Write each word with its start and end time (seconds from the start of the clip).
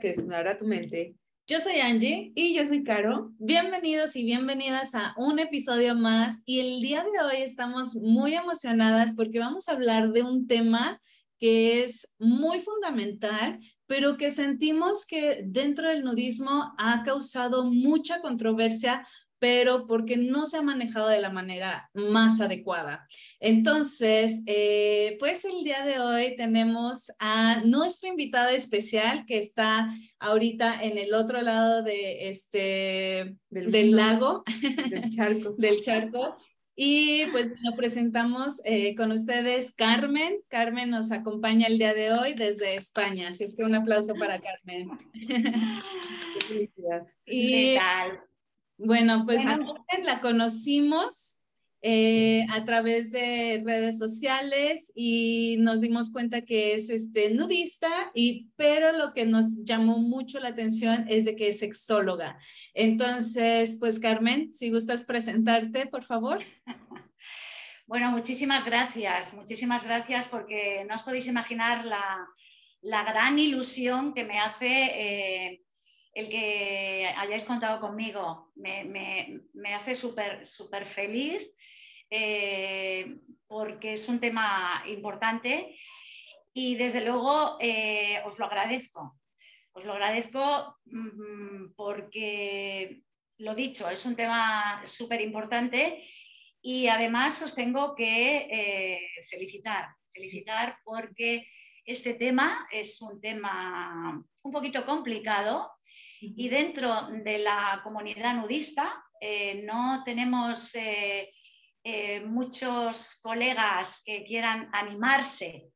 que 0.00 0.08
desnudará 0.08 0.58
tu 0.58 0.64
mente. 0.64 1.14
Yo 1.46 1.60
soy 1.60 1.80
Angie. 1.80 2.32
Y 2.34 2.54
yo 2.54 2.66
soy 2.66 2.82
Caro. 2.82 3.32
Bienvenidos 3.38 4.16
y 4.16 4.24
bienvenidas 4.24 4.94
a 4.94 5.14
un 5.16 5.38
episodio 5.38 5.94
más. 5.94 6.42
Y 6.46 6.60
el 6.60 6.80
día 6.80 7.04
de 7.04 7.24
hoy 7.24 7.42
estamos 7.42 7.94
muy 7.94 8.34
emocionadas 8.34 9.12
porque 9.12 9.38
vamos 9.38 9.68
a 9.68 9.72
hablar 9.72 10.12
de 10.12 10.22
un 10.22 10.46
tema 10.46 11.00
que 11.38 11.82
es 11.82 12.12
muy 12.18 12.60
fundamental, 12.60 13.60
pero 13.86 14.16
que 14.16 14.30
sentimos 14.30 15.06
que 15.06 15.42
dentro 15.44 15.88
del 15.88 16.02
nudismo 16.02 16.72
ha 16.78 17.02
causado 17.02 17.64
mucha 17.64 18.20
controversia 18.20 19.06
pero 19.40 19.86
porque 19.86 20.18
no 20.18 20.46
se 20.46 20.58
ha 20.58 20.62
manejado 20.62 21.08
de 21.08 21.20
la 21.20 21.30
manera 21.30 21.90
más 21.94 22.40
adecuada. 22.40 23.08
Entonces, 23.40 24.42
eh, 24.46 25.16
pues 25.18 25.44
el 25.46 25.64
día 25.64 25.84
de 25.84 25.98
hoy 25.98 26.36
tenemos 26.36 27.10
a 27.18 27.62
nuestra 27.64 28.10
invitada 28.10 28.52
especial 28.52 29.24
que 29.26 29.38
está 29.38 29.92
ahorita 30.18 30.82
en 30.82 30.98
el 30.98 31.14
otro 31.14 31.40
lado 31.40 31.82
de 31.82 32.28
este, 32.28 33.34
del, 33.48 33.96
lago, 33.96 34.44
del 34.90 35.08
charco. 35.16 35.54
del 35.56 35.80
charco. 35.80 36.36
Y 36.76 37.26
pues 37.32 37.50
nos 37.62 37.74
presentamos 37.74 38.60
eh, 38.64 38.94
con 38.94 39.10
ustedes 39.10 39.74
Carmen. 39.74 40.40
Carmen 40.48 40.90
nos 40.90 41.12
acompaña 41.12 41.66
el 41.66 41.78
día 41.78 41.94
de 41.94 42.12
hoy 42.12 42.34
desde 42.34 42.74
España, 42.74 43.28
así 43.28 43.44
es 43.44 43.56
que 43.56 43.64
un 43.64 43.74
aplauso 43.74 44.14
para 44.14 44.40
Carmen. 44.40 44.90
¿Qué 47.26 47.76
tal? 47.78 48.20
Bueno, 48.82 49.24
pues 49.26 49.44
a 49.44 49.58
la 50.02 50.20
conocimos 50.20 51.38
eh, 51.82 52.46
a 52.50 52.64
través 52.64 53.12
de 53.12 53.62
redes 53.64 53.98
sociales 53.98 54.90
y 54.94 55.56
nos 55.60 55.80
dimos 55.80 56.10
cuenta 56.10 56.42
que 56.42 56.74
es 56.74 56.88
este, 56.88 57.30
nudista, 57.30 58.10
y, 58.14 58.48
pero 58.56 58.92
lo 58.92 59.12
que 59.12 59.26
nos 59.26 59.64
llamó 59.64 59.98
mucho 59.98 60.40
la 60.40 60.48
atención 60.48 61.06
es 61.08 61.26
de 61.26 61.36
que 61.36 61.48
es 61.48 61.58
sexóloga. 61.58 62.38
Entonces, 62.72 63.76
pues 63.78 64.00
Carmen, 64.00 64.54
si 64.54 64.70
gustas 64.70 65.04
presentarte, 65.04 65.86
por 65.86 66.04
favor. 66.04 66.38
Bueno, 67.86 68.12
muchísimas 68.12 68.64
gracias, 68.64 69.34
muchísimas 69.34 69.82
gracias 69.82 70.28
porque 70.28 70.86
no 70.88 70.94
os 70.94 71.02
podéis 71.02 71.26
imaginar 71.26 71.84
la, 71.84 72.24
la 72.82 73.02
gran 73.02 73.36
ilusión 73.36 74.14
que 74.14 74.22
me 74.22 74.38
hace 74.38 74.68
eh, 74.94 75.62
el 76.12 76.28
que 76.28 77.12
hayáis 77.16 77.44
contado 77.44 77.80
conmigo. 77.80 78.52
Me, 78.56 79.74
hace 79.74 79.94
súper 79.94 80.44
súper 80.46 80.86
feliz 80.86 81.54
eh, 82.10 83.18
porque 83.46 83.94
es 83.94 84.08
un 84.08 84.20
tema 84.20 84.82
importante 84.88 85.76
y 86.52 86.74
desde 86.74 87.02
luego 87.02 87.56
eh, 87.60 88.20
os 88.26 88.38
lo 88.38 88.46
agradezco. 88.46 89.16
Os 89.72 89.84
lo 89.84 89.92
agradezco 89.92 90.78
mm, 90.86 91.74
porque, 91.76 93.02
lo 93.38 93.54
dicho, 93.54 93.88
es 93.88 94.04
un 94.04 94.16
tema 94.16 94.84
súper 94.84 95.20
importante 95.20 96.04
y 96.60 96.88
además 96.88 97.40
os 97.42 97.54
tengo 97.54 97.94
que 97.94 98.48
eh, 98.50 99.00
felicitar, 99.30 99.88
felicitar 100.12 100.76
porque 100.84 101.46
este 101.84 102.14
tema 102.14 102.66
es 102.70 103.00
un 103.00 103.20
tema 103.20 104.22
un 104.42 104.52
poquito 104.52 104.84
complicado 104.84 105.70
y 106.20 106.48
dentro 106.48 107.08
de 107.24 107.38
la 107.38 107.80
comunidad 107.82 108.34
nudista 108.34 109.02
eh, 109.20 109.62
no 109.64 110.02
tenemos 110.04 110.74
eh, 110.74 111.32
eh, 111.82 112.20
muchos 112.20 113.20
colegas 113.22 114.02
que 114.04 114.24
quieran 114.24 114.68
animarse 114.72 115.70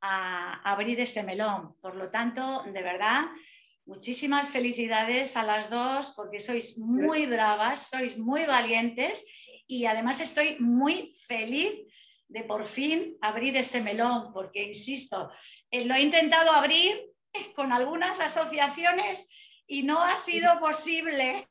a 0.00 0.54
abrir 0.70 1.00
este 1.00 1.22
melón. 1.22 1.76
Por 1.80 1.96
lo 1.96 2.10
tanto, 2.10 2.62
de 2.64 2.82
verdad, 2.82 3.24
muchísimas 3.86 4.48
felicidades 4.48 5.36
a 5.36 5.42
las 5.42 5.68
dos 5.68 6.12
porque 6.16 6.40
sois 6.40 6.78
muy 6.78 7.26
bravas, 7.26 7.88
sois 7.90 8.16
muy 8.16 8.44
valientes 8.44 9.24
y 9.66 9.84
además 9.86 10.20
estoy 10.20 10.58
muy 10.60 11.12
feliz 11.26 11.72
de 12.28 12.42
por 12.44 12.64
fin 12.64 13.16
abrir 13.20 13.56
este 13.56 13.82
melón 13.82 14.32
porque, 14.32 14.62
insisto, 14.62 15.30
lo 15.70 15.94
he 15.94 16.00
intentado 16.00 16.52
abrir 16.52 17.02
con 17.54 17.72
algunas 17.72 18.18
asociaciones 18.20 19.28
y 19.66 19.82
no 19.82 20.00
ha 20.00 20.16
sido 20.16 20.48
posible. 20.60 21.48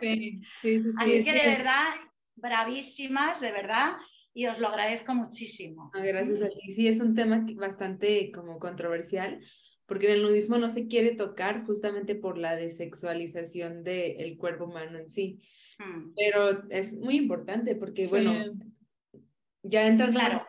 Sí, 0.00 0.40
sí, 0.56 0.78
sí. 0.78 0.90
Así 0.98 1.24
que 1.24 1.32
de 1.32 1.46
verdad, 1.46 1.94
bravísimas, 2.36 3.40
de 3.40 3.52
verdad, 3.52 3.96
y 4.32 4.46
os 4.46 4.58
lo 4.58 4.68
agradezco 4.68 5.14
muchísimo. 5.14 5.90
Ah, 5.94 6.04
gracias 6.04 6.42
a 6.42 6.48
ti. 6.48 6.72
Sí, 6.72 6.88
es 6.88 7.00
un 7.00 7.14
tema 7.14 7.46
bastante 7.54 8.30
como 8.32 8.58
controversial, 8.58 9.40
porque 9.86 10.06
en 10.06 10.14
el 10.14 10.22
nudismo 10.22 10.58
no 10.58 10.70
se 10.70 10.86
quiere 10.88 11.14
tocar 11.14 11.64
justamente 11.64 12.14
por 12.14 12.38
la 12.38 12.56
desexualización 12.56 13.84
del 13.84 14.36
cuerpo 14.36 14.64
humano 14.64 14.98
en 14.98 15.10
sí. 15.10 15.40
Hmm. 15.78 16.12
Pero 16.16 16.68
es 16.70 16.92
muy 16.92 17.16
importante 17.16 17.76
porque, 17.76 18.06
bueno, 18.08 18.32
ya 19.64 19.86
entrando, 19.86 20.20
claro. 20.20 20.46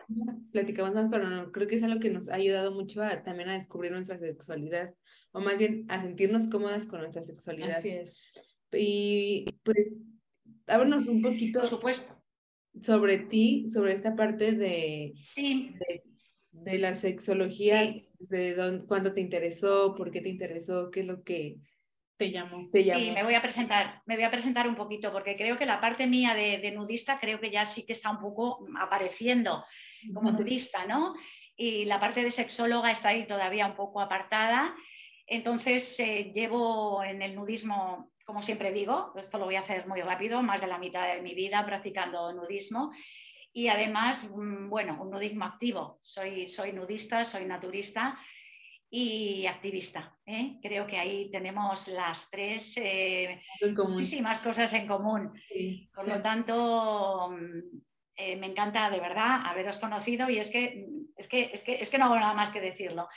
platicamos 0.52 0.94
más, 0.94 1.08
pero 1.10 1.28
no, 1.28 1.50
creo 1.50 1.66
que 1.66 1.76
es 1.76 1.82
algo 1.82 1.98
que 2.00 2.10
nos 2.10 2.28
ha 2.28 2.34
ayudado 2.34 2.72
mucho 2.72 3.02
a, 3.02 3.22
también 3.22 3.48
a 3.48 3.54
descubrir 3.54 3.90
nuestra 3.90 4.18
sexualidad, 4.18 4.94
o 5.32 5.40
más 5.40 5.56
bien 5.56 5.86
a 5.88 6.02
sentirnos 6.02 6.48
cómodas 6.48 6.86
con 6.86 7.00
nuestra 7.00 7.22
sexualidad. 7.22 7.70
Así 7.70 7.88
es. 7.88 8.30
Y 8.72 9.46
pues, 9.62 9.94
háblanos 10.66 11.06
un 11.06 11.22
poquito. 11.22 11.60
Por 11.60 11.68
supuesto. 11.68 12.22
Sobre 12.82 13.16
ti, 13.16 13.68
sobre 13.70 13.94
esta 13.94 14.14
parte 14.14 14.52
de, 14.52 15.14
sí. 15.22 15.74
de, 16.52 16.78
la 16.78 16.92
sexología, 16.92 17.94
de 18.18 18.54
dónde, 18.54 18.84
cuándo 18.84 19.14
te 19.14 19.22
interesó, 19.22 19.94
por 19.94 20.10
qué 20.10 20.20
te 20.20 20.28
interesó, 20.28 20.90
qué 20.90 21.00
es 21.00 21.06
lo 21.06 21.22
que 21.22 21.58
te 22.16 22.28
llamo. 22.28 22.68
Sí, 22.72 23.10
me 23.14 23.22
voy 23.22 23.34
a 23.34 23.42
presentar, 23.42 24.02
me 24.06 24.16
voy 24.16 24.24
a 24.24 24.30
presentar 24.30 24.66
un 24.68 24.74
poquito 24.74 25.12
porque 25.12 25.36
creo 25.36 25.56
que 25.56 25.66
la 25.66 25.80
parte 25.80 26.06
mía 26.06 26.34
de, 26.34 26.70
nudista 26.72 27.18
creo 27.20 27.40
que 27.40 27.50
ya 27.50 27.66
sí 27.66 27.84
que 27.84 27.92
está 27.92 28.10
un 28.10 28.20
poco 28.20 28.66
apareciendo 28.80 29.64
como 30.14 30.30
nudista, 30.30 30.86
¿no? 30.86 31.14
Y 31.56 31.84
la 31.84 32.00
parte 32.00 32.22
de 32.22 32.30
sexóloga 32.30 32.90
está 32.90 33.10
ahí 33.10 33.26
todavía 33.26 33.66
un 33.66 33.76
poco 33.76 34.00
apartada. 34.00 34.74
Entonces 35.26 35.98
eh, 36.00 36.32
llevo 36.34 37.02
en 37.02 37.22
el 37.22 37.34
nudismo, 37.34 38.12
como 38.24 38.42
siempre 38.42 38.72
digo, 38.72 39.12
esto 39.16 39.38
lo 39.38 39.46
voy 39.46 39.56
a 39.56 39.60
hacer 39.60 39.86
muy 39.86 40.00
rápido, 40.00 40.42
más 40.42 40.60
de 40.60 40.68
la 40.68 40.78
mitad 40.78 41.14
de 41.14 41.22
mi 41.22 41.34
vida 41.34 41.64
practicando 41.66 42.32
nudismo. 42.32 42.92
Y 43.52 43.68
además, 43.68 44.28
mm, 44.30 44.68
bueno, 44.68 44.98
un 45.02 45.10
nudismo 45.10 45.44
activo. 45.44 45.98
Soy, 46.02 46.46
soy 46.48 46.72
nudista, 46.72 47.24
soy 47.24 47.46
naturista 47.46 48.18
y 48.90 49.46
activista. 49.46 50.16
¿eh? 50.24 50.58
Creo 50.62 50.86
que 50.86 50.98
ahí 50.98 51.30
tenemos 51.30 51.88
las 51.88 52.30
tres 52.30 52.76
eh, 52.76 53.42
muchísimas 53.76 54.40
cosas 54.40 54.72
en 54.74 54.86
común. 54.86 55.32
Por 55.94 56.08
lo 56.08 56.22
tanto, 56.22 57.30
mm, 57.30 57.78
eh, 58.16 58.36
me 58.36 58.46
encanta 58.46 58.90
de 58.90 59.00
verdad 59.00 59.42
haberos 59.44 59.78
conocido 59.78 60.30
y 60.30 60.38
es 60.38 60.50
que, 60.50 60.86
es 61.16 61.28
que, 61.28 61.42
es 61.52 61.62
que, 61.62 61.74
es 61.74 61.90
que 61.90 61.98
no 61.98 62.06
hago 62.06 62.16
nada 62.16 62.34
más 62.34 62.50
que 62.50 62.60
decirlo. 62.60 63.08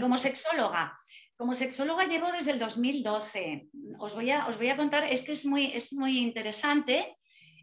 como 0.00 0.18
sexóloga, 0.18 0.98
como 1.36 1.54
sexóloga 1.54 2.06
llevo 2.06 2.32
desde 2.32 2.52
el 2.52 2.58
2012. 2.58 3.68
Os 3.98 4.14
voy 4.14 4.30
a, 4.30 4.48
os 4.48 4.56
voy 4.56 4.68
a 4.68 4.76
contar, 4.76 5.04
es 5.04 5.22
que 5.22 5.32
es 5.32 5.44
muy, 5.44 5.66
es 5.66 5.92
muy 5.92 6.18
interesante 6.18 7.16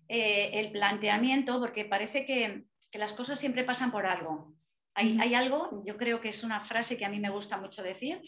el 0.08 0.72
planteamiento 0.72 1.60
porque 1.60 1.84
parece 1.84 2.26
que, 2.26 2.64
que 2.90 3.00
las 3.00 3.12
cosas 3.12 3.40
siempre 3.40 3.66
pasan 3.66 3.92
por 3.92 4.06
algo. 4.06 4.54
Hay, 5.00 5.36
algo, 5.36 5.84
yo 5.86 5.96
creo 5.96 6.20
que 6.20 6.30
es 6.30 6.44
una 6.44 6.60
frase 6.60 6.98
que 6.98 7.06
a 7.06 7.10
mí 7.10 7.20
me 7.20 7.30
gusta 7.30 7.58
mucho 7.58 7.84
decir, 7.84 8.20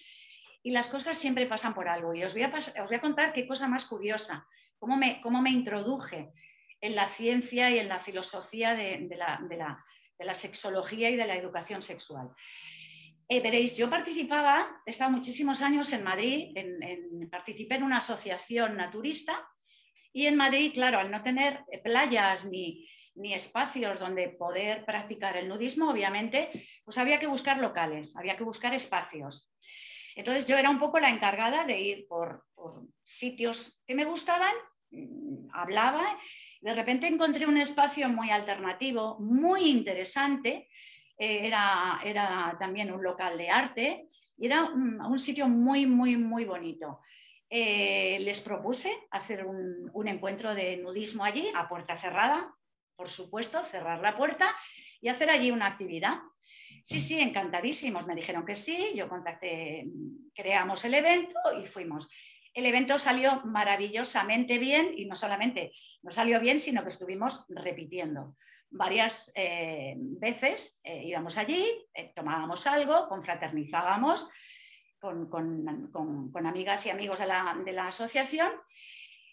y 0.61 0.69
las 0.69 0.87
cosas 0.87 1.17
siempre 1.17 1.47
pasan 1.47 1.73
por 1.73 1.89
algo. 1.89 2.13
Y 2.13 2.23
os 2.23 2.33
voy 2.33 2.43
a, 2.43 2.53
os 2.53 2.87
voy 2.87 2.95
a 2.95 3.01
contar 3.01 3.33
qué 3.33 3.47
cosa 3.47 3.67
más 3.67 3.85
curiosa, 3.85 4.47
cómo 4.77 4.95
me, 4.95 5.19
cómo 5.21 5.41
me 5.41 5.49
introduje 5.49 6.31
en 6.79 6.95
la 6.95 7.07
ciencia 7.07 7.71
y 7.71 7.79
en 7.79 7.89
la 7.89 7.97
filosofía 7.97 8.75
de, 8.75 9.09
la, 9.17 10.35
sexología 10.35 11.09
y 11.09 11.15
de 11.15 11.25
la 11.25 11.37
educación 11.37 11.81
sexual. 11.81 12.29
Eh, 13.27 13.41
veréis, 13.41 13.75
yo 13.75 13.89
participaba, 13.89 14.83
he 14.85 14.91
estado 14.91 15.09
muchísimos 15.09 15.63
años 15.63 15.91
en 15.91 16.03
Madrid, 16.03 16.55
participé 17.31 17.75
en 17.75 17.83
una 17.83 17.97
asociación 17.97 18.77
naturista 18.77 19.33
y 20.13 20.27
en 20.27 20.35
Madrid, 20.35 20.71
claro, 20.71 20.99
al 20.99 21.09
no 21.09 21.23
tener 21.23 21.63
playas 21.83 22.45
ni, 22.45 22.87
ni 23.19 23.33
espacios 23.33 23.99
donde 23.99 24.29
poder 24.29 24.85
practicar 24.85 25.35
el 25.37 25.47
nudismo, 25.47 25.89
obviamente, 25.89 26.49
pues 26.85 26.97
había 26.97 27.19
que 27.19 27.27
buscar 27.27 27.59
locales, 27.59 28.15
había 28.15 28.37
que 28.37 28.43
buscar 28.43 28.73
espacios. 28.73 29.51
Entonces 30.15 30.47
yo 30.47 30.57
era 30.57 30.69
un 30.69 30.79
poco 30.79 30.99
la 30.99 31.09
encargada 31.09 31.65
de 31.65 31.79
ir 31.79 32.07
por, 32.07 32.45
sitios 33.03 33.81
que 33.85 33.95
me 33.95 34.05
gustaban, 34.05 34.53
mm, 34.91 35.49
hablaba, 35.53 36.03
de 36.61 36.73
repente 36.73 37.07
encontré 37.07 37.45
un 37.45 37.57
espacio 37.57 38.09
muy 38.09 38.29
alternativo, 38.29 39.17
muy 39.19 39.69
interesante, 39.69 40.69
eh, 41.17 41.47
era, 41.47 41.99
era, 42.03 42.57
también 42.59 42.91
un 42.91 43.03
local 43.03 43.37
de 43.37 43.49
arte 43.49 44.07
y 44.37 44.45
era 44.45 44.63
un, 44.63 45.19
sitio 45.19 45.47
muy, 45.47 45.85
muy, 45.85 46.15
muy 46.17 46.45
bonito. 46.45 46.99
Eh, 47.49 48.19
les 48.21 48.41
propuse 48.41 48.91
hacer 49.11 49.45
un, 49.45 49.89
un 49.93 50.07
encuentro 50.07 50.53
de 50.53 50.77
nudismo 50.77 51.23
allí, 51.23 51.49
a 51.55 51.67
puerta 51.67 51.97
cerrada, 51.97 52.53
por 52.99 53.07
supuesto, 53.07 53.63
cerrar 53.63 54.01
la 54.01 54.17
puerta 54.17 54.53
y 54.99 55.07
hacer 55.07 55.29
allí 55.29 55.51
una 55.51 55.67
actividad. 55.67 56.19
Sí, 56.83 56.99
sí, 56.99 57.17
encantadísimos. 57.17 58.05
Me 58.05 58.13
dijeron 58.13 58.45
que 58.45 58.57
sí, 58.57 58.91
yo 58.93 59.07
contacté, 59.07 59.87
creamos 60.35 60.83
el 60.83 60.95
evento 60.95 61.39
y 61.63 61.65
fuimos. 61.65 62.09
El 62.53 62.65
evento 62.65 62.99
salió 62.99 63.41
maravillosamente 63.45 64.57
bien 64.57 64.91
y 64.97 65.05
no 65.05 65.15
solamente 65.15 65.71
no 66.01 66.11
salió 66.11 66.41
bien, 66.41 66.59
sino 66.59 66.83
que 66.83 66.89
estuvimos 66.89 67.45
repitiendo 67.47 68.35
varias 68.69 69.31
eh, 69.33 69.93
veces. 69.97 70.81
Eh, 70.83 71.03
íbamos 71.05 71.37
allí, 71.37 71.65
eh, 71.93 72.11
tomábamos 72.13 72.67
algo, 72.67 73.07
confraternizábamos 73.07 74.29
con, 74.99 75.29
con, 75.29 76.45
amigas 76.45 76.85
y 76.85 76.89
amigos 76.89 77.19
de 77.19 77.27
la, 77.27 77.57
de 77.63 77.71
la 77.71 77.87
asociación. 77.87 78.51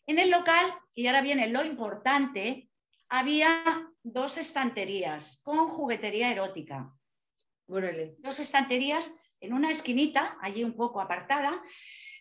En 0.07 0.21
el 0.21 0.31
local, 0.31 0.73
y 0.95 1.09
ahora 1.09 1.21
viene 1.21 1.49
lo 1.49 1.65
importante, 1.65 2.66
había 3.09 3.91
dos 4.03 4.39
estanterías 4.39 5.41
con 5.43 5.69
juguetería 5.69 6.31
erótica. 6.31 6.93
Dos 7.67 8.39
estanterías 8.39 9.13
en 9.41 9.53
una 9.53 9.71
esquinita, 9.71 10.39
allí 10.41 10.65
un 10.65 10.75
poco 10.75 11.01
apartada, 11.01 11.63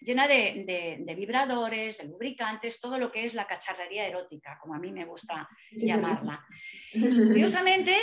llena 0.02 0.28
de, 0.28 1.04
vibradores, 1.16 1.98
de 1.98 2.06
lubricantes, 2.06 2.80
todo 2.80 2.98
lo 2.98 3.12
que 3.12 3.26
es 3.26 3.34
la 3.34 3.48
cacharrería 3.48 4.08
erótica, 4.08 4.58
como 4.62 4.76
a 4.76 4.80
mí 4.80 4.92
me 4.92 5.06
gusta 5.06 5.48
llamarla. 5.72 6.46
Curiosamente, 6.94 7.96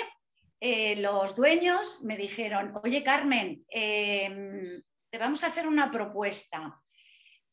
eh, 0.60 0.96
los 0.96 1.34
dueños 1.36 2.02
me 2.04 2.16
dijeron, 2.16 2.72
oye 2.82 3.02
Carmen, 3.02 3.64
em, 3.68 4.82
te 5.10 5.18
vamos 5.18 5.42
a 5.42 5.48
hacer 5.48 5.66
una 5.66 5.90
propuesta. 5.90 6.80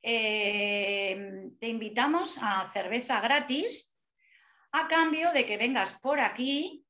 Em, 0.01 1.57
te 1.57 1.67
invitamos 1.67 2.37
a 2.41 2.67
cerveza 2.71 3.19
gratis 3.19 3.88
a 4.71 4.87
cambio 4.87 5.31
de 5.31 5.45
que 5.45 5.57
vengas 5.57 5.99
por 5.99 6.19
aquí 6.19 6.85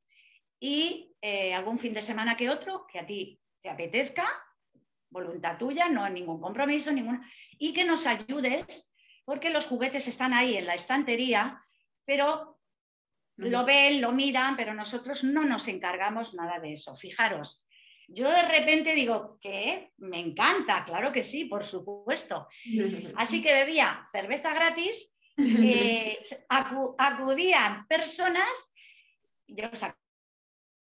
y 0.59 1.13
eh, 1.21 1.53
algún 1.53 1.79
fin 1.79 1.93
de 1.93 2.01
semana 2.01 2.35
que 2.35 2.49
otro, 2.49 2.85
que 2.87 2.99
a 2.99 3.05
ti 3.05 3.39
te 3.61 3.69
apetezca, 3.69 4.27
voluntad 5.09 5.57
tuya, 5.57 5.89
no 5.89 6.03
hay 6.03 6.13
ningún 6.13 6.39
compromiso, 6.39 6.91
ninguna, 6.91 7.29
y 7.57 7.73
que 7.73 7.83
nos 7.83 8.05
ayudes, 8.05 8.93
porque 9.25 9.49
los 9.49 9.65
juguetes 9.65 10.07
están 10.07 10.33
ahí 10.33 10.57
en 10.57 10.65
la 10.65 10.75
estantería, 10.75 11.61
pero 12.05 12.59
lo 13.37 13.65
ven, 13.65 14.01
lo 14.01 14.11
miran, 14.11 14.57
pero 14.57 14.73
nosotros 14.73 15.23
no 15.23 15.45
nos 15.45 15.67
encargamos 15.67 16.33
nada 16.33 16.59
de 16.59 16.73
eso. 16.73 16.95
Fijaros, 16.95 17.65
yo 18.07 18.29
de 18.29 18.41
repente 18.41 18.95
digo, 18.95 19.37
¿qué? 19.41 19.91
Me 19.97 20.19
encanta, 20.19 20.83
claro 20.83 21.11
que 21.11 21.23
sí, 21.23 21.45
por 21.45 21.63
supuesto. 21.63 22.47
Así 23.15 23.41
que 23.41 23.53
bebía 23.53 24.03
cerveza 24.11 24.53
gratis, 24.53 25.15
eh, 25.39 26.21
acudían 26.49 27.87
personas, 27.87 28.47
yo 29.47 29.69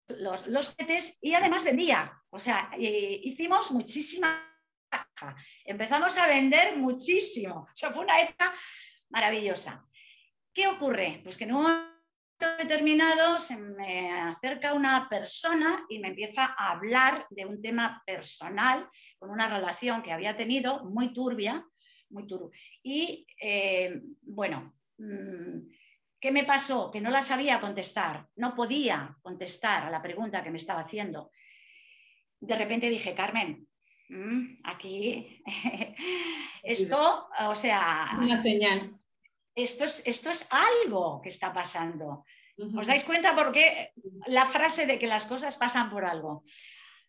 los, 0.09 0.47
los 0.47 0.75
y 1.21 1.33
además 1.33 1.63
vendía. 1.63 2.13
O 2.29 2.39
sea, 2.39 2.71
hicimos 2.77 3.71
muchísima 3.71 4.47
Empezamos 5.65 6.17
a 6.17 6.27
vender 6.27 6.77
muchísimo. 6.77 7.67
O 7.83 7.91
fue 7.91 8.03
una 8.03 8.21
época 8.21 8.53
maravillosa. 9.09 9.85
¿Qué 10.53 10.67
ocurre? 10.67 11.21
Pues 11.23 11.37
que 11.37 11.45
en 11.45 11.53
un 11.53 11.63
momento 11.63 12.57
determinado 12.59 13.39
se 13.39 13.57
me 13.57 14.11
acerca 14.11 14.73
una 14.73 15.07
persona 15.09 15.85
y 15.89 15.99
me 15.99 16.09
empieza 16.09 16.55
a 16.57 16.71
hablar 16.71 17.25
de 17.31 17.45
un 17.45 17.61
tema 17.61 18.01
personal 18.05 18.87
con 19.17 19.29
una 19.29 19.49
relación 19.49 20.03
que 20.03 20.11
había 20.11 20.37
tenido 20.37 20.83
muy 20.85 21.13
turbia, 21.13 21.65
muy 22.09 22.27
turbia. 22.27 22.57
Y 22.83 23.25
eh, 23.41 24.01
bueno, 24.21 24.73
mm, 24.97 25.59
¿Qué 26.19 26.31
me 26.31 26.45
pasó? 26.45 26.89
Que 26.89 27.01
no 27.01 27.11
la 27.11 27.23
sabía 27.23 27.61
contestar, 27.61 28.27
no 28.35 28.55
podía 28.55 29.15
contestar 29.21 29.83
a 29.83 29.91
la 29.91 30.01
pregunta 30.01 30.43
que 30.43 30.49
me 30.49 30.57
estaba 30.57 30.81
haciendo. 30.81 31.31
De 32.39 32.55
repente 32.55 32.89
dije, 32.89 33.13
Carmen, 33.13 33.67
mm, 34.09 34.61
aquí, 34.63 35.43
esto, 36.63 37.29
o 37.39 37.55
sea... 37.55 38.09
Una 38.17 38.41
señal. 38.41 38.97
Esto 39.53 39.85
es, 39.85 40.07
esto 40.07 40.29
es 40.31 40.47
algo 40.51 41.21
que 41.21 41.29
está 41.29 41.53
pasando. 41.53 42.25
¿Os 42.75 42.87
dais 42.87 43.03
cuenta 43.03 43.35
por 43.35 43.51
qué 43.51 43.91
la 44.25 44.45
frase 44.45 44.87
de 44.87 44.97
que 44.97 45.05
las 45.05 45.27
cosas 45.27 45.57
pasan 45.57 45.91
por 45.91 46.05
algo? 46.05 46.43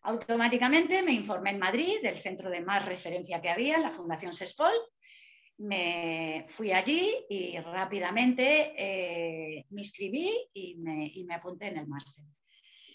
Automáticamente 0.01 1.01
me 1.01 1.11
informé 1.11 1.51
en 1.51 1.59
Madrid 1.59 2.01
del 2.01 2.17
centro 2.17 2.49
de 2.49 2.61
más 2.61 2.85
referencia 2.85 3.41
que 3.41 3.49
había, 3.49 3.77
la 3.79 3.91
Fundación 3.91 4.33
SESPOL, 4.33 4.73
me 5.59 6.45
fui 6.47 6.71
allí 6.71 7.13
y 7.29 7.57
rápidamente 7.59 8.73
eh, 8.77 9.65
me 9.71 9.81
inscribí 9.81 10.49
y 10.53 10.75
me, 10.77 11.35
apunté 11.35 11.67
en 11.67 11.79
el 11.79 11.87
máster. 11.87 12.23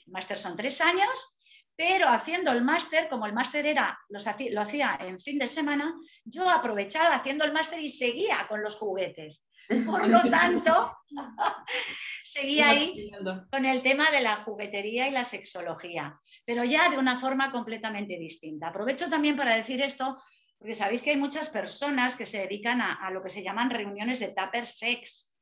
El 0.07 0.13
máster 0.13 0.39
son 0.39 0.57
tres 0.57 0.81
años, 0.81 1.39
pero 1.77 2.09
haciendo 2.09 2.53
el 2.53 2.63
máster, 2.63 3.09
como 3.09 3.27
el 3.27 3.35
máster 3.35 3.67
era, 3.67 3.99
lo 4.09 4.63
hacía 4.63 4.99
en 5.01 5.19
fin 5.19 5.39
de 5.39 5.49
semana, 5.49 5.95
yo 6.25 6.49
aprovechaba 6.49 7.17
haciendo 7.17 7.45
el 7.45 7.53
máster 7.53 7.81
y 7.81 7.91
seguía 7.91 8.47
con 8.49 8.63
los 8.63 8.77
juguetes. 8.77 9.47
Por 9.87 10.09
lo 10.09 10.21
tanto, 10.31 10.97
seguía 12.25 12.71
ahí 12.71 13.11
con 13.51 13.65
el 13.65 13.83
tema 13.83 14.11
de 14.11 14.21
la 14.21 14.37
juguetería 14.37 15.09
y 15.09 15.13
la 15.13 15.25
sexología, 15.25 16.19
pero 16.45 16.65
ya 16.65 16.91
de 16.91 16.99
una 16.99 17.17
forma 17.17 17.51
completamente 17.51 18.19
distinta. 18.19 18.69
Aprovecho 18.69 19.09
también 19.09 19.37
para 19.37 19.57
decir 19.57 19.81
esto 19.81 20.19
porque 20.65 20.75
sabéis 20.75 21.03
que 21.03 21.11
hay 21.11 21.19
muchas 21.19 21.51
personas 21.51 22.17
que 22.17 22.25
se 22.25 22.39
dedican 22.39 22.81
a, 22.81 23.11
lo 23.11 23.23
que 23.23 23.29
se 23.29 23.43
llaman 23.43 23.69
reuniones 23.69 24.19
de 24.19 24.29
tupper 24.29 24.67
sex. 24.67 25.37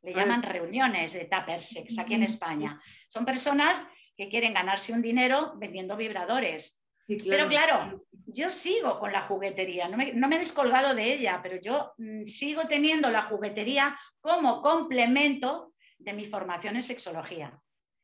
Le 0.00 0.14
llaman 0.14 0.44
reuniones 0.44 1.12
de 1.12 1.24
tupper 1.24 1.60
sex 1.60 1.98
aquí 1.98 2.14
en 2.14 2.22
España. 2.22 2.80
Son 3.08 3.24
personas 3.24 3.84
que 4.16 4.28
quieren 4.28 4.54
ganarse 4.54 4.92
un 4.92 5.02
dinero 5.02 5.54
vendiendo 5.56 5.96
vibradores. 5.96 6.79
Pero 7.28 7.48
claro, 7.48 8.06
yo 8.26 8.50
sigo 8.50 8.98
con 8.98 9.12
la 9.12 9.22
juguetería, 9.22 9.88
no 9.88 9.96
me, 9.96 10.12
no 10.12 10.28
me, 10.28 10.36
he 10.36 10.38
descolgado 10.40 10.94
de 10.94 11.12
ella, 11.14 11.40
pero 11.42 11.60
yo 11.60 11.92
mm, 11.98 12.24
sigo 12.24 12.62
teniendo 12.68 13.10
la 13.10 13.22
juguetería 13.22 13.98
como 14.20 14.62
complemento 14.62 15.72
de 15.98 16.12
mi 16.12 16.24
formación 16.24 16.76
en 16.76 16.82
sexología 16.82 17.60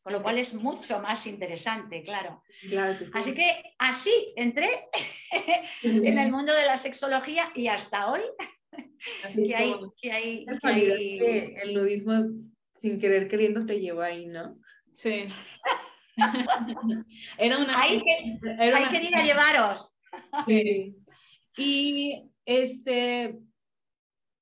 con 0.06 0.12
lo 0.12 0.23
cual 0.23 0.38
es 0.38 0.55
mucho 0.55 1.00
más 1.00 1.26
interesante, 1.26 2.05
claro. 2.05 2.41
Así 3.12 3.35
que 3.35 3.75
así 3.76 4.32
entré 4.37 4.69
en 5.82 6.17
el 6.17 6.31
mundo 6.31 6.55
de 6.55 6.64
la 6.64 6.79
sexología 6.79 7.50
y 7.56 7.67
hasta 7.67 8.12
hoy 8.12 8.20
que 9.35 9.56
hay, 9.56 9.75
que 10.00 10.12
hay, 10.12 10.47
el 11.61 11.75
nudismo 11.75 12.25
sin 12.79 13.00
querer 13.00 13.26
queriendo 13.26 13.67
te 13.67 13.81
llevó 13.81 14.03
ahí, 14.03 14.26
¿no? 14.26 14.56
Sí. 14.93 15.25
era 17.39 17.58
una, 17.58 17.81
hay 17.81 18.01
que, 18.03 18.39
hay 18.58 18.85
que 18.91 19.06
ir 19.06 19.15
a 19.15 19.25
llevaros. 19.25 19.96
Sí. 20.46 20.96
Y 21.56 22.31
este, 22.44 23.39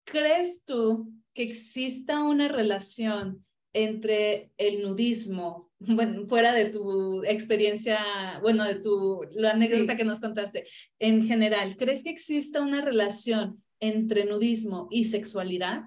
¿crees 0.05 0.65
tú 0.65 1.13
que 1.33 1.43
exista 1.43 2.23
una 2.23 2.49
relación 2.49 3.45
entre 3.75 4.53
el 4.57 4.83
nudismo, 4.83 5.73
bueno, 5.81 6.27
fuera 6.29 6.53
de 6.53 6.67
tu 6.67 7.25
experiencia, 7.25 8.39
bueno, 8.41 8.65
de 8.65 8.77
tu, 8.77 9.27
la 9.33 9.51
anécdota 9.51 9.97
que 9.97 10.05
nos 10.05 10.21
contaste, 10.21 10.67
en 11.01 11.27
general, 11.27 11.77
¿crees 11.77 12.05
que 12.05 12.11
exista 12.11 12.63
una 12.63 12.81
relación 12.81 13.63
entre 13.81 14.25
nudismo 14.25 14.87
y 14.91 15.05
sexualidad? 15.05 15.83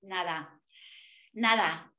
Nada, 0.00 0.58
nada, 1.34 1.92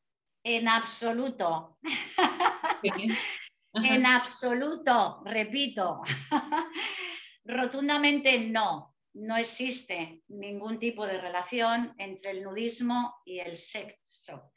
en 0.44 0.68
absoluto. 0.68 1.78
en 3.74 4.06
absoluto, 4.06 5.22
repito, 5.26 6.02
rotundamente 7.46 8.40
no. 8.40 8.96
No 9.14 9.38
existe 9.38 10.22
ningún 10.28 10.80
tipo 10.80 11.06
de 11.06 11.20
relación 11.20 11.96
entre 11.98 12.32
el 12.32 12.44
nudismo 12.44 13.16
y 13.26 13.40
el 13.40 13.58
sexo. 13.58 14.52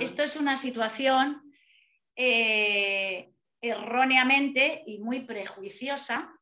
Esto 0.00 0.22
es 0.22 0.36
una 0.36 0.56
situación 0.56 1.42
eh, 2.16 3.32
erróneamente 3.60 4.82
y 4.86 4.98
muy 4.98 5.20
prejuiciosa 5.20 6.36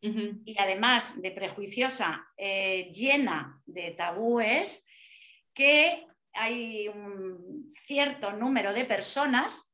y 0.00 0.56
además 0.58 1.20
de 1.20 1.32
prejuiciosa, 1.32 2.28
eh, 2.36 2.88
llena 2.92 3.60
de 3.66 3.90
tabúes, 3.92 4.86
que 5.52 6.06
hay 6.32 6.86
un 6.88 7.74
cierto 7.84 8.32
número 8.32 8.72
de 8.72 8.84
personas 8.84 9.67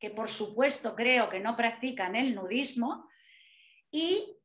que 0.00 0.10
por 0.10 0.30
supuesto 0.30 0.96
creo 0.96 1.28
que 1.28 1.40
no 1.40 1.56
practican 1.56 2.16
el 2.16 2.34
nudismo 2.34 3.08
y 3.90 4.36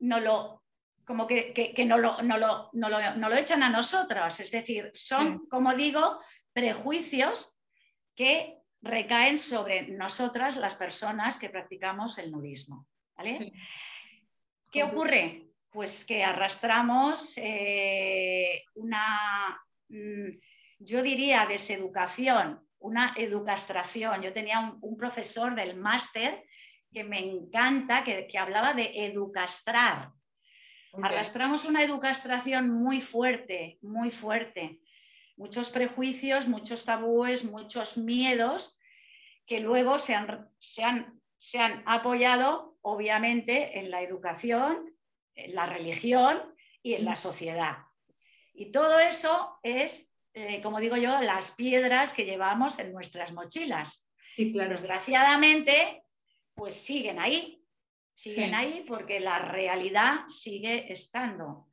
no 0.00 0.20
lo, 0.20 0.62
como 1.06 1.26
que, 1.26 1.74
no, 1.86 1.96
lo, 1.98 2.22
no, 2.22 2.38
lo, 2.38 3.36
echan 3.36 3.62
a 3.62 3.70
nosotros. 3.70 4.38
Es 4.38 4.50
decir, 4.50 4.90
son, 4.94 5.46
como 5.46 5.74
digo, 5.74 6.20
prejuicios 6.52 7.56
que 8.14 8.58
recaen 8.82 9.38
sobre 9.38 9.88
nosotras, 9.88 10.56
las 10.56 10.74
personas 10.74 11.38
que 11.38 11.48
practicamos 11.48 12.18
el 12.18 12.30
nudismo. 12.30 12.86
¿Qué 14.70 14.82
ocurre? 14.82 15.48
Pues 15.70 16.04
que 16.04 16.22
arrastramos 16.22 17.34
eh, 17.38 18.62
una, 18.74 19.58
mm, 19.88 20.28
yo 20.78 21.02
diría, 21.02 21.46
deseducación, 21.46 22.63
una 22.78 23.14
educastración. 23.16 24.22
Yo 24.22 24.32
tenía 24.32 24.76
un, 24.80 24.96
profesor 24.96 25.54
del 25.54 25.76
máster 25.76 26.44
que 26.92 27.04
me 27.04 27.18
encanta, 27.18 28.04
que, 28.04 28.28
hablaba 28.38 28.72
de 28.72 28.92
educastrar. 29.06 30.12
Arrastramos 31.02 31.64
una 31.64 31.82
educastración 31.82 32.70
muy 32.70 33.00
fuerte, 33.00 33.78
muy 33.82 34.10
fuerte. 34.10 34.80
Muchos 35.36 35.70
prejuicios, 35.70 36.46
muchos 36.46 36.84
tabúes, 36.84 37.44
muchos 37.44 37.96
miedos 37.96 38.78
que 39.46 39.60
luego 39.60 39.98
se 39.98 40.14
han, 40.14 40.48
se 40.58 40.84
han, 40.84 41.20
se 41.36 41.58
han 41.58 41.82
apoyado, 41.86 42.76
obviamente, 42.82 43.78
en 43.78 43.90
la 43.90 44.02
educación, 44.02 44.94
en 45.34 45.54
la 45.54 45.66
religión 45.66 46.54
y 46.82 46.94
en 46.94 47.04
la 47.04 47.16
sociedad. 47.16 47.78
Y 48.54 48.70
todo 48.70 49.00
eso 49.00 49.58
es, 49.62 50.13
eh, 50.34 50.60
como 50.62 50.80
digo 50.80 50.96
yo, 50.96 51.20
las 51.22 51.52
piedras 51.52 52.12
que 52.12 52.24
llevamos 52.24 52.78
en 52.78 52.92
nuestras 52.92 53.32
mochilas. 53.32 54.08
Sí, 54.36 54.52
claro. 54.52 54.72
Desgraciadamente, 54.72 56.02
pues 56.54 56.74
siguen 56.74 57.20
ahí, 57.20 57.62
siguen 58.12 58.54
ahí 58.54 58.84
porque 58.86 59.20
la 59.20 59.38
realidad 59.38 60.26
sigue 60.28 60.92
estando 60.92 61.68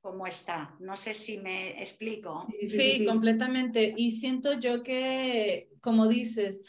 como 0.00 0.26
está. 0.26 0.76
No 0.80 0.96
sé 0.96 1.14
si 1.14 1.38
me 1.38 1.80
explico. 1.80 2.46
Sí, 2.68 3.04
completamente. 3.06 3.94
Y 3.96 4.10
siento 4.10 4.60
yo 4.60 4.82
que, 4.82 5.70
como 5.80 6.06
dices, 6.06 6.60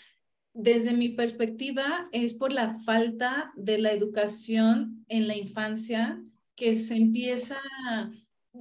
desde 0.54 0.94
mi 0.94 1.10
perspectiva 1.10 2.06
es 2.14 2.34
por 2.34 2.54
la 2.54 2.80
falta 2.80 3.52
de 3.58 3.78
la 3.78 3.92
educación 3.92 5.06
en 5.10 5.28
la 5.28 5.36
infancia 5.36 6.24
que 6.56 6.76
se 6.76 6.96
empieza, 6.96 7.60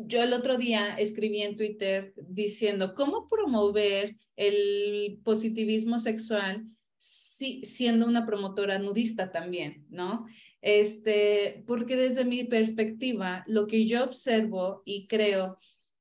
yo 0.00 0.22
el 0.22 0.32
otro 0.32 0.56
día 0.56 0.96
escribí 0.96 1.42
en 1.42 1.56
Twitter 1.56 2.12
diciendo, 2.16 2.94
¿cómo 2.94 3.28
promover 3.28 4.16
el 4.36 5.18
positivismo 5.24 5.98
sexual 5.98 6.66
siendo 6.96 8.06
una 8.06 8.26
promotora 8.26 8.78
nudista 8.78 9.30
también, 9.30 9.84
¿no? 9.90 10.26
Este, 10.62 11.62
porque 11.66 11.96
desde 11.96 12.24
mi 12.24 12.44
perspectiva, 12.44 13.44
lo 13.46 13.66
que 13.66 13.86
yo 13.86 14.04
observo 14.04 14.82
y 14.84 15.06
creo, 15.06 15.58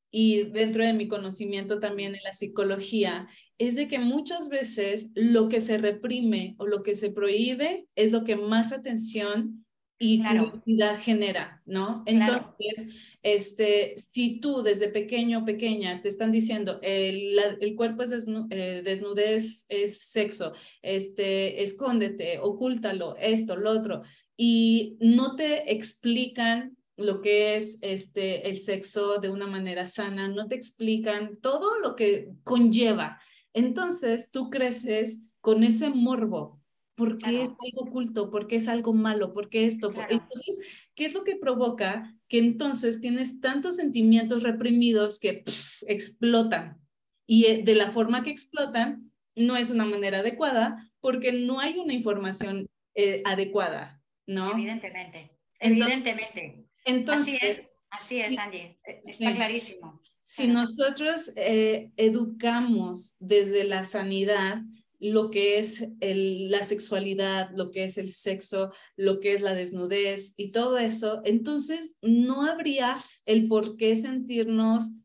y 0.09 0.43
dentro 0.43 0.83
de 0.83 0.93
mi 0.93 1.07
conocimiento 1.07 1.79
también 1.79 2.15
en 2.15 2.23
la 2.23 2.33
psicología, 2.33 3.27
es 3.57 3.75
de 3.75 3.88
que 3.88 4.00
muchas 4.00 4.47
veces 4.47 5.09
lo 5.15 5.50
que 5.50 5.59
se 5.59 5.77
reprime 5.77 6.55
o 6.59 6.67
lo 6.67 6.83
que 6.83 6.95
se 6.95 7.09
prohíbe 7.09 7.88
es 7.95 8.12
lo 8.12 8.23
que 8.23 8.35
más 8.35 8.71
atención 8.71 9.62
y 10.03 10.22
curiosidad 10.22 11.00
genera, 11.00 11.62
¿no? 11.65 12.03
Entonces, 12.05 12.88
este, 13.24 13.95
si 14.12 14.41
tú 14.41 14.62
desde 14.62 14.89
pequeño 14.89 15.39
o 15.39 15.45
pequeña 15.45 16.01
te 16.01 16.10
están 16.10 16.33
diciendo 16.33 16.79
el, 16.81 17.39
el 17.62 17.75
cuerpo 17.75 18.03
es 18.03 18.27
eh, 18.50 18.81
desnudez, 18.83 19.65
es 19.69 20.00
sexo, 20.01 20.53
este, 20.81 21.63
escóndete, 21.63 22.39
ocúltalo, 22.39 23.15
esto, 23.17 23.55
lo 23.55 23.72
otro, 23.72 24.01
y 24.36 24.98
no 25.00 25.38
te 25.38 25.72
explican 25.72 26.75
lo 26.98 27.22
que 27.22 27.55
es 27.55 27.79
este, 27.81 28.50
el 28.50 28.57
sexo 28.60 29.19
de 29.19 29.29
una 29.29 29.48
manera 29.48 29.86
sana, 29.86 30.27
no 30.27 30.48
te 30.48 30.55
explican 30.55 31.38
todo 31.38 31.79
lo 31.79 31.95
que 31.95 32.29
conlleva. 32.43 33.22
Entonces, 33.53 34.31
tú 34.31 34.50
creces 34.50 35.24
con 35.39 35.63
ese 35.63 35.89
morbo, 35.89 36.62
¿Por 36.95 37.17
qué 37.17 37.41
es 37.41 37.50
algo 37.50 37.89
oculto? 37.89 38.29
¿Por 38.29 38.47
qué 38.47 38.57
es 38.57 38.67
algo 38.67 38.93
malo? 38.93 39.33
¿Por 39.33 39.50
qué 39.50 39.65
esto? 39.65 39.91
Entonces, 40.09 40.59
¿qué 40.93 41.05
es 41.05 41.13
lo 41.13 41.23
que 41.23 41.35
provoca 41.35 42.15
que 42.27 42.38
entonces 42.38 43.01
tienes 43.01 43.41
tantos 43.41 43.77
sentimientos 43.77 44.43
reprimidos 44.43 45.19
que 45.19 45.43
explotan? 45.88 46.79
Y 47.25 47.45
eh, 47.45 47.63
de 47.63 47.75
la 47.75 47.91
forma 47.91 48.21
que 48.21 48.29
explotan 48.29 49.12
no 49.35 49.57
es 49.57 49.71
una 49.71 49.85
manera 49.85 50.19
adecuada 50.19 50.91
porque 51.00 51.31
no 51.31 51.59
hay 51.59 51.79
una 51.79 51.93
información 51.93 52.67
eh, 52.93 53.23
adecuada, 53.25 54.01
¿no? 54.27 54.51
Evidentemente, 54.51 55.31
evidentemente. 55.59 56.67
Entonces, 56.85 57.33
así 57.33 57.39
es, 57.41 57.75
así 57.89 58.19
es, 58.21 58.38
Angie, 58.38 58.79
eh, 58.85 59.01
está 59.03 59.33
clarísimo. 59.33 60.00
Si 60.25 60.47
nosotros 60.47 61.33
educamos 61.35 63.15
desde 63.19 63.65
la 63.65 63.83
sanidad, 63.83 64.62
lo 65.03 65.29
que 65.31 65.60
es 65.60 65.86
la 66.00 66.63
sexualidad, 66.63 67.51
lo 67.53 67.72
que 67.72 67.83
es 67.83 67.98
el 67.98 68.13
sexo, 68.13 68.72
lo 68.95 69.19
que 69.19 69.33
es 69.33 69.41
la 69.41 69.53
desnudez 69.53 70.33
y 70.38 70.51
todo 70.51 70.77
eso, 70.77 71.22
entonces 71.25 71.98
no 72.01 72.45
habría 72.45 72.93
el 73.25 73.45
por 73.50 73.75
qué 73.75 73.98
sentirnos 73.98 74.95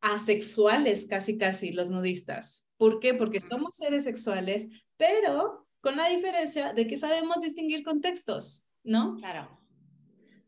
asexuales 0.00 1.06
casi 1.06 1.36
casi 1.36 1.72
los 1.72 1.90
nudistas. 1.90 2.68
¿Por 2.76 3.00
qué? 3.00 3.14
Porque 3.14 3.40
somos 3.40 3.74
seres 3.74 4.04
sexuales, 4.04 4.68
pero 4.96 5.66
con 5.80 5.96
la 5.96 6.08
diferencia 6.08 6.72
de 6.72 6.86
que 6.86 6.96
sabemos 6.96 7.40
distinguir 7.40 7.82
contextos, 7.82 8.68
¿no? 8.84 9.16
Claro. 9.16 9.60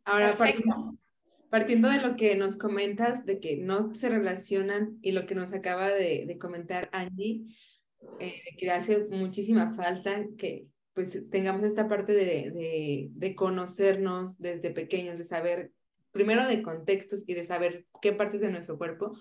Ahora, 0.04 0.36
partiendo, 0.36 0.96
partiendo, 1.50 1.88
de 1.88 2.00
lo 2.00 2.14
que 2.14 2.36
nos 2.36 2.56
comentas, 2.56 3.26
de 3.26 3.40
que 3.40 3.56
no 3.56 3.92
se 3.96 4.10
relacionan 4.10 4.96
y 5.02 5.10
lo 5.10 5.26
que 5.26 5.34
nos 5.34 5.52
acaba 5.52 5.90
de, 5.90 6.24
de 6.24 6.38
comentar 6.38 6.88
Angie, 6.92 7.46
eh, 8.20 8.42
que 8.58 8.70
hace 8.70 9.06
muchísima 9.10 9.74
falta 9.74 10.26
que 10.38 10.66
pues 10.94 11.28
tengamos 11.30 11.64
esta 11.64 11.88
parte 11.88 12.12
de, 12.12 12.50
de, 12.50 13.08
de, 13.10 13.34
conocernos 13.34 14.38
desde 14.38 14.70
pequeños, 14.70 15.18
de 15.18 15.24
saber 15.24 15.72
primero 16.10 16.46
de 16.46 16.62
contextos 16.62 17.24
y 17.26 17.34
de 17.34 17.44
saber 17.44 17.84
qué 18.00 18.12
partes 18.12 18.40
de 18.40 18.50
nuestro 18.50 18.78
cuerpo. 18.78 19.12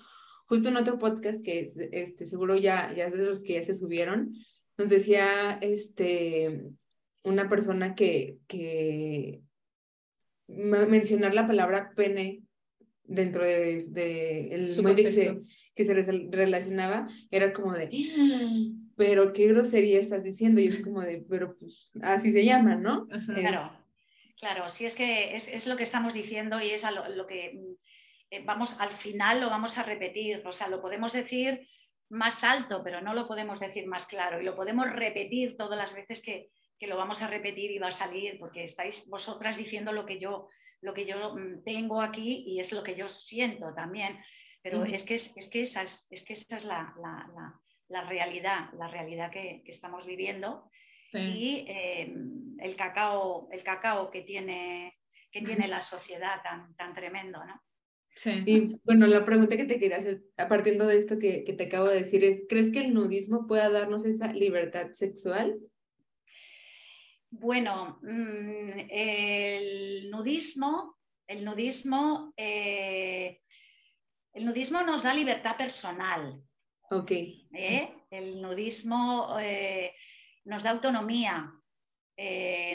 Justo 0.46 0.70
en 0.70 0.78
otro 0.78 0.98
podcast 0.98 1.42
que 1.44 1.60
es, 1.60 1.78
este, 1.92 2.26
seguro 2.26 2.56
ya, 2.56 2.94
ya 2.94 3.08
es 3.08 3.18
de 3.18 3.26
los 3.26 3.44
que 3.44 3.56
ya 3.56 3.64
se 3.64 3.74
subieron, 3.74 4.34
nos 4.78 4.88
decía 4.88 5.58
este, 5.62 6.64
una 7.24 7.50
persona 7.50 7.94
que, 7.96 8.38
que 8.48 9.42
mencionar 10.48 11.34
la 11.34 11.48
palabra 11.48 11.92
pene 11.96 12.44
dentro 13.04 13.44
de, 13.44 13.86
de 13.90 14.50
el 14.50 14.70
que 15.76 15.86
se 15.86 15.94
relacionaba 15.94 17.08
era 17.32 17.54
como 17.54 17.74
de 17.74 17.90
pero 18.96 19.34
qué 19.34 19.48
grosería 19.50 20.00
estás 20.00 20.24
diciendo 20.24 20.62
y 20.62 20.68
es 20.68 20.82
como 20.82 21.02
de 21.02 21.26
pero 21.30 21.58
pues 21.58 21.92
así 22.02 22.32
se 22.32 22.46
llama 22.46 22.76
no 22.76 23.08
claro 23.36 23.72
claro 24.40 24.70
sí 24.70 24.86
es 24.86 24.96
que 24.96 25.36
es, 25.36 25.68
lo 25.68 25.76
que 25.76 25.84
estamos 25.84 26.14
diciendo 26.14 26.62
y 26.62 26.70
es 26.70 26.84
lo, 27.16 27.28
que 27.28 27.60
eh, 28.32 28.44
vamos 28.44 28.80
al 28.80 28.92
final 28.92 29.40
lo 29.42 29.50
vamos 29.50 29.78
a 29.78 29.84
repetir. 29.84 30.42
O 30.46 30.52
sea 30.52 30.68
lo 30.68 30.82
podemos 30.82 31.14
decir 31.14 31.68
más 32.10 32.44
alto 32.44 32.82
pero 32.84 33.02
no 33.02 33.14
lo 33.14 33.28
podemos 33.28 33.60
decir 33.60 33.88
más 33.88 34.08
claro. 34.08 34.42
Y 34.42 34.46
lo 34.46 34.56
podemos 34.56 34.92
repetir 34.92 35.56
todas 35.58 35.78
las 35.78 35.94
veces 35.94 36.22
que, 36.22 36.50
que 36.80 36.88
lo 36.88 36.98
vamos 36.98 37.22
a 37.22 37.28
repetir 37.28 37.72
y 37.72 37.80
va 37.80 37.88
a 37.88 37.92
salir 37.92 38.38
porque 38.40 38.64
estáis 38.64 39.08
vosotras 39.08 39.58
diciendo 39.58 39.92
lo 39.92 40.06
que 40.06 40.20
yo 40.20 40.50
lo 40.82 40.94
que 40.94 41.06
yo 41.06 41.36
mm, 41.36 41.64
tengo 41.64 42.02
aquí 42.02 42.44
y 42.48 42.60
es 42.60 42.72
lo 42.72 42.84
que 42.84 42.96
yo 42.96 43.10
siento 43.10 43.74
también. 43.74 44.18
Pero 44.66 44.84
es, 44.84 45.04
que 45.04 45.14
es, 45.14 45.30
que 45.52 45.62
esa 45.62 45.84
es, 45.84 46.08
que 46.26 46.34
esa 46.34 46.58
es 46.58 46.66
la, 46.66 46.92
realidad, 48.10 48.74
la 48.74 48.88
realidad 48.88 49.30
que, 49.30 49.62
estamos 49.68 50.08
viviendo. 50.08 50.72
Y 51.14 51.66
em, 51.68 52.58
el, 52.60 52.76
cacao, 52.76 53.48
el 53.52 53.62
cacao 53.62 54.10
que 54.10 54.24
tiene, 54.24 54.98
que 55.32 55.42
tiene 55.42 55.68
la 55.68 55.82
sociedad 55.82 56.42
tan, 56.42 56.76
tan 56.78 56.96
tremendo, 56.96 57.46
¿no? 57.46 57.62
Sí. 58.16 58.42
Y 58.48 58.82
bueno, 58.84 59.06
la 59.06 59.24
pregunta 59.24 59.56
que 59.56 59.66
te 59.66 59.78
quería 59.78 59.98
hacer, 59.98 60.24
a 60.36 60.48
partir 60.48 60.82
de 60.82 60.98
esto 60.98 61.20
que, 61.20 61.44
que, 61.44 61.54
te 61.54 61.66
acabo 61.66 61.88
de 61.88 62.00
decir, 62.00 62.24
es, 62.24 62.46
¿crees 62.50 62.72
que 62.72 62.80
el 62.80 62.94
nudismo 62.96 63.46
pueda 63.46 63.70
darnos 63.70 64.04
esa 64.04 64.34
libertad 64.34 64.94
sexual? 64.94 65.60
Bueno, 67.30 68.00
mm, 68.02 68.88
el 68.90 70.10
nudismo, 70.10 70.98
el 71.28 71.46
nudismo, 71.46 72.34
eh, 72.36 73.42
el 74.36 74.46
nudismo 74.46 74.82
nos 74.84 75.02
da 75.02 75.14
libertad 75.14 75.58
personal. 75.58 76.40
Ok. 76.92 77.12
¿eh? 77.12 77.96
El 78.12 78.42
nudismo 78.42 79.38
eh, 79.40 79.96
nos 80.44 80.62
da 80.62 80.70
autonomía, 80.70 81.52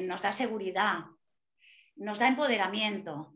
nos 0.03 0.23
da 0.23 0.33
seguridad, 0.33 1.05
nos 1.97 2.19
da 2.19 2.27
empoderamiento. 2.27 3.35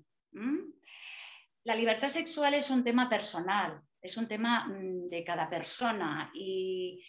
La 1.63 1.75
libertad 1.75 2.09
sexual 2.09 2.55
es 2.55 2.71
un 2.71 2.83
tema 2.83 3.09
personal, 3.09 3.81
es 4.03 4.17
un 4.17 4.27
tema 4.27 4.67
mm, 4.67 5.09
de 5.09 5.23
cada 5.23 5.49
persona 5.49 6.31
y, 6.35 7.05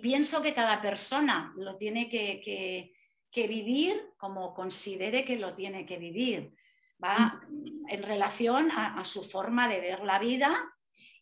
pienso 0.00 0.40
que 0.40 0.54
cada 0.54 0.80
persona 0.80 1.52
lo 1.56 1.76
tiene 1.76 2.08
que 2.08 2.94
que 3.30 3.46
vivir 3.46 4.12
como 4.16 4.54
considere 4.54 5.24
que 5.24 5.38
lo 5.38 5.54
tiene 5.54 5.86
que 5.86 5.98
vivir. 5.98 6.52
Va 7.02 7.40
en 7.88 8.02
relación 8.02 8.70
a, 8.70 9.04
su 9.04 9.22
forma 9.22 9.68
de 9.68 9.80
ver 9.80 10.00
la 10.00 10.18
vida 10.18 10.52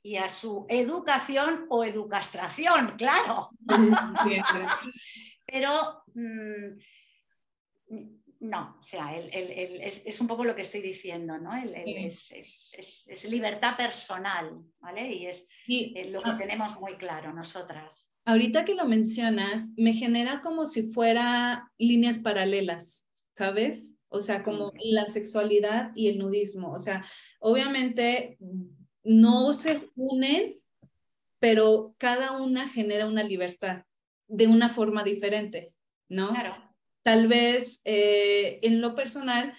y 0.02 0.16
a 0.16 0.28
su 0.28 0.66
educación 0.68 1.66
o 1.68 1.84
educastración, 1.84 2.94
claro. 2.96 3.50
Pero 5.46 6.02
mm, 6.14 6.78
no, 8.40 8.76
o 8.78 8.82
sea, 8.82 9.16
es, 9.16 10.20
un 10.20 10.26
poco 10.26 10.44
lo 10.44 10.54
que 10.54 10.62
estoy 10.62 10.80
diciendo, 10.80 11.38
¿no? 11.38 11.50
es, 11.56 13.24
libertad 13.28 13.76
personal, 13.76 14.62
¿vale? 14.78 15.12
Y 15.12 15.26
es 15.26 15.48
lo 16.10 16.20
que 16.20 16.32
tenemos 16.38 16.78
muy 16.80 16.96
claro 16.96 17.32
nosotras. 17.32 18.12
Ahorita 18.24 18.64
que 18.64 18.74
lo 18.74 18.84
mencionas, 18.84 19.70
me 19.76 19.92
genera 19.92 20.42
como 20.42 20.66
si 20.66 20.82
fuera 20.92 21.72
líneas 21.78 22.18
paralelas, 22.18 23.08
¿sabes? 23.34 23.97
O 24.08 24.20
sea, 24.20 24.42
como 24.42 24.72
la 24.82 25.06
sexualidad 25.06 25.92
y 25.94 26.08
el 26.08 26.18
nudismo. 26.18 26.72
O 26.72 26.78
sea, 26.78 27.04
obviamente 27.40 28.38
no 29.04 29.52
se 29.52 29.90
unen, 29.96 30.60
pero 31.38 31.94
cada 31.98 32.32
una 32.38 32.68
genera 32.68 33.06
una 33.06 33.22
libertad 33.22 33.84
de 34.26 34.46
una 34.46 34.68
forma 34.68 35.04
diferente, 35.04 35.74
¿no? 36.08 36.30
Claro. 36.30 36.56
Tal 37.02 37.28
vez 37.28 37.80
eh, 37.84 38.60
en 38.62 38.80
lo 38.80 38.94
personal 38.94 39.52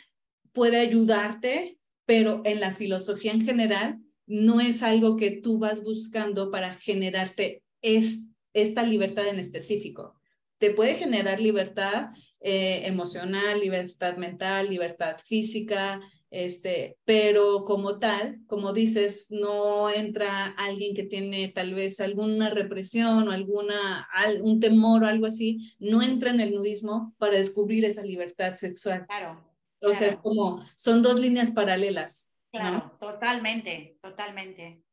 puede 0.51 0.77
ayudarte, 0.77 1.79
pero 2.05 2.41
en 2.45 2.59
la 2.59 2.73
filosofía 2.73 3.31
en 3.31 3.45
general 3.45 3.99
no 4.27 4.61
es 4.61 4.83
algo 4.83 5.17
que 5.17 5.31
tú 5.31 5.57
vas 5.57 5.83
buscando 5.83 6.51
para 6.51 6.75
generarte 6.75 7.63
es, 7.81 8.27
esta 8.53 8.83
libertad 8.83 9.27
en 9.27 9.39
específico. 9.39 10.18
Te 10.59 10.71
puede 10.71 10.95
generar 10.95 11.39
libertad 11.41 12.09
eh, 12.41 12.83
emocional, 12.85 13.59
libertad 13.59 14.17
mental, 14.17 14.69
libertad 14.69 15.17
física, 15.25 15.99
este, 16.31 16.97
pero 17.05 17.65
como 17.65 17.97
tal, 17.97 18.39
como 18.45 18.71
dices, 18.71 19.31
no 19.31 19.89
entra 19.89 20.53
alguien 20.57 20.93
que 20.93 21.03
tiene 21.03 21.47
tal 21.47 21.73
vez 21.73 21.99
alguna 21.99 22.49
represión 22.51 23.27
o 23.27 23.31
alguna, 23.31 24.07
un 24.41 24.59
temor 24.59 25.03
o 25.03 25.07
algo 25.07 25.25
así, 25.25 25.73
no 25.79 26.03
entra 26.03 26.29
en 26.29 26.39
el 26.39 26.53
nudismo 26.53 27.15
para 27.17 27.37
descubrir 27.37 27.83
esa 27.83 28.03
libertad 28.03 28.55
sexual. 28.55 29.07
Claro. 29.07 29.43
Entonces, 29.81 30.17
como 30.17 30.63
son 30.75 31.01
dos 31.01 31.19
líneas 31.19 31.49
paralelas. 31.49 32.31
Claro, 32.51 32.97
totalmente, 32.99 33.97
totalmente. 34.01 34.83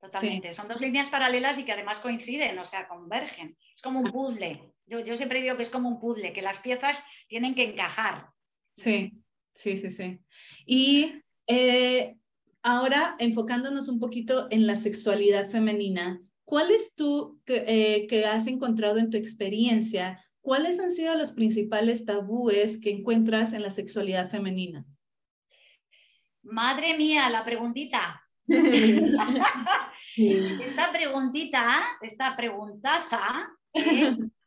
Totalmente. 0.00 0.52
Son 0.52 0.68
dos 0.68 0.80
líneas 0.80 1.08
paralelas 1.08 1.58
y 1.58 1.64
que 1.64 1.72
además 1.72 1.98
coinciden, 2.00 2.58
o 2.58 2.64
sea, 2.66 2.86
convergen. 2.86 3.56
Es 3.74 3.80
como 3.80 4.00
un 4.00 4.12
puzzle. 4.12 4.73
Yo, 4.86 5.00
yo 5.00 5.16
siempre 5.16 5.40
digo 5.40 5.56
que 5.56 5.62
es 5.62 5.70
como 5.70 5.88
un 5.88 6.00
puzzle, 6.00 6.32
que 6.32 6.42
las 6.42 6.58
piezas 6.58 7.02
tienen 7.28 7.54
que 7.54 7.64
encajar. 7.64 8.28
Sí, 8.76 9.24
Sí, 9.54 9.76
sí, 9.76 9.90
sí. 9.90 10.18
Y 10.66 11.22
eh, 11.46 12.16
ahora 12.62 13.16
enfocándonos 13.18 13.88
un 13.88 14.00
poquito 14.00 14.48
en 14.50 14.66
la 14.66 14.76
sexualidad 14.76 15.48
femenina, 15.48 16.20
¿cuáles 16.44 16.94
tú 16.94 17.40
eh, 17.46 18.06
que 18.08 18.26
has 18.26 18.46
encontrado 18.46 18.98
en 18.98 19.10
tu 19.10 19.16
experiencia, 19.16 20.22
cuáles 20.40 20.80
han 20.80 20.90
sido 20.90 21.14
los 21.16 21.30
principales 21.32 22.04
tabúes 22.04 22.80
que 22.80 22.90
encuentras 22.90 23.52
en 23.52 23.62
la 23.62 23.70
sexualidad 23.70 24.28
femenina? 24.28 24.84
Madre 26.42 26.96
mía, 26.98 27.30
la 27.30 27.44
preguntita. 27.44 28.20
esta 30.16 30.92
preguntita, 30.92 31.82
esta 32.02 32.36
preguntaza, 32.36 33.50
¿eh? 33.72 34.16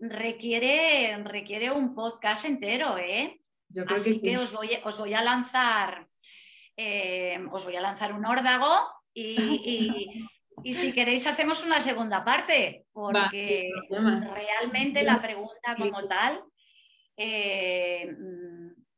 requiere, 0.00 1.16
requiere 1.24 1.70
un 1.70 1.94
podcast 1.94 2.44
entero, 2.44 2.98
¿eh? 2.98 3.40
Así 3.88 4.20
que, 4.20 4.38
os, 4.38 4.52
voy, 4.52 4.70
os, 4.84 4.98
voy, 4.98 5.14
a 5.14 5.22
lanzar, 5.22 6.08
eh, 6.76 7.38
os 7.50 7.64
voy 7.64 7.76
a 7.76 7.82
lanzar 7.82 8.12
un 8.12 8.24
órdago 8.24 8.74
y, 9.12 10.24
si 10.64 10.92
queréis 10.92 11.26
hacemos 11.26 11.64
una 11.64 11.80
segunda 11.80 12.24
parte, 12.24 12.86
porque 12.92 13.70
realmente 13.88 15.02
la 15.02 15.20
pregunta 15.20 15.76
como 15.76 16.06
tal 16.08 16.42
eh, 17.16 18.08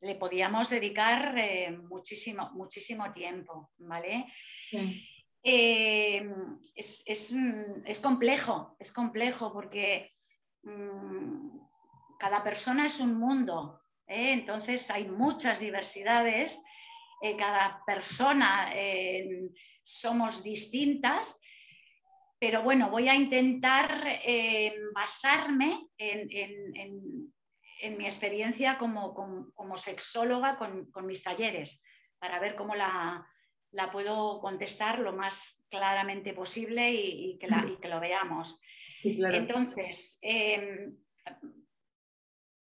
le 0.01 0.15
podíamos 0.15 0.71
dedicar 0.71 1.35
eh, 1.37 1.71
muchísimo, 1.71 2.51
muchísimo 2.53 3.13
tiempo, 3.13 3.71
¿vale? 3.79 4.27
Es, 5.43 7.33
complejo, 8.03 8.77
es 8.79 8.93
complejo 8.93 9.53
porque 9.53 10.13
mm, 10.63 11.59
cada 12.19 12.43
persona 12.45 12.87
es 12.87 13.01
un 13.01 13.19
mundo, 13.19 13.81
¿eh? 14.07 14.33
Entonces 14.33 14.91
hay 14.91 15.09
muchas 15.09 15.61
diversidades, 15.61 16.63
eh, 17.23 17.37
cada 17.37 17.83
persona 17.87 18.71
eh, 18.75 19.51
somos 19.83 20.43
distintas, 20.43 21.41
pero 22.39 22.63
bueno, 22.63 22.91
voy 22.91 23.09
a 23.09 23.15
intentar 23.15 24.03
basarme 24.95 25.89
en, 25.99 26.33
mi 27.99 28.07
experiencia 28.07 28.79
como, 28.79 29.77
sexóloga 29.77 30.57
con, 30.57 31.07
mis 31.07 31.23
talleres, 31.23 31.83
para 32.19 32.39
ver 32.39 32.57
cómo 32.57 32.75
la, 32.75 33.30
puedo 33.93 34.41
contestar 34.41 34.99
lo 34.99 35.13
más 35.13 35.65
claramente 35.71 36.35
posible 36.35 36.91
y, 36.93 37.39
que, 37.39 37.89
lo 37.89 38.01
veamos. 38.01 38.61
Entonces, 39.03 40.19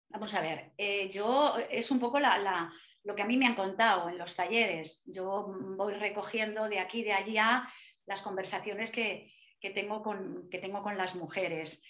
Vamos 0.09 0.33
a 0.33 0.41
ver, 0.41 0.71
eh, 0.77 1.07
yo 1.09 1.53
es 1.69 1.91
un 1.91 1.99
poco 1.99 2.19
lo 2.19 3.15
que 3.15 3.21
a 3.21 3.27
mí 3.27 3.37
me 3.37 3.45
han 3.45 3.55
contado 3.55 4.09
en 4.09 4.17
los 4.17 4.35
talleres. 4.35 5.03
Yo 5.05 5.53
voy 5.77 5.93
recogiendo 5.93 6.67
de 6.67 6.79
aquí, 6.79 7.03
de 7.03 7.13
allá, 7.13 7.69
las 8.07 8.21
conversaciones 8.21 8.91
que, 8.91 9.31
tengo, 9.61 10.01
con, 10.01 10.49
que 10.49 10.57
tengo 10.57 10.81
con 10.81 10.97
las 10.97 11.15
mujeres. 11.15 11.85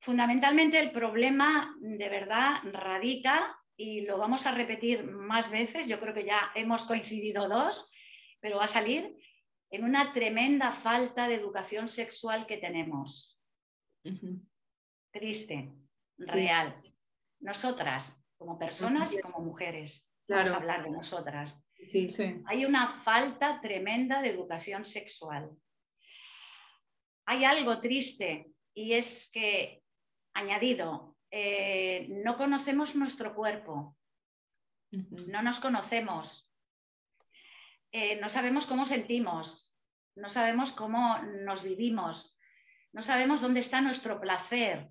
Fundamentalmente 0.00 0.80
el 0.80 0.92
problema 0.92 1.76
de 1.78 2.08
verdad 2.08 2.62
radica, 2.72 3.58
y 3.76 4.00
lo 4.06 4.16
vamos 4.16 4.46
a 4.46 4.52
repetir 4.52 5.04
más 5.04 5.50
veces, 5.50 5.86
yo 5.86 6.00
creo 6.00 6.14
que 6.14 6.24
ya 6.24 6.50
hemos 6.54 6.86
coincidido 6.86 7.46
dos, 7.48 7.92
pero 8.40 8.58
va 8.58 8.64
a 8.64 8.68
salir 8.68 9.16
en 9.70 9.84
una 9.84 10.12
tremenda 10.12 10.72
falta 10.72 11.28
de 11.28 11.34
educación 11.34 11.88
sexual 11.88 12.46
que 12.46 12.58
tenemos. 12.58 13.40
Triste, 15.10 15.72
real. 16.18 16.80
Nosotras, 17.40 18.22
como 18.36 18.58
personas 18.58 19.12
y 19.12 19.20
como 19.20 19.40
mujeres. 19.40 20.08
Vamos 20.28 20.50
a 20.50 20.56
hablar 20.56 20.84
de 20.84 20.90
nosotras. 20.90 21.62
Hay 22.46 22.64
una 22.64 22.86
falta 22.86 23.60
tremenda 23.60 24.22
de 24.22 24.30
educación 24.30 24.84
sexual. 24.84 25.50
Hay 27.26 27.44
algo 27.44 27.80
triste 27.80 28.52
y 28.74 28.92
es 28.92 29.30
que, 29.32 29.82
añadido, 30.34 31.16
eh, 31.30 32.06
no 32.08 32.36
conocemos 32.36 32.94
nuestro 32.94 33.34
cuerpo, 33.34 33.96
no 34.90 35.42
nos 35.42 35.60
conocemos, 35.60 36.45
eh, 37.96 38.18
no 38.20 38.28
sabemos 38.28 38.66
cómo 38.66 38.84
sentimos, 38.84 39.74
no 40.16 40.28
sabemos 40.28 40.72
cómo 40.72 41.16
nos 41.46 41.62
vivimos, 41.62 42.38
no 42.92 43.00
sabemos 43.00 43.40
dónde 43.40 43.60
está 43.60 43.80
nuestro 43.80 44.20
placer, 44.20 44.90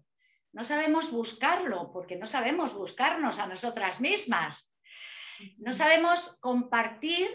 no 0.51 0.63
sabemos 0.63 1.11
buscarlo 1.11 1.91
porque 1.93 2.15
no 2.15 2.25
sabemos 2.25 2.73
buscarnos 2.73 3.37
a 3.37 3.45
nosotras 3.45 4.01
mismas. 4.01 4.75
No 5.57 5.73
sabemos 5.73 6.37
compartir 6.39 7.27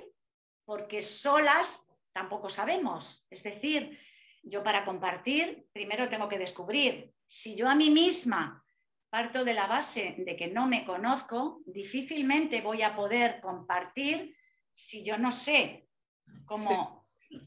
porque 0.65 1.03
solas 1.03 1.87
tampoco 2.13 2.49
sabemos. 2.49 3.27
Es 3.31 3.45
decir, 3.45 3.97
yo 4.43 4.65
para 4.65 4.85
compartir 4.85 5.67
primero 5.73 6.09
tengo 6.09 6.29
que 6.29 6.39
descubrir. 6.39 7.13
Si 7.27 7.55
yo 7.55 7.69
a 7.69 7.77
mí 7.77 7.91
misma 7.91 8.65
parto 9.09 9.45
de 9.45 9.55
la 9.55 9.69
base 9.69 10.17
de 10.19 10.35
que 10.35 10.49
no 10.49 10.67
me 10.67 10.85
conozco, 10.85 11.61
difícilmente 11.67 12.61
voy 12.61 12.83
a 12.83 12.97
poder 12.97 13.41
compartir 13.41 14.35
si 14.81 15.05
yo 15.05 15.19
no 15.19 15.33
sé 15.33 15.89
cómo 16.45 17.05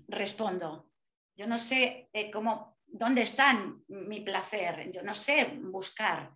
respondo. 0.08 0.90
Yo 1.36 1.48
no 1.48 1.58
sé 1.58 2.10
eh, 2.14 2.30
cómo 2.32 2.74
¿Dónde 2.96 3.24
está 3.24 3.60
mi 3.88 4.22
placer? 4.22 4.92
Yo 4.92 5.02
no 5.02 5.16
sé, 5.16 5.46
buscar. 5.64 6.32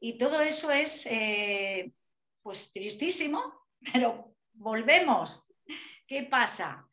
Y 0.00 0.18
todo 0.18 0.40
eso 0.40 0.72
es, 0.72 1.06
eh, 1.06 1.92
pues, 2.42 2.72
tristísimo, 2.72 3.40
pero 3.92 4.34
volvemos. 4.52 5.46
¿Qué 6.08 6.24
pasa? 6.24 6.88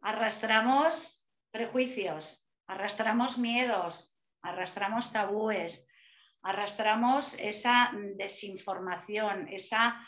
Arrastramos 0.00 1.28
prejuicios, 1.50 2.48
arrastramos 2.66 3.36
miedos, 3.36 4.18
arrastramos 4.40 5.12
tabúes, 5.12 5.86
arrastramos 6.40 7.34
esa 7.34 7.92
desinformación, 8.16 9.48
esa, 9.48 10.02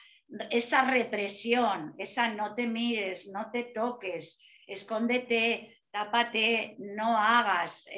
esa 0.51 0.91
represión, 0.91 1.95
esa 1.99 2.33
no 2.33 2.55
te 2.55 2.67
mires, 2.67 3.29
no 3.29 3.51
te 3.51 3.65
toques, 3.65 4.47
escóndete, 4.67 5.77
tápate, 5.91 6.77
no 6.79 7.19
hagas, 7.19 7.89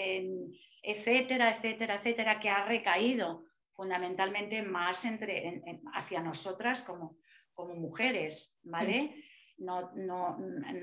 etcétera, 0.82 1.56
etcétera, 1.56 1.96
etcétera, 1.96 2.40
que 2.40 2.48
ha 2.48 2.64
recaído 2.64 3.44
fundamentalmente 3.74 4.62
más 4.62 5.04
entre, 5.04 5.62
hacia 5.94 6.20
nosotras 6.20 6.82
como, 6.82 7.18
como 7.54 7.74
mujeres, 7.74 8.58
¿vale? 8.62 9.24
No, 9.58 9.92
no, 9.94 10.38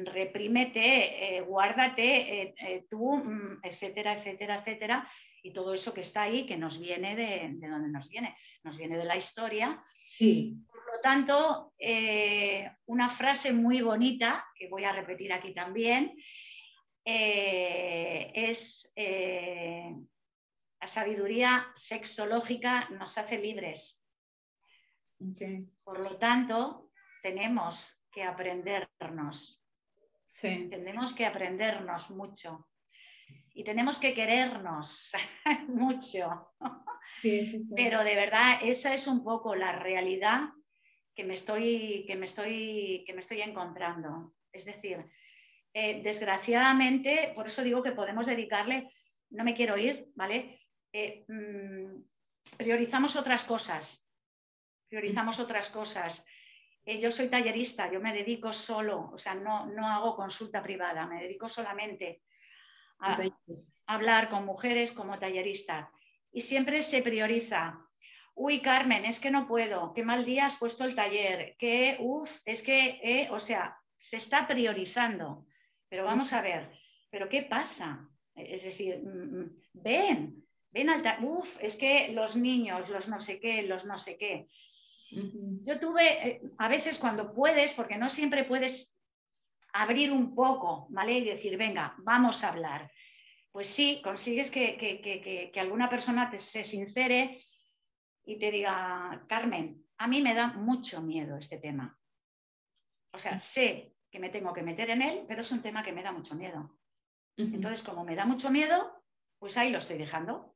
reprímete, 0.05 1.37
eh, 1.37 1.41
guárdate 1.41 2.41
eh, 2.41 2.55
eh, 2.61 2.85
tú, 2.89 3.17
mm, 3.17 3.59
etcétera, 3.63 4.13
etcétera, 4.13 4.59
etcétera, 4.59 5.11
y 5.43 5.51
todo 5.51 5.73
eso 5.73 5.93
que 5.93 6.01
está 6.01 6.23
ahí, 6.23 6.45
que 6.45 6.57
nos 6.57 6.79
viene 6.79 7.15
de, 7.15 7.49
de 7.53 7.67
donde 7.67 7.89
nos 7.89 8.07
viene, 8.09 8.35
nos 8.63 8.77
viene 8.77 8.97
de 8.97 9.05
la 9.05 9.17
historia. 9.17 9.83
Por 10.19 10.78
lo 10.99 11.01
tanto, 11.01 11.73
una 12.85 13.09
frase 13.09 13.53
muy 13.53 13.81
bonita, 13.81 14.45
que 14.53 14.67
voy 14.67 14.83
a 14.83 14.91
repetir 14.91 15.31
aquí 15.31 15.53
también, 15.53 16.13
eh, 17.05 18.31
es 18.35 18.91
eh, 18.95 19.95
la 20.81 20.87
sabiduría 20.87 21.71
sexológica 21.73 22.89
nos 22.91 23.17
hace 23.17 23.37
libres. 23.37 24.05
Por 25.83 25.99
lo 25.99 26.17
tanto, 26.17 26.91
tenemos 27.23 28.03
que 28.11 28.23
aprendernos. 28.23 29.65
Sí. 30.27 30.67
Tenemos 30.69 31.13
que 31.13 31.25
aprendernos 31.25 32.11
mucho. 32.11 32.67
Y 33.53 33.63
tenemos 33.63 33.99
que 33.99 34.13
querernos 34.13 35.13
mucho. 35.67 36.53
Pero 37.75 38.03
de 38.03 38.15
verdad, 38.15 38.59
esa 38.61 38.93
es 38.93 39.07
un 39.07 39.23
poco 39.23 39.55
la 39.55 39.71
realidad 39.71 40.49
que 41.19 41.25
me 41.25 41.33
estoy, 41.33 42.05
que 42.07 42.15
me 42.15 42.27
estoy, 42.27 43.03
que 43.05 43.11
me 43.11 43.19
estoy 43.19 43.41
encontrando. 43.41 44.35
Es 44.53 44.63
decir, 44.63 45.05
eh, 45.73 46.01
desgraciadamente, 46.01 47.33
por 47.35 47.47
eso 47.47 47.61
digo 47.61 47.83
que 47.83 47.91
podemos 47.91 48.25
dedicarle, 48.25 48.89
no 49.31 49.43
me 49.43 49.53
quiero 49.53 49.77
ir, 49.77 50.07
¿vale? 50.15 50.61
Eh, 50.93 51.25
mm, 51.27 52.55
priorizamos 52.55 53.17
otras 53.17 53.43
cosas, 53.43 54.09
priorizamos 54.87 55.41
otras 55.41 55.69
cosas. 55.69 56.25
Eh, 56.85 57.01
yo 57.01 57.11
soy 57.11 57.27
tallerista, 57.27 57.91
yo 57.91 57.99
me 57.99 58.13
dedico 58.13 58.53
solo, 58.53 59.09
o 59.11 59.17
sea, 59.17 59.35
no, 59.35 59.65
no 59.65 59.89
hago 59.89 60.15
consulta 60.15 60.63
privada, 60.63 61.05
me 61.05 61.21
dedico 61.21 61.49
solamente 61.49 62.23
a, 62.99 63.19
hablar 63.87 64.29
con 64.29 64.45
mujeres 64.45 64.93
como 64.93 65.19
tallerista. 65.19 65.91
Y 66.31 66.39
siempre 66.39 66.81
se 66.81 67.01
prioriza. 67.01 67.88
Uy, 68.41 68.61
Carmen, 68.61 69.03
es 69.03 69.19
que 69.19 69.31
no 69.31 69.45
puedo, 69.45 69.93
qué 69.93 70.01
mal 70.01 70.23
día 70.23 70.45
has 70.45 70.55
puesto 70.55 70.85
el 70.85 70.95
taller, 70.95 71.57
que, 71.59 71.97
uff, 71.99 72.39
es 72.45 72.63
que, 72.63 73.27
o 73.31 73.39
sea, 73.41 73.77
se 73.97 74.15
está 74.15 74.47
priorizando. 74.47 75.45
Pero 75.89 76.05
vamos 76.05 76.31
a 76.31 76.41
ver, 76.41 76.71
¿pero 77.09 77.27
qué 77.27 77.43
pasa? 77.43 78.07
Es 78.33 78.63
decir, 78.63 79.01
mm, 79.03 79.39
mm, 79.39 79.61
ven, 79.73 80.45
ven 80.71 80.89
al 80.89 81.03
Uf, 81.21 81.61
es 81.61 81.75
que 81.75 82.13
los 82.13 82.37
niños, 82.37 82.87
los 82.87 83.09
no 83.09 83.19
sé 83.19 83.41
qué, 83.41 83.63
los 83.63 83.83
no 83.83 83.97
sé 83.97 84.17
qué. 84.17 84.47
Yo 85.11 85.77
tuve, 85.77 86.25
eh, 86.25 86.41
a 86.59 86.69
veces 86.69 86.97
cuando 86.97 87.33
puedes, 87.33 87.73
porque 87.73 87.97
no 87.97 88.09
siempre 88.09 88.45
puedes 88.45 88.95
abrir 89.73 90.13
un 90.13 90.33
poco, 90.33 90.87
¿vale? 90.91 91.17
Y 91.17 91.25
decir, 91.25 91.57
venga, 91.57 91.93
vamos 91.97 92.45
a 92.45 92.49
hablar. 92.49 92.89
Pues 93.51 93.67
sí, 93.67 93.99
consigues 94.01 94.49
que, 94.49 95.51
alguna 95.59 95.89
persona 95.89 96.29
te, 96.29 96.39
se 96.39 96.63
sincere 96.63 97.43
y 98.29 98.37
te 98.37 98.51
diga, 98.51 99.25
Carmen, 99.27 99.83
a 99.97 100.07
mí 100.07 100.21
me 100.21 100.35
da 100.35 100.53
mucho 100.53 101.01
miedo 101.01 101.35
este 101.35 101.57
tema. 101.57 101.99
O 103.11 103.17
sea, 103.17 103.39
sé 103.39 103.95
que 104.11 104.19
me 104.19 104.29
tengo 104.29 104.53
que 104.53 104.61
meter 104.61 104.91
en 104.91 105.01
él, 105.01 105.25
pero 105.27 105.41
es 105.41 105.51
un 105.51 105.63
tema 105.63 105.81
que 105.81 105.91
me 105.91 106.03
da 106.03 106.11
mucho 106.11 106.35
miedo. 106.35 106.77
Entonces, 107.37 107.81
como 107.81 108.03
me 108.03 108.15
da 108.15 108.25
mucho 108.25 108.51
miedo, 108.51 108.93
pues 109.39 109.57
ahí 109.57 109.71
lo 109.71 109.79
estoy 109.79 109.97
dejando. 109.97 110.55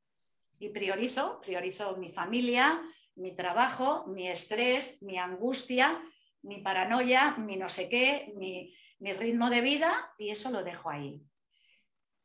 Y 0.59 0.69
priorizo, 0.69 1.41
priorizo 1.41 1.97
mi 1.97 2.11
familia, 2.11 2.79
mi 3.15 3.35
trabajo, 3.35 4.05
mi 4.05 4.27
estrés, 4.29 5.01
mi 5.01 5.17
angustia, 5.17 5.99
mi 6.43 6.59
paranoia, 6.59 7.37
mi 7.37 7.55
no 7.55 7.69
sé 7.69 7.89
qué, 7.89 8.33
mi, 8.35 8.75
ritmo 8.99 9.49
de 9.49 9.61
vida, 9.61 10.13
y 10.19 10.29
eso 10.29 10.51
lo 10.51 10.63
dejo 10.63 10.91
ahí. 10.91 11.25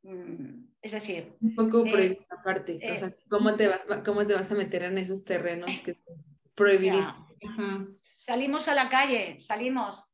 Mm, 0.02 0.66
es 0.82 0.92
decir... 0.92 1.36
Un 1.40 1.54
poco 1.54 1.84
eh, 1.86 2.26
aparte. 2.30 2.78
Eh, 2.80 3.16
¿cómo, 3.28 3.54
te 3.54 3.68
vas, 3.68 3.82
¿cómo 4.04 4.26
te 4.26 4.34
vas 4.34 4.50
a 4.50 4.54
meter 4.54 4.84
en 4.84 4.98
esos 4.98 5.24
terrenos 5.24 5.70
que? 5.84 5.98
Salimos 7.98 8.68
a 8.68 8.74
la 8.74 8.88
calle, 8.88 9.38
salimos 9.40 10.12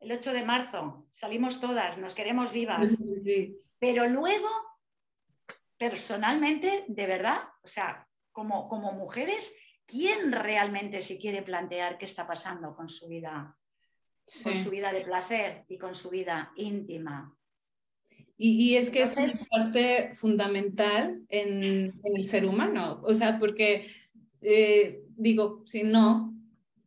el 0.00 0.12
8 0.12 0.32
de 0.32 0.44
marzo, 0.44 1.06
salimos 1.10 1.60
todas, 1.60 1.98
nos 1.98 2.14
queremos 2.14 2.52
vivas. 2.52 2.98
Pero 3.78 4.08
luego, 4.08 4.48
personalmente, 5.76 6.84
de 6.88 7.06
verdad, 7.06 7.40
o 7.62 7.66
sea, 7.66 8.08
como, 8.32 8.68
como 8.68 8.92
mujeres, 8.92 9.56
¿quién 9.86 10.32
realmente 10.32 11.02
se 11.02 11.18
quiere 11.18 11.42
plantear 11.42 11.98
qué 11.98 12.04
está 12.04 12.26
pasando 12.26 12.74
con 12.74 12.88
su 12.88 13.08
vida? 13.08 13.56
Con 14.42 14.56
su 14.56 14.70
vida 14.70 14.90
de 14.92 15.02
placer 15.02 15.64
y 15.68 15.76
con 15.76 15.94
su 15.94 16.08
vida 16.08 16.50
íntima. 16.56 17.36
Y, 18.36 18.74
es 18.74 18.90
que 18.90 19.02
es 19.02 19.16
una 19.16 19.32
parte 19.48 20.10
fundamental 20.12 21.22
en, 21.28 21.86
el 22.04 22.28
ser 22.28 22.46
humano, 22.46 23.00
o 23.04 23.14
sea, 23.14 23.38
porque 23.38 23.86
eh, 24.42 25.02
digo, 25.16 25.62
si 25.66 25.84
no, 25.84 26.34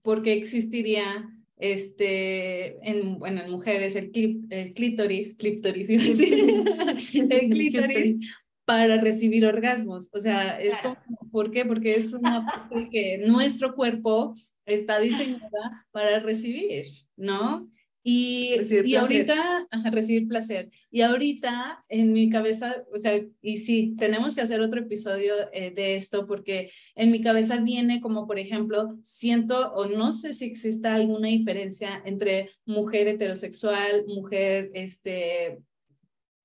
porque 0.01 0.33
existiría 0.33 1.29
este, 1.57 2.77
en, 2.87 3.17
bueno, 3.17 3.41
en 3.41 3.49
mujeres 3.49 3.95
el, 3.95 4.11
el 4.49 4.73
clítoris, 4.73 5.35
clítoris, 5.35 5.89
el 5.89 7.49
clítoris 7.49 8.27
para 8.65 8.97
recibir 8.97 9.45
orgasmos. 9.45 10.09
O 10.13 10.19
sea, 10.19 10.59
es 10.59 10.77
como, 10.79 10.97
¿por 11.31 11.51
qué? 11.51 11.63
Porque 11.65 11.95
es 11.95 12.13
una 12.13 12.45
parte 12.45 12.89
que 12.91 13.17
nuestro 13.19 13.73
cuerpo 13.73 14.35
está 14.65 14.99
diseñada 14.99 15.87
para 15.91 16.19
recibir, 16.19 16.85
¿no? 17.15 17.69
Y, 18.09 18.55
y 18.85 18.95
ahorita, 18.95 19.67
recibir 19.91 20.29
placer. 20.29 20.69
Y 20.89 21.01
ahorita 21.01 21.83
en 21.89 22.13
mi 22.13 22.29
cabeza, 22.29 22.85
o 22.93 22.97
sea, 22.97 23.21
y 23.41 23.57
sí, 23.57 23.95
tenemos 23.99 24.33
que 24.33 24.39
hacer 24.39 24.61
otro 24.61 24.79
episodio 24.79 25.33
eh, 25.51 25.71
de 25.71 25.97
esto 25.97 26.25
porque 26.25 26.71
en 26.95 27.11
mi 27.11 27.21
cabeza 27.21 27.57
viene 27.57 27.99
como, 27.99 28.25
por 28.25 28.39
ejemplo, 28.39 28.97
siento 29.01 29.73
o 29.73 29.87
no 29.87 30.13
sé 30.13 30.31
si 30.31 30.45
exista 30.45 30.95
alguna 30.95 31.27
diferencia 31.27 32.01
entre 32.05 32.49
mujer 32.65 33.09
heterosexual, 33.09 34.05
mujer, 34.07 34.71
este, 34.73 35.57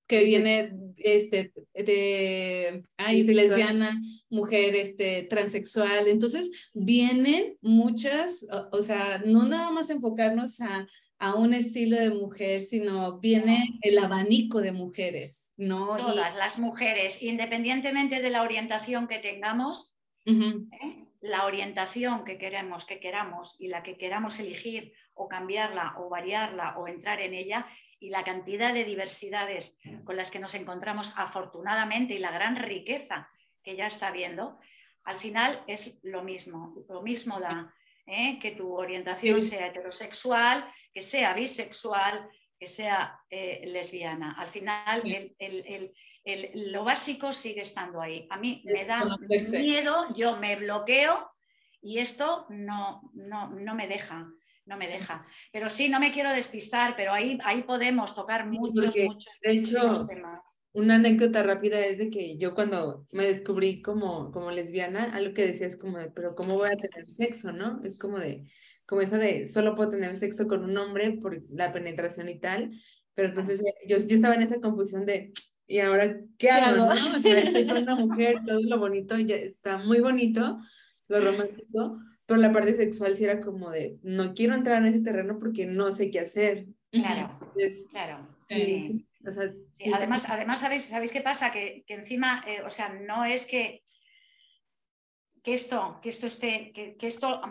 que 0.05 0.23
viene 0.25 0.73
este, 0.97 1.53
de 1.73 2.83
ay, 2.97 3.23
lesbiana, 3.23 4.01
mujer 4.29 4.75
este, 4.75 5.23
transexual. 5.23 6.07
Entonces, 6.07 6.69
vienen 6.73 7.57
muchas, 7.61 8.45
o, 8.71 8.83
sea, 8.83 9.23
no 9.25 9.47
nada 9.47 9.71
más 9.71 9.89
enfocarnos 9.89 10.59
a 10.59 10.87
a 11.23 11.35
un 11.35 11.53
estilo 11.53 11.97
de 11.97 12.09
mujer, 12.09 12.59
sino 12.59 13.17
viene 13.17 13.79
el 13.81 13.97
abanico 13.97 14.59
de 14.59 14.73
mujeres, 14.73 15.53
¿no? 15.55 15.95
Todas 15.95 16.35
las 16.35 16.59
mujeres, 16.59 17.23
independientemente 17.23 18.21
de 18.21 18.29
la 18.29 18.41
orientación 18.41 19.07
que 19.07 19.19
tengamos, 19.19 19.97
¿eh? 20.25 21.05
la 21.21 21.45
orientación 21.45 22.25
que 22.25 22.37
queremos, 22.37 22.83
que 22.83 22.99
queramos 22.99 23.55
y 23.57 23.69
la 23.69 23.83
que 23.83 23.95
queramos 23.95 24.37
elegir 24.41 24.91
o 25.13 25.29
cambiarla 25.29 25.95
o 25.97 26.09
variarla 26.09 26.77
o 26.77 26.89
entrar 26.89 27.21
en 27.21 27.33
ella 27.33 27.67
y 28.01 28.09
la 28.09 28.25
cantidad 28.25 28.73
de 28.73 28.83
diversidades 28.83 29.79
con 30.03 30.17
las 30.17 30.29
que 30.29 30.39
nos 30.39 30.55
encontramos 30.55 31.13
afortunadamente 31.15 32.15
y 32.15 32.19
la 32.19 32.31
gran 32.31 32.57
riqueza 32.57 33.29
que 33.63 33.77
ya 33.77 33.87
está 33.87 34.11
viendo, 34.11 34.59
al 35.05 35.15
final 35.15 35.63
es 35.67 36.01
lo 36.03 36.21
mismo, 36.21 36.83
lo 36.89 37.01
mismo 37.01 37.39
da 37.39 37.73
¿eh? 38.05 38.39
que 38.39 38.51
tu 38.51 38.73
orientación 38.73 39.41
sea 39.41 39.67
heterosexual, 39.67 40.65
que 40.93 41.01
sea 41.01 41.33
bisexual, 41.33 42.29
que 42.59 42.67
sea 42.67 43.19
eh, 43.29 43.63
lesbiana. 43.67 44.35
Al 44.37 44.47
final, 44.47 45.03
lo 46.53 46.83
básico 46.83 47.33
sigue 47.33 47.63
estando 47.63 48.01
ahí. 48.01 48.27
A 48.29 48.37
mí 48.37 48.63
me 48.65 48.85
da 48.85 49.17
miedo, 49.51 50.13
yo 50.15 50.37
me 50.37 50.55
bloqueo 50.55 51.31
y 51.81 51.99
esto 51.99 52.45
no, 52.49 53.11
no, 53.13 53.75
me 53.75 53.87
deja. 53.87 54.27
No 54.65 54.77
me 54.77 54.87
deja. 54.87 55.25
Pero 55.51 55.69
sí, 55.69 55.89
no 55.89 55.99
me 55.99 56.13
quiero 56.13 56.31
despistar, 56.31 56.95
pero 56.95 57.11
ahí, 57.11 57.37
ahí 57.43 57.63
podemos 57.63 58.15
tocar 58.15 58.45
muchos, 58.45 58.95
muchos, 58.95 60.07
temas. 60.07 60.52
Una 60.73 60.95
anécdota 60.95 61.43
rápida 61.43 61.85
es 61.85 61.99
de 61.99 62.09
que 62.09 62.37
yo 62.37 62.55
cuando 62.55 63.07
me 63.11 63.25
descubrí 63.25 63.83
como, 63.83 64.31
como 64.31 64.49
lesbiana, 64.49 65.13
algo 65.13 65.33
que 65.33 65.45
decía 65.45 65.67
es 65.67 65.77
como 65.77 65.99
de, 65.99 66.09
pero 66.09 66.33
¿cómo 66.33 66.55
voy 66.55 66.69
a 66.71 66.75
tener 66.77 67.09
sexo, 67.11 67.51
no? 67.51 67.79
Es 67.83 67.99
como 67.99 68.17
de, 68.17 68.45
como 68.87 69.01
eso 69.01 69.17
de 69.17 69.45
solo 69.45 69.75
puedo 69.75 69.89
tener 69.89 70.15
sexo 70.17 70.47
con 70.47 70.63
un 70.63 70.75
hombre 70.77 71.11
por 71.21 71.43
la 71.51 71.71
penetración 71.71 72.27
y 72.27 72.39
tal, 72.39 72.71
pero 73.13 73.29
entonces 73.29 73.61
eh, 73.61 73.87
yo, 73.87 73.97
yo 73.97 74.15
estaba 74.15 74.33
en 74.33 74.41
esa 74.41 74.59
confusión 74.59 75.05
de, 75.05 75.31
¿y 75.67 75.79
ahora 75.79 76.19
qué 76.39 76.49
hago? 76.49 76.75
¿no? 76.75 76.89
O 77.17 77.21
sea, 77.21 77.39
estoy 77.39 77.67
con 77.67 77.77
una 77.77 77.95
mujer, 77.95 78.37
todo 78.43 78.59
lo 78.63 78.79
bonito, 78.79 79.17
ya 79.19 79.35
está 79.35 79.77
muy 79.77 79.99
bonito, 79.99 80.59
lo 81.07 81.19
romántico, 81.19 81.99
pero 82.25 82.39
la 82.39 82.51
parte 82.51 82.73
sexual 82.73 83.15
sí 83.15 83.25
era 83.25 83.39
como 83.41 83.69
de, 83.69 83.99
no 84.01 84.33
quiero 84.33 84.55
entrar 84.55 84.77
en 84.77 84.87
ese 84.87 85.01
terreno 85.01 85.37
porque 85.39 85.67
no 85.67 85.91
sé 85.91 86.09
qué 86.09 86.21
hacer. 86.21 86.65
Claro, 86.89 87.39
claro. 87.91 88.27
Sí. 88.49 89.05
O 89.25 89.31
sea, 89.31 89.49
además, 89.93 90.29
además 90.29 90.59
¿sabéis, 90.59 90.85
¿sabéis 90.85 91.11
qué 91.11 91.21
pasa? 91.21 91.51
Que, 91.51 91.83
que 91.87 91.93
encima, 91.93 92.43
eh, 92.47 92.61
o 92.61 92.69
sea, 92.69 92.89
no 92.89 93.25
es 93.25 93.45
que, 93.45 93.83
que 95.41 95.53
esto, 95.53 95.99
que 96.01 96.09
esto 96.09 96.27
esté, 96.27 96.71
que, 96.73 96.95
que 96.97 97.07
esto 97.07 97.41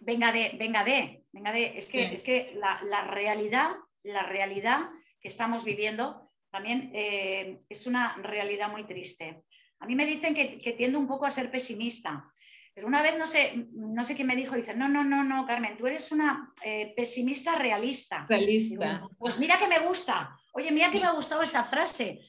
venga 0.00 0.32
de, 0.32 0.56
venga 0.58 0.84
de, 0.84 1.24
venga 1.32 1.52
de, 1.52 1.78
es 1.78 1.88
que, 1.88 2.04
es 2.06 2.22
que 2.22 2.52
la, 2.54 3.04
realidad, 3.06 3.70
la 4.04 4.24
realidad 4.24 4.90
que 5.20 5.28
estamos 5.28 5.64
viviendo 5.64 6.30
también 6.50 6.90
eh, 6.94 7.60
es 7.68 7.86
una 7.86 8.16
realidad 8.16 8.70
muy 8.70 8.84
triste. 8.84 9.42
A 9.80 9.86
mí 9.86 9.94
me 9.94 10.06
dicen 10.06 10.34
que, 10.34 10.60
que, 10.60 10.72
tiendo 10.72 10.98
un 10.98 11.06
poco 11.06 11.26
a 11.26 11.30
ser 11.30 11.50
pesimista, 11.50 12.32
pero 12.78 12.86
una 12.86 13.02
vez 13.02 13.18
no 13.18 13.26
sé, 13.26 13.66
no 13.72 14.04
sé 14.04 14.14
quién 14.14 14.28
me 14.28 14.36
dijo, 14.36 14.54
dice, 14.54 14.72
no, 14.72 14.88
no, 14.88 15.02
no, 15.02 15.24
no, 15.24 15.44
Carmen, 15.44 15.76
tú 15.76 15.88
eres 15.88 16.12
una 16.12 16.52
eh, 16.64 16.92
pesimista 16.96 17.58
realista. 17.58 18.24
Realista. 18.28 19.08
pues 19.18 19.36
mira 19.38 19.58
que 19.58 19.66
me 19.66 19.80
gusta, 19.80 20.38
oye, 20.58 20.72
mira 20.72 20.90
que 20.90 21.00
me 21.00 21.06
ha 21.06 21.12
gustado 21.12 21.42
esa 21.42 21.62
frase, 21.62 22.20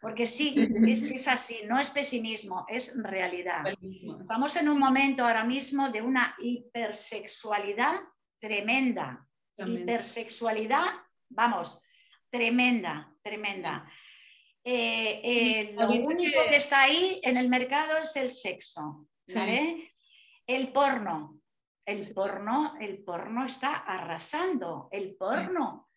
Porque 0.00 0.26
sí, 0.26 0.54
es, 0.86 1.26
así, 1.26 1.62
no 1.66 1.80
es 1.80 1.90
pesimismo, 1.90 2.64
es 2.68 2.94
realidad. 3.02 3.64
Estamos 4.20 4.54
en 4.54 4.68
un 4.68 4.78
momento 4.78 5.24
ahora 5.24 5.42
mismo 5.42 5.88
de 5.88 6.02
una 6.02 6.36
hipersexualidad 6.38 7.94
tremenda. 8.38 9.26
Hipersexualidad, 9.56 10.86
vamos, 11.30 11.80
tremenda, 12.30 13.12
tremenda. 13.22 13.90
Eh, 14.62 15.20
eh, 15.24 15.72
lo 15.74 15.90
único 15.90 16.40
que... 16.48 16.56
está 16.56 16.82
ahí 16.82 17.20
en 17.24 17.36
el 17.36 17.48
mercado 17.48 17.96
es 17.96 18.14
el 18.14 18.30
sexo. 18.30 19.08
El 20.46 20.68
porno. 20.72 21.40
El 21.84 22.06
porno, 22.14 22.74
el 22.78 23.02
porno 23.02 23.46
está 23.46 23.78
arrasando. 23.78 24.88
El 24.92 25.16
porno 25.16 25.87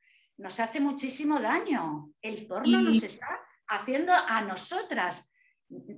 nos 0.42 0.60
hace 0.60 0.80
muchísimo 0.80 1.40
daño. 1.40 2.10
El 2.22 2.48
porno 2.48 2.82
nos 2.82 3.04
está 3.04 3.40
haciendo 3.68 4.12
a 4.12 4.42
nosotras 4.42 5.32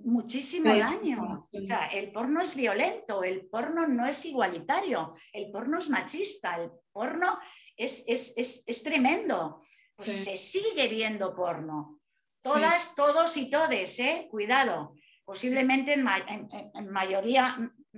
muchísimo 0.03 0.75
daño. 0.75 1.39
O 1.51 1.65
sea, 1.65 1.87
el 1.87 2.11
porno 2.11 2.41
es 2.41 2.55
violento, 2.55 3.23
el 3.23 3.45
porno 3.47 3.87
no 3.87 4.05
es 4.05 4.25
igualitario, 4.25 5.13
el 5.31 5.49
porno 5.51 5.79
es 5.79 5.89
machista, 5.89 6.57
el 6.61 6.71
porno 6.91 7.39
es, 7.75 8.03
es, 8.07 8.83
tremendo. 8.83 9.61
Pues 9.95 10.25
se 10.25 10.37
sigue 10.37 10.87
viendo 10.87 11.33
porno. 11.33 11.99
Todas, 12.41 12.95
todos 12.95 13.37
y 13.37 13.49
todes, 13.49 13.97
¿eh? 13.99 14.27
Cuidado. 14.29 14.95
Posiblemente 15.23 15.93
en, 15.93 16.89
mayoría, 16.91 17.55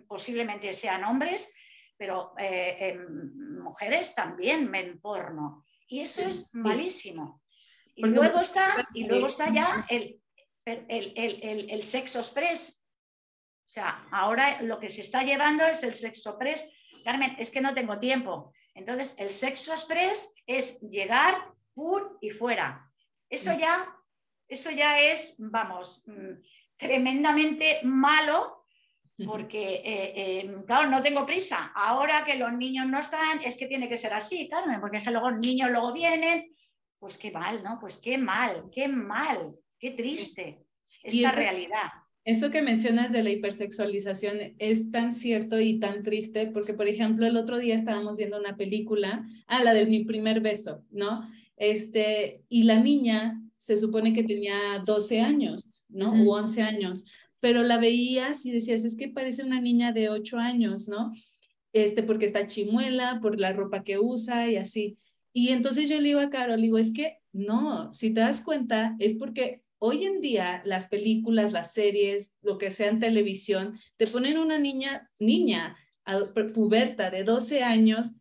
posiblemente 0.07 0.73
sean 0.75 1.03
hombres, 1.03 1.51
pero 1.97 2.33
eh, 2.37 2.99
mujeres 3.63 4.13
también 4.13 4.71
ven 4.71 4.99
porno. 5.01 5.64
Y 5.87 6.01
eso 6.01 6.21
es 6.21 6.53
malísimo. 6.53 7.41
Y 7.95 8.05
luego, 8.05 8.41
está, 8.41 8.87
y 8.93 9.05
luego 9.05 9.27
está 9.27 9.51
ya 9.51 9.85
el, 9.89 10.21
el, 10.65 11.83
sexo 11.83 12.19
express. 12.19 12.85
O 13.65 13.69
sea, 13.69 14.07
ahora 14.11 14.61
lo 14.61 14.79
que 14.79 14.89
se 14.89 15.01
está 15.01 15.23
llevando 15.23 15.65
es 15.65 15.83
el 15.83 15.95
sexo 15.95 16.31
express. 16.31 16.69
Carmen, 17.03 17.35
es 17.39 17.51
que 17.51 17.61
no 17.61 17.73
tengo 17.73 17.99
tiempo. 17.99 18.53
Entonces, 18.73 19.15
el 19.17 19.29
sexo 19.29 19.71
express 19.71 20.33
es 20.45 20.79
llegar, 20.81 21.53
pum 21.73 22.17
y 22.19 22.31
fuera. 22.31 22.91
Eso 23.29 23.53
mm. 23.53 23.57
ya, 23.57 23.95
eso 24.47 24.71
ya 24.71 24.99
es, 24.99 25.35
vamos, 25.37 26.03
mm, 26.07 26.41
tremendamente 26.77 27.79
malo 27.83 28.64
porque, 29.23 29.75
eh, 29.75 30.13
eh, 30.15 30.55
claro, 30.65 30.89
no 30.89 31.01
tengo 31.01 31.25
prisa. 31.25 31.71
Ahora 31.73 32.25
que 32.25 32.35
los 32.35 32.51
niños 32.53 32.87
no 32.87 32.99
están, 32.99 33.39
es 33.45 33.55
que 33.55 33.67
tiene 33.67 33.87
que 33.87 33.97
ser 33.97 34.13
así, 34.13 34.49
Carmen, 34.49 34.81
porque 34.81 34.97
es 34.97 35.03
que 35.03 35.11
luego 35.11 35.29
los 35.29 35.39
niños 35.39 35.71
luego 35.71 35.93
vienen 35.93 36.51
pues 36.99 37.17
qué 37.17 37.31
mal, 37.31 37.63
¿no? 37.63 37.77
Pues 37.79 37.97
qué 37.97 38.17
mal, 38.17 38.65
qué 38.73 38.87
mal, 38.87 39.55
qué 39.79 39.91
triste 39.91 40.65
esta 41.03 41.31
realidad. 41.31 41.89
Eso 42.23 42.49
que 42.49 42.63
mencionas 42.63 43.11
de 43.11 43.21
la 43.21 43.29
hipersexualización 43.29 44.55
es 44.57 44.89
tan 44.89 45.11
cierto 45.11 45.59
y 45.59 45.79
tan 45.79 46.01
triste 46.01 46.47
porque, 46.47 46.73
por 46.73 46.87
ejemplo, 46.87 47.27
el 47.27 47.37
otro 47.37 47.59
día 47.59 47.75
estábamos 47.75 48.17
viendo 48.17 48.39
una 48.39 48.57
película, 48.57 49.23
ah, 49.45 49.63
la 49.63 49.75
de 49.75 49.85
mi 49.85 50.03
primer 50.03 50.41
beso, 50.41 50.83
¿no? 50.89 51.29
Este, 51.55 52.41
y 52.49 52.63
la 52.63 52.79
niña 52.79 53.39
se 53.57 53.77
supone 53.77 54.11
que 54.11 54.23
tenía 54.23 54.79
12 54.83 55.21
años, 55.21 55.85
¿no? 55.87 56.13
O 56.23 56.35
11 56.35 56.63
años, 56.63 57.05
pero 57.45 57.61
la 57.61 57.77
veías 57.77 58.43
y 58.47 58.51
decías, 58.51 58.85
es 58.85 58.97
que 58.97 59.07
parece 59.07 59.43
una 59.43 59.61
niña 59.61 59.91
de 59.91 60.09
8 60.09 60.39
años, 60.39 60.89
¿no? 60.89 61.13
Este, 61.73 62.01
porque 62.01 62.25
está 62.25 62.47
chimuela, 62.47 63.19
por 63.21 63.39
la 63.39 63.53
ropa 63.53 63.83
que 63.83 63.99
usa 63.99 64.49
y 64.49 64.55
así. 64.55 64.97
Y 65.31 65.49
entonces 65.49 65.87
yo 65.87 65.97
le 66.01 66.07
digo 66.07 66.21
a 66.21 66.31
Carol, 66.31 66.59
digo, 66.59 66.79
es 66.79 66.91
que 66.91 67.19
no, 67.33 67.93
si 67.93 68.11
te 68.11 68.21
das 68.21 68.41
cuenta, 68.41 68.95
es 68.97 69.13
porque 69.13 69.61
hoy 69.77 70.05
en 70.05 70.21
día 70.21 70.63
las 70.65 70.87
películas, 70.87 71.53
las 71.53 71.71
series, 71.71 72.33
lo 72.41 72.57
que 72.57 72.71
sea 72.71 72.89
en 72.89 72.97
televisión, 72.97 73.77
te 73.97 74.07
ponen 74.07 74.39
una 74.39 74.57
niña, 74.57 75.11
niña, 75.19 75.77
puberta 76.51 77.11
de 77.11 77.23
12 77.23 77.61
años, 77.61 78.13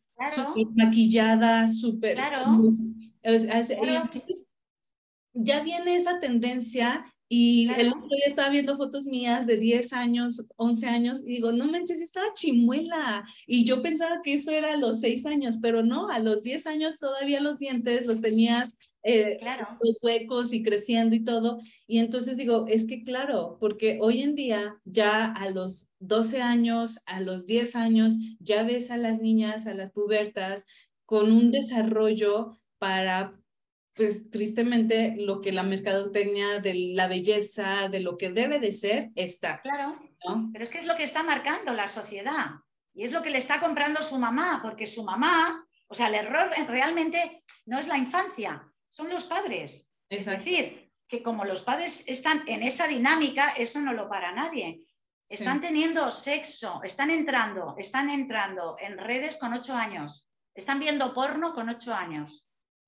maquillada, 0.74 1.66
súper... 1.68 2.16
Claro. 2.16 2.60
ya 5.32 5.62
viene 5.62 5.94
esa 5.94 6.20
tendencia 6.20 7.06
y 7.36 7.68
el 7.76 7.88
otro 7.88 8.02
día 8.02 8.26
estaba 8.26 8.48
viendo 8.48 8.76
fotos 8.76 9.06
mías 9.06 9.44
de 9.44 9.56
10 9.56 9.92
años, 9.92 10.46
11 10.54 10.86
años, 10.86 11.20
y 11.20 11.34
digo, 11.34 11.50
no 11.50 11.66
manches, 11.66 12.00
estaba 12.00 12.32
chimuela. 12.34 13.24
Y 13.44 13.64
yo 13.64 13.82
pensaba 13.82 14.20
que 14.22 14.34
eso 14.34 14.52
era 14.52 14.74
a 14.74 14.76
los 14.76 15.00
6 15.00 15.26
años, 15.26 15.58
pero 15.60 15.82
no, 15.82 16.10
a 16.10 16.20
los 16.20 16.44
10 16.44 16.68
años 16.68 17.00
todavía 17.00 17.40
los 17.40 17.58
dientes 17.58 18.06
los 18.06 18.20
tenías 18.20 18.76
eh, 19.02 19.38
los 19.82 19.98
huecos 20.00 20.52
y 20.52 20.62
creciendo 20.62 21.16
y 21.16 21.24
todo. 21.24 21.58
Y 21.88 21.98
entonces 21.98 22.36
digo, 22.36 22.66
es 22.68 22.86
que 22.86 23.02
claro, 23.02 23.56
porque 23.58 23.98
hoy 24.00 24.22
en 24.22 24.36
día 24.36 24.80
ya 24.84 25.24
a 25.26 25.50
los 25.50 25.88
12 25.98 26.40
años, 26.40 27.00
a 27.06 27.20
los 27.20 27.46
10 27.46 27.74
años, 27.74 28.14
ya 28.38 28.62
ves 28.62 28.92
a 28.92 28.96
las 28.96 29.20
niñas, 29.20 29.66
a 29.66 29.74
las 29.74 29.90
pubertas, 29.90 30.66
con 31.04 31.32
un 31.32 31.50
desarrollo 31.50 32.60
para 32.78 33.36
pues 33.94 34.30
tristemente 34.30 35.14
lo 35.18 35.40
que 35.40 35.52
la 35.52 35.62
mercadotecnia 35.62 36.60
de 36.60 36.74
la 36.94 37.06
belleza, 37.06 37.88
de 37.88 38.00
lo 38.00 38.18
que 38.18 38.30
debe 38.30 38.58
de 38.58 38.72
ser, 38.72 39.10
está. 39.14 39.60
Claro, 39.60 39.96
pero 40.52 40.64
es 40.64 40.70
que 40.70 40.78
es 40.78 40.86
lo 40.86 40.96
que 40.96 41.04
está 41.04 41.22
marcando 41.22 41.72
la 41.74 41.86
sociedad 41.86 42.46
y 42.92 43.04
es 43.04 43.12
lo 43.12 43.22
que 43.22 43.30
le 43.30 43.38
está 43.38 43.60
comprando 43.60 44.02
su 44.02 44.18
mamá, 44.18 44.60
porque 44.62 44.86
su 44.86 45.04
mamá, 45.04 45.64
o 45.86 45.94
sea, 45.94 46.08
el 46.08 46.14
error 46.14 46.50
realmente 46.68 47.44
no 47.66 47.78
es 47.78 47.86
la 47.86 47.98
infancia, 47.98 48.62
son 48.88 49.10
los 49.10 49.24
padres. 49.26 49.90
Es 50.08 50.26
decir, 50.26 50.90
que 51.06 51.22
como 51.22 51.44
los 51.44 51.62
padres 51.62 52.04
están 52.08 52.42
en 52.46 52.62
esa 52.62 52.86
dinámica, 52.86 53.50
eso 53.50 53.80
no 53.80 53.92
lo 53.92 54.08
para 54.08 54.32
nadie. 54.32 54.86
Están 55.28 55.60
teniendo 55.60 56.10
sexo, 56.10 56.80
están 56.84 57.10
entrando, 57.10 57.74
están 57.78 58.10
entrando 58.10 58.76
en 58.78 58.98
redes 58.98 59.36
con 59.36 59.52
ocho 59.52 59.74
años, 59.74 60.30
están 60.54 60.78
viendo 60.78 61.14
porno 61.14 61.54
con 61.54 61.68
ocho 61.68 61.94
años. 61.94 62.43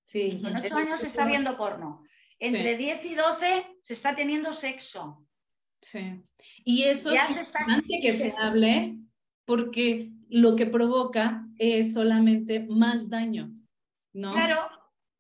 Sí. 0.07 0.41
Con 0.43 0.57
8 0.57 0.77
años 0.77 1.01
se 1.01 1.09
está 1.09 1.27
viendo 1.27 1.57
porno. 1.57 2.03
Entre 2.39 2.77
10 2.77 3.05
y 3.05 3.15
12 3.15 3.47
se 3.83 3.95
está 3.95 4.15
teniendo 4.15 4.53
sexo. 4.53 5.27
Sí. 5.81 6.23
Y 6.65 6.85
eso 6.85 7.13
es 7.13 7.21
importante 7.29 8.01
que 8.01 8.13
se, 8.13 8.33
hable 8.39 8.99
porque 9.45 10.11
lo 10.29 10.57
que 10.57 10.67
provoca 10.67 11.47
es 11.59 11.93
solamente 11.93 12.67
más 12.69 13.11
daño, 13.11 13.53
¿no? 14.13 14.33
Claro. 14.33 14.69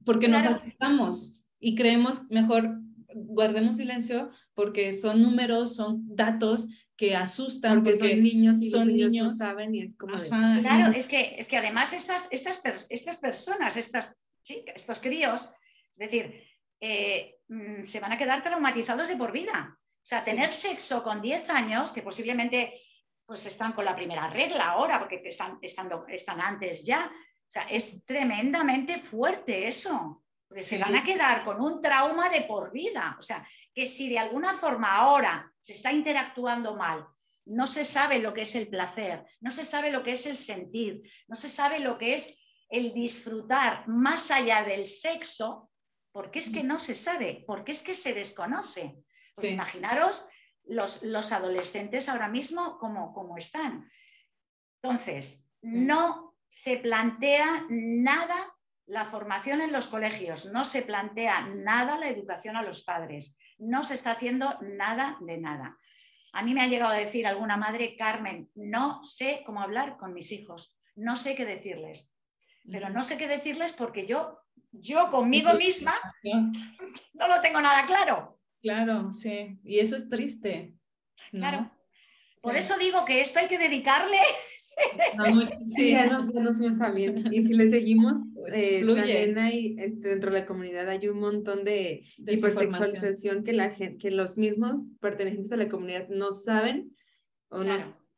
Porque 0.05 0.29
nos 0.29 0.44
asustamos 0.44 1.44
y 1.59 1.75
creemos 1.75 2.31
mejor 2.31 2.81
guardemos 3.14 3.77
silencio 3.77 4.31
porque 4.55 4.92
son 4.92 5.22
números, 5.22 5.75
son 5.75 6.03
datos 6.14 6.68
que 6.96 7.16
asustan 7.16 7.83
porque, 7.83 7.99
son 7.99 8.22
niños 8.22 8.57
y 8.61 8.70
son 8.70 8.88
niños, 8.88 9.38
saben 9.38 9.75
y 9.75 9.83
es 9.83 9.96
como 9.96 10.18
claro 10.22 10.92
es 10.94 11.07
que 11.07 11.37
es 11.38 11.46
que 11.46 11.59
además 11.59 11.92
estas 11.92 12.29
estas 12.31 12.87
estas 12.88 13.16
personas 13.16 13.77
estas 13.77 14.16
estos 14.48 15.00
críos, 15.00 15.42
es 15.96 16.11
decir, 16.11 16.44
eh, 16.80 17.38
mm, 17.48 17.82
se 17.85 18.00
van 18.00 18.12
a 18.12 18.18
quedar 18.18 18.42
traumatizados 18.42 19.09
de 19.09 19.16
por 19.16 19.32
vida. 19.32 19.76
O 19.78 20.09
sea, 20.09 20.22
tener 20.22 20.52
sexo 20.52 21.02
con 21.02 21.20
10 21.20 21.50
años, 21.50 21.90
que 21.92 22.02
posiblemente 22.02 22.80
pues 23.24 23.44
están 23.46 23.72
con 23.72 23.85
la 23.85 23.94
primera 23.94 24.30
regla 24.30 24.70
ahora, 24.70 25.00
porque 25.00 25.20
están, 25.24 25.59
estando, 25.61 26.06
están 26.06 26.40
antes 26.40 26.85
ya. 26.85 27.11
O 27.12 27.50
sea, 27.50 27.62
es 27.64 28.04
tremendamente 28.04 28.98
fuerte 28.98 29.66
eso, 29.66 30.22
porque 30.46 30.62
se 30.62 30.78
van 30.78 30.94
a 30.94 31.02
quedar 31.02 31.42
con 31.42 31.61
un 31.61 31.80
trauma 31.80 32.28
de 32.28 32.42
por 32.42 32.70
vida. 32.70 33.16
O 33.18 33.22
sea, 33.22 33.46
que 33.74 33.87
si 33.87 34.09
de 34.09 34.18
alguna 34.18 34.54
forma 34.54 34.94
ahora 34.94 35.52
se 35.61 35.74
está 35.74 35.92
interactuando 35.92 36.76
mal, 36.76 37.04
no 37.46 37.66
se 37.66 37.85
sabe 37.85 38.20
lo 38.20 38.32
que 38.32 38.42
es 38.42 38.54
el 38.54 38.68
placer, 38.68 39.24
no 39.40 39.50
se 39.50 39.64
sabe 39.64 39.90
lo 39.90 40.02
que 40.02 40.12
es 40.12 40.26
el 40.26 40.38
sentir, 40.38 41.02
no 41.28 41.37
se 41.37 41.48
sabe 41.48 41.80
lo 41.80 41.98
que 41.98 42.14
es 42.14 42.45
el 42.68 42.92
disfrutar 42.92 43.87
más 43.88 44.31
allá 44.31 44.64
del 44.64 44.88
sexo, 44.88 45.70
porque 46.12 46.38
es 46.38 46.50
que 46.50 46.64
no 46.64 46.79
se 46.79 46.94
sabe, 46.94 47.44
porque 47.46 47.72
es 47.72 47.83
que 47.83 47.94
se 47.94 48.14
desconoce. 48.14 48.96
Pues 49.35 49.52
imaginaros 49.52 50.26
los, 50.64 51.02
los, 51.02 51.31
adolescentes 51.33 52.09
ahora 52.09 52.29
mismo 52.29 52.79
como, 52.79 53.37
están. 53.37 53.88
Entonces, 54.83 55.48
no 55.61 56.35
se 56.48 56.79
plantea 56.79 57.66
nada 57.68 58.37
la 58.87 59.05
formación 59.05 59.61
en 59.61 59.72
los 59.72 59.88
colegios, 59.88 60.46
no 60.46 60.64
se 60.64 60.83
plantea 60.83 61.48
nada 61.48 61.98
la 61.98 62.09
educación 62.09 62.57
a 62.57 62.62
los 62.62 62.83
padres, 62.83 63.37
no 63.59 63.85
se 63.85 63.94
está 63.94 64.12
haciendo 64.12 64.59
nada 64.62 65.18
de 65.20 65.38
nada. 65.38 65.76
A 66.33 66.42
mí 66.42 66.55
me 66.55 66.62
ha 66.62 66.68
llegado 66.68 66.92
a 66.92 66.96
decir 66.96 67.26
alguna 67.26 67.57
madre, 67.57 67.96
Carmen, 67.96 68.50
no 68.55 69.02
sé 69.02 69.42
cómo 69.44 69.61
hablar 69.61 69.96
con 69.96 70.14
mis 70.14 70.33
hijos, 70.33 70.79
no 70.94 71.16
sé 71.16 71.35
qué 71.35 71.44
decirles 71.44 72.15
pero 72.70 72.90
no 72.90 73.05
sé 73.05 73.16
qué 73.16 73.29
decirles 73.29 73.72
porque 73.72 74.07
yo, 74.07 74.38
yo 74.72 75.11
conmigo 75.11 75.55
misma 75.55 75.94
no 77.14 77.29
lo 77.29 77.40
tengo 77.40 77.61
nada 77.61 77.87
claro. 77.87 78.38
Claro, 78.62 79.12
sí, 79.12 79.59
y 79.62 79.79
eso 79.79 79.96
es 79.96 80.09
triste. 80.09 80.74
Claro. 81.31 81.70
Por 82.42 82.57
eso 82.57 82.76
digo 82.79 83.05
que 83.05 83.20
esto 83.20 83.38
hay 83.38 83.48
que 83.48 83.59
dedicarle 83.59 84.18
sí, 85.66 85.90
ya 85.92 86.07
nos, 86.07 86.33
ya 86.33 86.40
nos 86.40 86.61
está 86.61 86.90
bien. 86.90 87.33
Y 87.33 87.42
si 87.42 87.55
le 87.55 87.70
seguimos, 87.70 88.24
pues, 88.35 88.52
eh, 88.55 88.85
también 88.85 89.38
hay, 89.38 89.76
este, 89.79 90.09
dentro 90.09 90.31
de 90.31 90.40
la 90.40 90.46
comunidad 90.46 90.88
hay 90.88 91.09
un 91.09 91.18
montón 91.18 91.64
de 91.64 92.05
hipersexualización 92.18 93.44
que, 93.44 93.52
la 93.52 93.74
que 93.74 94.11
los 94.11 94.37
mismos 94.37 94.83
pertenecientes 95.00 95.52
a 95.52 95.57
la 95.57 95.68
comunidad 95.68 96.09
no 96.09 96.33
saben 96.33 96.94
o 97.48 97.62
no 97.62 97.74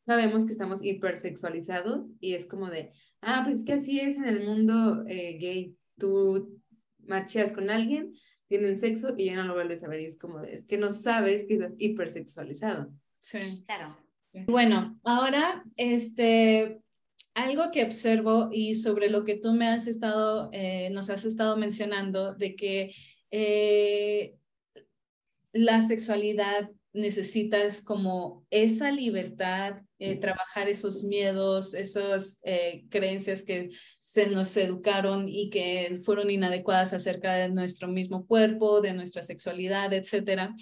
sabemos 0.06 0.46
que 0.46 0.52
estamos 0.52 0.82
hipersexualizados 0.82 2.06
y 2.20 2.34
es 2.34 2.46
como 2.46 2.70
de, 2.70 2.92
ah, 3.22 3.42
pues 3.44 3.56
es 3.56 3.64
que 3.64 3.74
así 3.74 4.00
es 4.00 4.16
en 4.16 4.24
el 4.24 4.44
mundo 4.44 5.04
eh, 5.06 5.38
gay. 5.38 5.76
Tú 5.98 6.60
macheas 7.06 7.52
con 7.52 7.70
alguien, 7.70 8.14
tienen 8.46 8.78
sexo 8.78 9.14
y 9.16 9.26
ya 9.26 9.36
no 9.36 9.44
lo 9.44 9.54
vuelves 9.54 9.82
a 9.82 9.88
ver 9.88 10.00
y 10.00 10.06
es 10.06 10.16
como 10.16 10.40
es 10.40 10.64
que 10.64 10.78
no 10.78 10.92
sabes 10.92 11.46
que 11.46 11.54
estás 11.54 11.74
hipersexualizado. 11.78 12.90
Sí. 13.20 13.64
Claro. 13.66 13.88
Bueno, 14.46 14.98
ahora, 15.04 15.64
este, 15.76 16.80
algo 17.34 17.70
que 17.70 17.84
observo 17.84 18.48
y 18.52 18.74
sobre 18.74 19.10
lo 19.10 19.24
que 19.24 19.36
tú 19.36 19.52
me 19.52 19.68
has 19.68 19.86
estado, 19.86 20.50
eh, 20.52 20.90
nos 20.90 21.10
has 21.10 21.24
estado 21.24 21.56
mencionando, 21.56 22.34
de 22.34 22.54
que 22.54 22.94
eh, 23.30 24.34
la 25.52 25.82
sexualidad 25.82 26.70
necesitas 26.98 27.80
como 27.80 28.44
esa 28.50 28.90
libertad, 28.90 29.82
eh, 29.98 30.16
trabajar 30.16 30.68
esos 30.68 31.04
miedos, 31.04 31.74
esas 31.74 32.40
creencias 32.90 33.42
que 33.42 33.70
se 33.98 34.28
nos 34.28 34.56
educaron 34.56 35.28
y 35.28 35.50
que 35.50 35.98
fueron 36.04 36.30
inadecuadas 36.30 36.92
acerca 36.92 37.34
de 37.34 37.48
nuestro 37.48 37.88
mismo 37.88 38.26
cuerpo, 38.26 38.80
de 38.80 38.92
nuestra 38.92 39.22
sexualidad, 39.22 39.92
etcétera. 39.92 40.54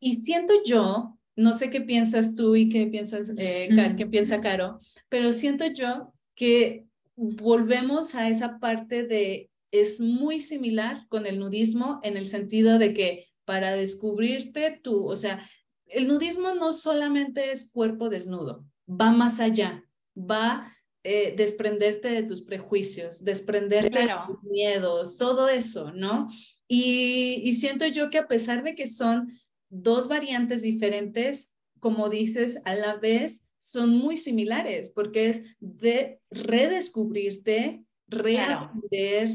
Y 0.00 0.22
siento 0.24 0.54
yo 0.64 1.18
no 1.40 1.54
sé 1.54 1.70
qué 1.70 1.80
piensas 1.80 2.34
tú 2.34 2.54
y 2.54 2.68
qué 2.68 2.86
piensas, 2.86 3.32
eh, 3.36 3.70
qué 3.96 4.06
piensa 4.06 4.40
Caro, 4.40 4.80
pero 5.08 5.32
siento 5.32 5.66
yo 5.66 6.12
que 6.34 6.84
volvemos 7.16 8.14
a 8.14 8.28
esa 8.28 8.58
parte 8.58 9.04
de, 9.04 9.50
es 9.70 10.00
muy 10.00 10.40
similar 10.40 11.06
con 11.08 11.26
el 11.26 11.38
nudismo 11.38 12.00
en 12.02 12.18
el 12.18 12.26
sentido 12.26 12.78
de 12.78 12.92
que 12.92 13.29
para 13.44 13.72
descubrirte 13.72 14.80
tú, 14.82 15.06
o 15.06 15.16
sea, 15.16 15.48
el 15.86 16.06
nudismo 16.06 16.54
no 16.54 16.72
solamente 16.72 17.50
es 17.50 17.70
cuerpo 17.70 18.08
desnudo, 18.08 18.64
va 18.88 19.10
más 19.10 19.40
allá, 19.40 19.84
va 20.16 20.72
eh, 21.02 21.34
desprenderte 21.36 22.08
de 22.08 22.22
tus 22.22 22.42
prejuicios, 22.42 23.24
desprenderte 23.24 23.98
de 23.98 24.14
tus 24.26 24.42
miedos, 24.44 25.16
todo 25.16 25.48
eso, 25.48 25.92
¿no? 25.92 26.28
Y, 26.68 27.40
y 27.44 27.54
siento 27.54 27.86
yo 27.86 28.10
que 28.10 28.18
a 28.18 28.28
pesar 28.28 28.62
de 28.62 28.76
que 28.76 28.86
son 28.86 29.32
dos 29.68 30.08
variantes 30.08 30.62
diferentes, 30.62 31.54
como 31.80 32.08
dices, 32.08 32.60
a 32.64 32.74
la 32.74 32.96
vez 32.96 33.48
son 33.56 33.90
muy 33.90 34.16
similares, 34.16 34.90
porque 34.90 35.28
es 35.28 35.42
de 35.58 36.20
redescubrirte, 36.30 37.84
reaprender, 38.06 39.30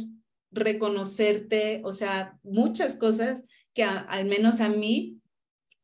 reconocerte, 0.52 1.82
o 1.84 1.94
sea, 1.94 2.38
muchas 2.44 2.96
cosas 2.96 3.46
que 3.76 3.84
al 3.84 4.26
menos 4.26 4.62
a 4.62 4.70
mí 4.70 5.22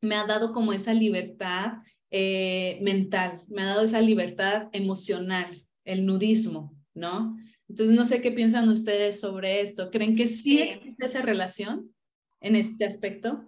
me 0.02 0.16
ha 0.16 0.26
dado 0.26 0.54
como 0.54 0.74
esa 0.74 0.94
libertad 0.94 1.74
eh, 2.10 2.80
mental, 2.82 3.44
me 3.48 3.62
ha 3.62 3.66
dado 3.66 3.84
esa 3.84 4.02
libertad 4.02 4.70
emocional, 4.72 5.66
el 5.86 6.06
nudismo, 6.06 6.76
¿no? 6.96 7.38
Entonces, 7.70 7.96
no 7.96 8.04
sé 8.04 8.20
qué 8.22 8.32
piensan 8.32 8.68
ustedes 8.68 9.20
sobre 9.20 9.62
esto. 9.62 9.92
¿Creen 9.92 10.16
que 10.16 10.28
sí 10.28 10.62
existe 10.62 11.06
esa 11.06 11.22
relación 11.22 11.94
en 12.42 12.56
este 12.56 12.86
aspecto? 12.86 13.46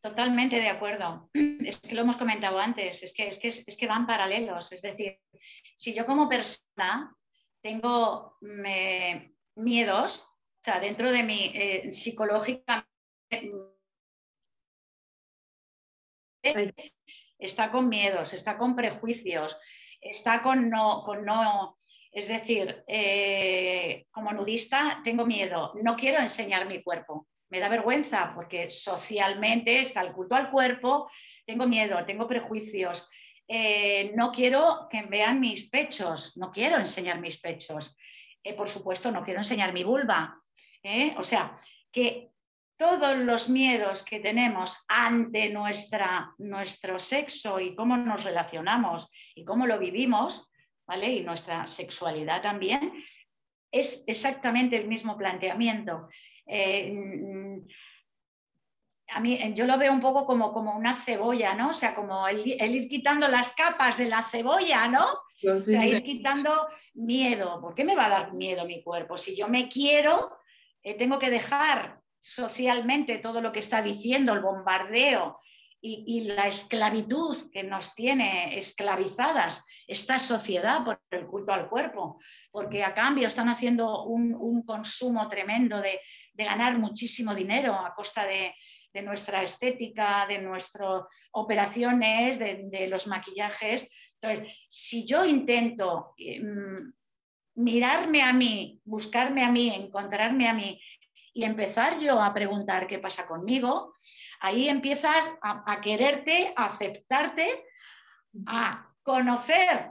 Totalmente 0.00 0.60
de 0.60 0.68
acuerdo. 0.68 1.30
Es 1.64 1.80
que 1.80 1.94
lo 1.96 2.02
hemos 2.02 2.16
comentado 2.16 2.60
antes, 2.60 3.02
es 3.02 3.12
que, 3.12 3.26
es 3.26 3.40
que, 3.40 3.48
es 3.48 3.76
que 3.76 3.86
van 3.88 4.06
paralelos. 4.06 4.70
Es 4.70 4.82
decir, 4.82 5.18
si 5.74 5.94
yo 5.94 6.06
como 6.06 6.28
persona 6.28 7.12
tengo 7.60 8.36
miedos, 9.56 10.28
o 10.28 10.62
sea, 10.62 10.78
dentro 10.78 11.10
de 11.10 11.22
mi 11.24 11.50
eh, 11.52 11.90
psicológica 11.90 12.88
está 17.38 17.70
con 17.70 17.88
miedos, 17.88 18.32
está 18.32 18.56
con 18.56 18.76
prejuicios, 18.76 19.58
está 20.00 20.42
con 20.42 20.68
no, 20.68 21.02
con 21.04 21.24
no 21.24 21.78
es 22.12 22.28
decir, 22.28 22.82
eh, 22.86 24.06
como 24.10 24.32
nudista 24.32 25.02
tengo 25.04 25.26
miedo, 25.26 25.72
no 25.82 25.96
quiero 25.96 26.18
enseñar 26.18 26.66
mi 26.66 26.82
cuerpo 26.82 27.26
me 27.48 27.60
da 27.60 27.68
vergüenza 27.68 28.32
porque 28.34 28.70
socialmente 28.70 29.80
está 29.80 30.00
el 30.00 30.12
culto 30.12 30.34
al 30.34 30.50
cuerpo, 30.50 31.10
tengo 31.44 31.66
miedo, 31.66 32.04
tengo 32.04 32.26
prejuicios, 32.26 33.08
eh, 33.46 34.12
no 34.16 34.32
quiero 34.32 34.88
que 34.90 35.02
vean 35.02 35.40
mis 35.40 35.70
pechos, 35.70 36.36
no 36.36 36.50
quiero 36.50 36.76
enseñar 36.76 37.20
mis 37.20 37.38
pechos, 37.40 37.96
eh, 38.42 38.54
por 38.54 38.68
supuesto 38.68 39.10
no 39.10 39.22
quiero 39.22 39.40
enseñar 39.40 39.72
mi 39.72 39.84
vulva. 39.84 40.40
O 41.18 41.24
sea, 41.24 41.56
que 41.90 42.30
todos 42.76 43.16
los 43.16 43.48
miedos 43.48 44.04
que 44.04 44.20
tenemos 44.20 44.84
ante 44.88 45.50
nuestra, 45.50 46.34
nuestro 46.38 47.00
sexo 47.00 47.58
y 47.58 47.74
cómo 47.74 47.96
nos 47.96 48.24
relacionamos 48.24 49.10
y 49.34 49.44
cómo 49.44 49.66
lo 49.66 49.78
vivimos, 49.78 50.50
¿vale? 50.86 51.12
Y 51.12 51.20
nuestra 51.22 51.66
sexualidad 51.66 52.42
también, 52.42 52.92
es 53.70 54.04
exactamente 54.06 54.76
el 54.76 54.88
mismo 54.88 55.16
planteamiento. 55.16 56.08
Eh, 56.46 56.92
mm, 56.92 57.66
a 59.08 59.20
mí 59.20 59.38
yo 59.54 59.66
lo 59.66 59.78
veo 59.78 59.92
un 59.92 60.00
poco 60.00 60.26
como, 60.26 60.52
como 60.52 60.76
una 60.76 60.94
cebolla, 60.94 61.54
¿no? 61.54 61.70
O 61.70 61.74
sea, 61.74 61.94
como 61.94 62.26
el, 62.28 62.46
ir 62.46 62.88
quitando 62.88 63.28
las 63.28 63.54
capas 63.54 63.96
de 63.96 64.08
la 64.08 64.22
cebolla, 64.22 64.88
¿no? 64.88 65.06
o 65.48 65.60
sea, 65.60 65.86
ir 65.86 66.02
quitando 66.02 66.68
miedo. 66.94 67.60
¿Por 67.60 67.74
qué 67.74 67.84
me 67.84 67.94
va 67.94 68.06
a 68.06 68.10
dar 68.10 68.32
miedo 68.34 68.64
mi 68.64 68.82
cuerpo? 68.82 69.16
Si 69.16 69.36
yo 69.36 69.48
me 69.48 69.68
quiero, 69.68 70.38
eh, 70.82 70.94
tengo 70.94 71.18
que 71.18 71.30
dejar 71.30 72.00
socialmente 72.26 73.18
todo 73.18 73.40
lo 73.40 73.52
que 73.52 73.60
está 73.60 73.80
diciendo, 73.80 74.32
el 74.32 74.40
bombardeo 74.40 75.38
y, 75.80 76.22
la 76.22 76.48
esclavitud 76.48 77.36
que 77.52 77.62
nos 77.62 77.94
tiene 77.94 78.58
esclavizadas 78.58 79.64
esta 79.86 80.18
sociedad 80.18 80.84
por 80.84 81.00
el 81.12 81.28
culto 81.28 81.52
al 81.52 81.68
cuerpo, 81.68 82.18
porque 82.50 82.82
a 82.82 82.92
cambio 82.92 83.28
están 83.28 83.48
haciendo 83.48 84.06
un, 84.06 84.64
consumo 84.64 85.28
tremendo 85.28 85.80
de, 85.80 86.00
ganar 86.34 86.76
muchísimo 86.78 87.32
dinero 87.32 87.74
a 87.74 87.94
costa 87.94 88.26
de, 88.26 88.52
nuestra 89.04 89.44
estética, 89.44 90.26
de 90.26 90.38
nuestras 90.38 91.02
operaciones, 91.30 92.40
de, 92.40 92.88
los 92.88 93.06
maquillajes. 93.06 93.88
Entonces, 94.20 94.52
si 94.68 95.06
yo 95.06 95.24
intento 95.24 96.14
mm, 96.18 97.62
mirarme 97.62 98.22
a 98.22 98.32
mí, 98.32 98.80
buscarme 98.84 99.44
a 99.44 99.52
mí, 99.52 99.68
encontrarme 99.68 100.48
a 100.48 100.54
mí 100.54 100.80
y 101.36 101.44
empezar 101.44 102.00
yo 102.00 102.18
a 102.22 102.32
preguntar 102.32 102.86
qué 102.86 102.98
pasa 102.98 103.26
conmigo, 103.26 103.92
ahí 104.40 104.70
empiezas 104.70 105.22
a, 105.42 105.82
quererte, 105.82 106.54
a 106.56 106.64
aceptarte, 106.64 107.66
a 108.46 108.90
conocer 109.02 109.90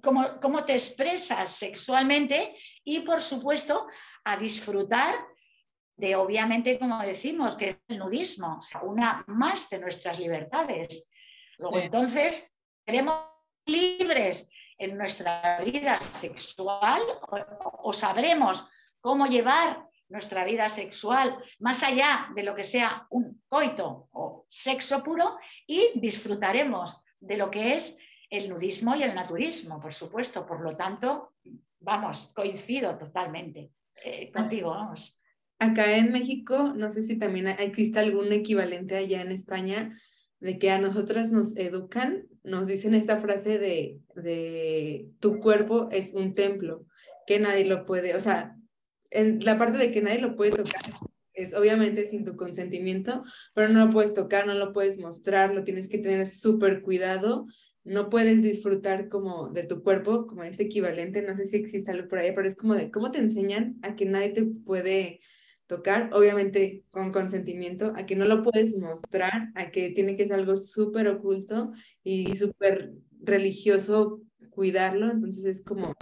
cómo, 0.00 0.64
te 0.64 0.74
expresas 0.74 1.50
sexualmente 1.50 2.56
y, 2.84 3.00
por 3.00 3.20
supuesto, 3.20 3.88
a 4.22 4.36
disfrutar 4.36 5.12
de, 5.96 6.14
obviamente, 6.14 6.78
como 6.78 7.02
decimos, 7.02 7.56
que 7.56 7.70
es 7.70 7.76
el 7.88 7.98
nudismo, 7.98 8.58
o 8.60 8.62
sea, 8.62 8.82
una 8.82 9.24
más 9.26 9.68
de 9.70 9.80
nuestras 9.80 10.20
libertades. 10.20 11.10
Luego, 11.58 11.78
entonces, 11.78 12.54
seremos 12.86 13.24
libres 13.66 14.48
en 14.78 14.96
nuestra 14.96 15.60
vida 15.64 15.98
sexual 16.00 17.02
o 17.82 17.92
sabremos 17.92 18.70
cómo 19.00 19.26
llevar 19.26 19.85
nuestra 20.08 20.44
vida 20.44 20.68
sexual, 20.68 21.36
más 21.58 21.82
allá 21.82 22.28
de 22.34 22.42
lo 22.42 22.54
que 22.54 22.64
sea 22.64 23.06
un 23.10 23.42
coito 23.48 24.08
o 24.12 24.46
sexo 24.48 25.02
puro, 25.02 25.38
y 25.66 25.92
disfrutaremos 25.96 27.02
de 27.20 27.36
lo 27.36 27.50
que 27.50 27.74
es 27.74 27.98
el 28.30 28.48
nudismo 28.48 28.94
y 28.96 29.02
el 29.02 29.14
naturismo, 29.14 29.80
por 29.80 29.92
supuesto. 29.92 30.46
Por 30.46 30.60
lo 30.60 30.76
tanto, 30.76 31.32
vamos, 31.80 32.32
coincido 32.34 32.96
totalmente 32.96 33.72
eh, 34.04 34.30
contigo, 34.32 34.70
vamos. 34.70 35.20
Acá 35.58 35.96
en 35.96 36.12
México, 36.12 36.74
no 36.74 36.90
sé 36.90 37.02
si 37.02 37.18
también 37.18 37.48
existe 37.48 37.98
algún 37.98 38.30
equivalente 38.32 38.96
allá 38.96 39.22
en 39.22 39.32
España, 39.32 39.98
de 40.38 40.58
que 40.58 40.70
a 40.70 40.78
nosotras 40.78 41.30
nos 41.30 41.56
educan, 41.56 42.28
nos 42.44 42.66
dicen 42.66 42.94
esta 42.94 43.16
frase 43.16 43.58
de, 43.58 43.98
de 44.14 45.08
tu 45.18 45.40
cuerpo 45.40 45.88
es 45.90 46.12
un 46.12 46.34
templo, 46.34 46.84
que 47.26 47.38
nadie 47.38 47.64
lo 47.64 47.84
puede, 47.84 48.14
o 48.14 48.20
sea, 48.20 48.54
en 49.16 49.44
la 49.44 49.56
parte 49.56 49.78
de 49.78 49.90
que 49.90 50.02
nadie 50.02 50.20
lo 50.20 50.36
puede 50.36 50.50
tocar 50.52 50.82
es 51.36 51.54
obviamente 51.54 52.06
sin 52.06 52.24
tu 52.24 52.34
consentimiento, 52.34 53.22
pero 53.54 53.68
no 53.68 53.84
lo 53.86 53.92
puedes 53.92 54.14
tocar, 54.14 54.46
no 54.46 54.54
lo 54.54 54.72
puedes 54.72 54.98
mostrar, 54.98 55.54
lo 55.54 55.64
tienes 55.64 55.88
que 55.88 55.98
tener 55.98 56.26
súper 56.26 56.82
cuidado, 56.82 57.46
no 57.84 58.08
puedes 58.08 58.42
disfrutar 58.42 59.08
como 59.08 59.50
de 59.50 59.64
tu 59.64 59.82
cuerpo, 59.82 60.26
como 60.26 60.42
ese 60.42 60.64
equivalente, 60.64 61.22
no 61.22 61.36
sé 61.36 61.46
si 61.46 61.56
existe 61.56 61.90
algo 61.90 62.08
por 62.08 62.18
ahí, 62.18 62.32
pero 62.34 62.48
es 62.48 62.56
como 62.56 62.74
de 62.74 62.90
cómo 62.90 63.10
te 63.10 63.18
enseñan 63.18 63.78
a 63.82 63.94
que 63.94 64.06
nadie 64.06 64.30
te 64.30 64.44
puede 64.44 65.20
tocar, 65.66 66.10
obviamente 66.12 66.84
con 66.90 67.12
consentimiento, 67.12 67.92
a 67.96 68.06
que 68.06 68.16
no 68.16 68.24
lo 68.24 68.42
puedes 68.42 68.76
mostrar, 68.78 69.50
a 69.54 69.70
que 69.70 69.90
tiene 69.90 70.16
que 70.16 70.24
ser 70.24 70.34
algo 70.34 70.56
súper 70.56 71.06
oculto 71.08 71.72
y 72.02 72.34
súper 72.36 72.92
religioso 73.20 74.22
cuidarlo, 74.50 75.10
entonces 75.10 75.44
es 75.44 75.62
como, 75.62 75.94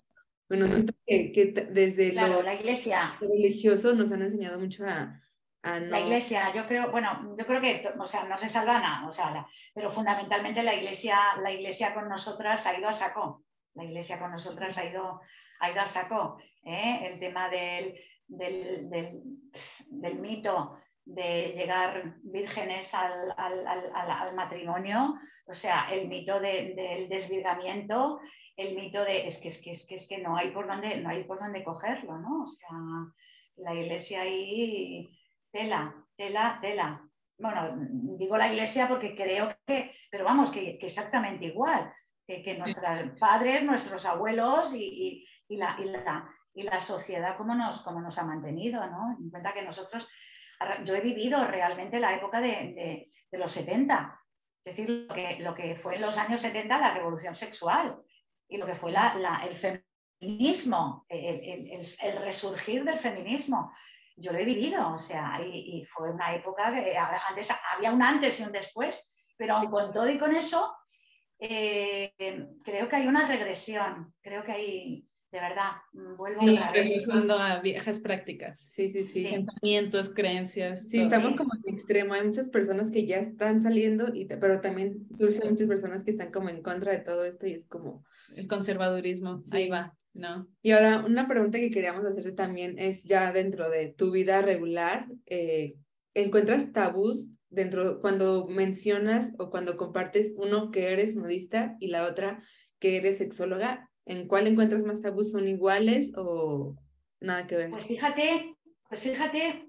bueno, 0.49 0.67
siento 0.67 0.95
que, 1.07 1.33
que 1.33 1.47
desde 1.47 2.13
lo, 2.13 2.43
la 2.43 2.55
iglesia. 2.55 3.17
religioso 3.21 3.95
nos 3.95 4.13
han 4.13 4.23
enseñado 4.23 4.59
mucho 4.59 4.87
a, 4.87 5.21
no... 5.65 5.81
La 5.87 6.01
iglesia, 6.01 6.53
yo 6.55 6.67
creo, 6.67 6.91
bueno, 6.91 7.35
yo 7.39 7.47
creo 7.47 7.61
que, 7.63 7.89
o 7.99 8.07
sea, 8.07 8.25
no 8.25 8.37
se 8.37 8.51
salvana, 8.51 9.07
o 9.09 9.13
sea, 9.13 9.47
pero 9.75 9.91
fundamentalmente 9.91 10.63
la 10.63 10.75
iglesia, 10.75 11.19
la 11.41 11.53
iglesia 11.53 11.95
con 11.95 12.09
nosotras 12.09 12.67
ha 12.67 12.79
ido 12.79 12.89
a 12.89 12.93
saco, 12.93 13.45
la 13.75 13.85
iglesia 13.85 14.19
con 14.19 14.31
nosotras 14.31 14.77
ha 14.77 14.85
ido, 14.85 15.23
ha 15.61 15.71
ido 15.71 15.81
a 15.81 15.87
saco, 15.87 16.37
¿eh? 16.65 17.09
el 17.11 17.19
tema 17.19 17.49
del, 17.49 17.99
del, 18.27 18.91
del, 18.91 19.23
del 19.89 20.19
mito 20.19 20.77
de 21.07 21.55
llegar 21.57 22.15
vírgenes 22.23 22.95
al, 22.95 23.35
al, 23.37 23.67
al, 23.67 24.35
matrimonio, 24.35 25.15
o 25.47 25.53
sea, 25.53 25.89
el 25.91 26.09
mito 26.09 26.41
del 26.41 27.09
desvirgamiento, 27.09 28.21
el 28.57 28.75
mito 28.75 29.05
de 29.05 29.27
es 29.27 29.41
que 29.41 29.49
es 29.49 29.61
que 29.61 29.73
es 29.73 29.87
que, 29.87 29.97
es 29.97 30.09
que 30.09 30.19
no 30.19 30.37
hay 30.37 30.51
por 30.51 30.67
dónde, 30.67 30.97
no 31.01 31.09
hay 31.09 31.25
por 31.25 31.39
dónde 31.39 31.65
cogerlo, 31.65 32.19
¿no? 32.19 32.45
O 32.45 32.47
sea, 32.47 32.69
la 33.57 33.75
iglesia 33.75 34.23
ahí, 34.23 35.09
tela, 35.51 35.95
tela, 36.17 36.59
tela. 36.61 37.03
Bueno, 37.39 37.75
digo 38.17 38.37
la 38.37 38.53
iglesia 38.53 38.89
porque 38.89 39.17
creo 39.17 39.57
que, 39.67 39.93
pero 40.11 40.25
vamos, 40.25 40.51
que, 40.53 40.79
exactamente 40.81 41.47
igual, 41.47 41.93
que, 42.27 42.43
que 42.43 42.57
nuestros 42.57 43.19
padres, 43.19 43.65
nuestros 43.65 44.07
abuelos 44.07 44.73
y, 44.75 45.27
y, 45.49 45.57
la, 45.57 45.77
la, 45.81 46.31
y, 46.55 46.63
la, 46.63 46.81
sociedad 46.81 47.37
como 47.37 47.55
nos, 47.55 47.83
como 47.83 48.01
nos 48.01 48.19
ha 48.19 48.25
mantenido, 48.25 48.87
¿no? 48.87 49.17
En 49.19 49.31
cuenta 49.31 49.53
que 49.53 49.63
nosotros 49.63 50.09
yo 50.85 50.95
he 50.95 51.01
vivido 51.01 51.45
realmente 51.47 51.99
la 51.99 52.15
época 52.15 52.41
de, 52.41 53.09
los 53.33 53.51
70, 53.51 54.21
es 54.65 54.77
decir, 54.77 55.07
lo 55.09 55.15
que, 55.15 55.39
lo 55.41 55.55
que, 55.55 55.75
fue 55.75 55.97
en 55.97 56.03
los 56.03 56.17
años 56.17 56.41
70 56.41 56.79
la 56.79 56.95
revolución 56.95 57.35
sexual 57.35 58.01
y 58.49 58.57
lo 58.57 58.67
que 58.67 58.73
fue 58.73 58.93
el 58.93 59.57
feminismo, 59.57 61.05
el, 61.09 62.17
resurgir 62.23 62.85
del 62.85 62.99
feminismo. 62.99 63.73
Yo 64.17 64.33
lo 64.33 64.39
he 64.39 64.45
vivido, 64.45 64.95
o 64.95 64.99
sea, 64.99 65.41
y, 65.45 65.85
fue 65.85 66.11
una 66.11 66.35
época 66.35 66.73
que 66.73 66.97
antes, 66.97 67.49
había 67.75 67.93
un 67.93 68.03
antes 68.03 68.39
y 68.39 68.45
un 68.45 68.53
después, 68.53 69.13
pero 69.37 69.57
con 69.71 69.93
todo 69.93 70.09
y 70.09 70.19
con 70.19 70.35
eso, 70.35 70.77
eh, 71.39 72.13
creo 72.65 72.89
que 72.89 72.97
hay 72.97 73.07
una 73.07 73.27
regresión, 73.27 74.15
creo 74.23 74.45
que 74.45 74.53
hay, 74.53 75.09
de 75.35 75.41
verdad, 75.41 75.73
mm, 75.93 76.17
vuelvo 76.17 76.41
a 76.43 76.71
regresando 76.71 77.37
a 77.37 77.61
viejas 77.61 77.99
prácticas. 77.99 78.57
Sí, 78.57 78.89
sí, 78.89 79.03
sí. 79.03 79.27
Pensamientos, 79.27 80.15
creencias. 80.15 80.89
Sí, 80.89 81.01
estamos 81.01 81.35
como 81.35 81.51
en 81.55 81.75
extremo. 81.75 82.15
Hay 82.15 82.25
muchas 82.25 82.49
personas 82.49 82.93
que 82.93 83.05
ya 83.05 83.17
están 83.17 83.61
saliendo, 83.61 84.15
y, 84.15 84.27
pero 84.27 84.61
también 84.61 85.09
surgen 85.13 85.51
muchas 85.51 85.67
personas 85.67 86.05
que 86.05 86.13
están 86.13 86.31
como 86.31 86.51
en 86.51 86.63
contra 86.63 86.93
de 86.93 86.99
todo 86.99 87.25
esto 87.25 87.49
y 87.49 87.55
es 87.55 87.65
como... 87.67 88.05
El 88.37 88.47
conservadurismo, 88.47 89.43
ahí 89.51 89.69
va, 89.69 89.97
¿no? 90.13 90.47
Y 90.63 90.71
ahora 90.71 91.05
una 91.05 91.27
pregunta 91.27 91.59
que 91.59 91.73
queríamos 91.73 92.05
hacerte 92.05 92.31
también 92.31 92.79
es 92.79 93.03
ya 93.03 93.33
dentro 93.33 93.69
de 93.71 93.89
tu 93.89 94.13
vida 94.13 94.41
regular, 94.41 95.09
eh, 95.27 95.75
¿encuentras 96.15 96.71
tabús 96.73 97.29
dentro 97.49 98.01
cuando 98.01 98.47
mencionas 98.47 99.33
o 99.39 99.51
cuando 99.51 99.77
compartes 99.77 100.33
uno 100.37 100.71
que 100.71 100.93
eres 100.93 101.17
nudista 101.17 101.77
y 101.81 101.89
la 101.89 102.07
otra 102.07 102.41
que 102.79 102.99
eres 102.99 103.19
sexóloga? 103.19 103.91
¿En 104.07 104.29
cuál 104.29 104.47
encuentras 104.47 104.85
más 104.85 105.01
tabús? 105.01 105.33
¿Son 105.33 105.49
iguales 105.49 106.13
o 106.17 106.77
nada 107.21 107.47
que 107.47 107.57
ver? 107.57 107.71
Pues 107.71 107.87
fíjate, 107.87 108.57
pues 108.89 109.01
fíjate 109.01 109.69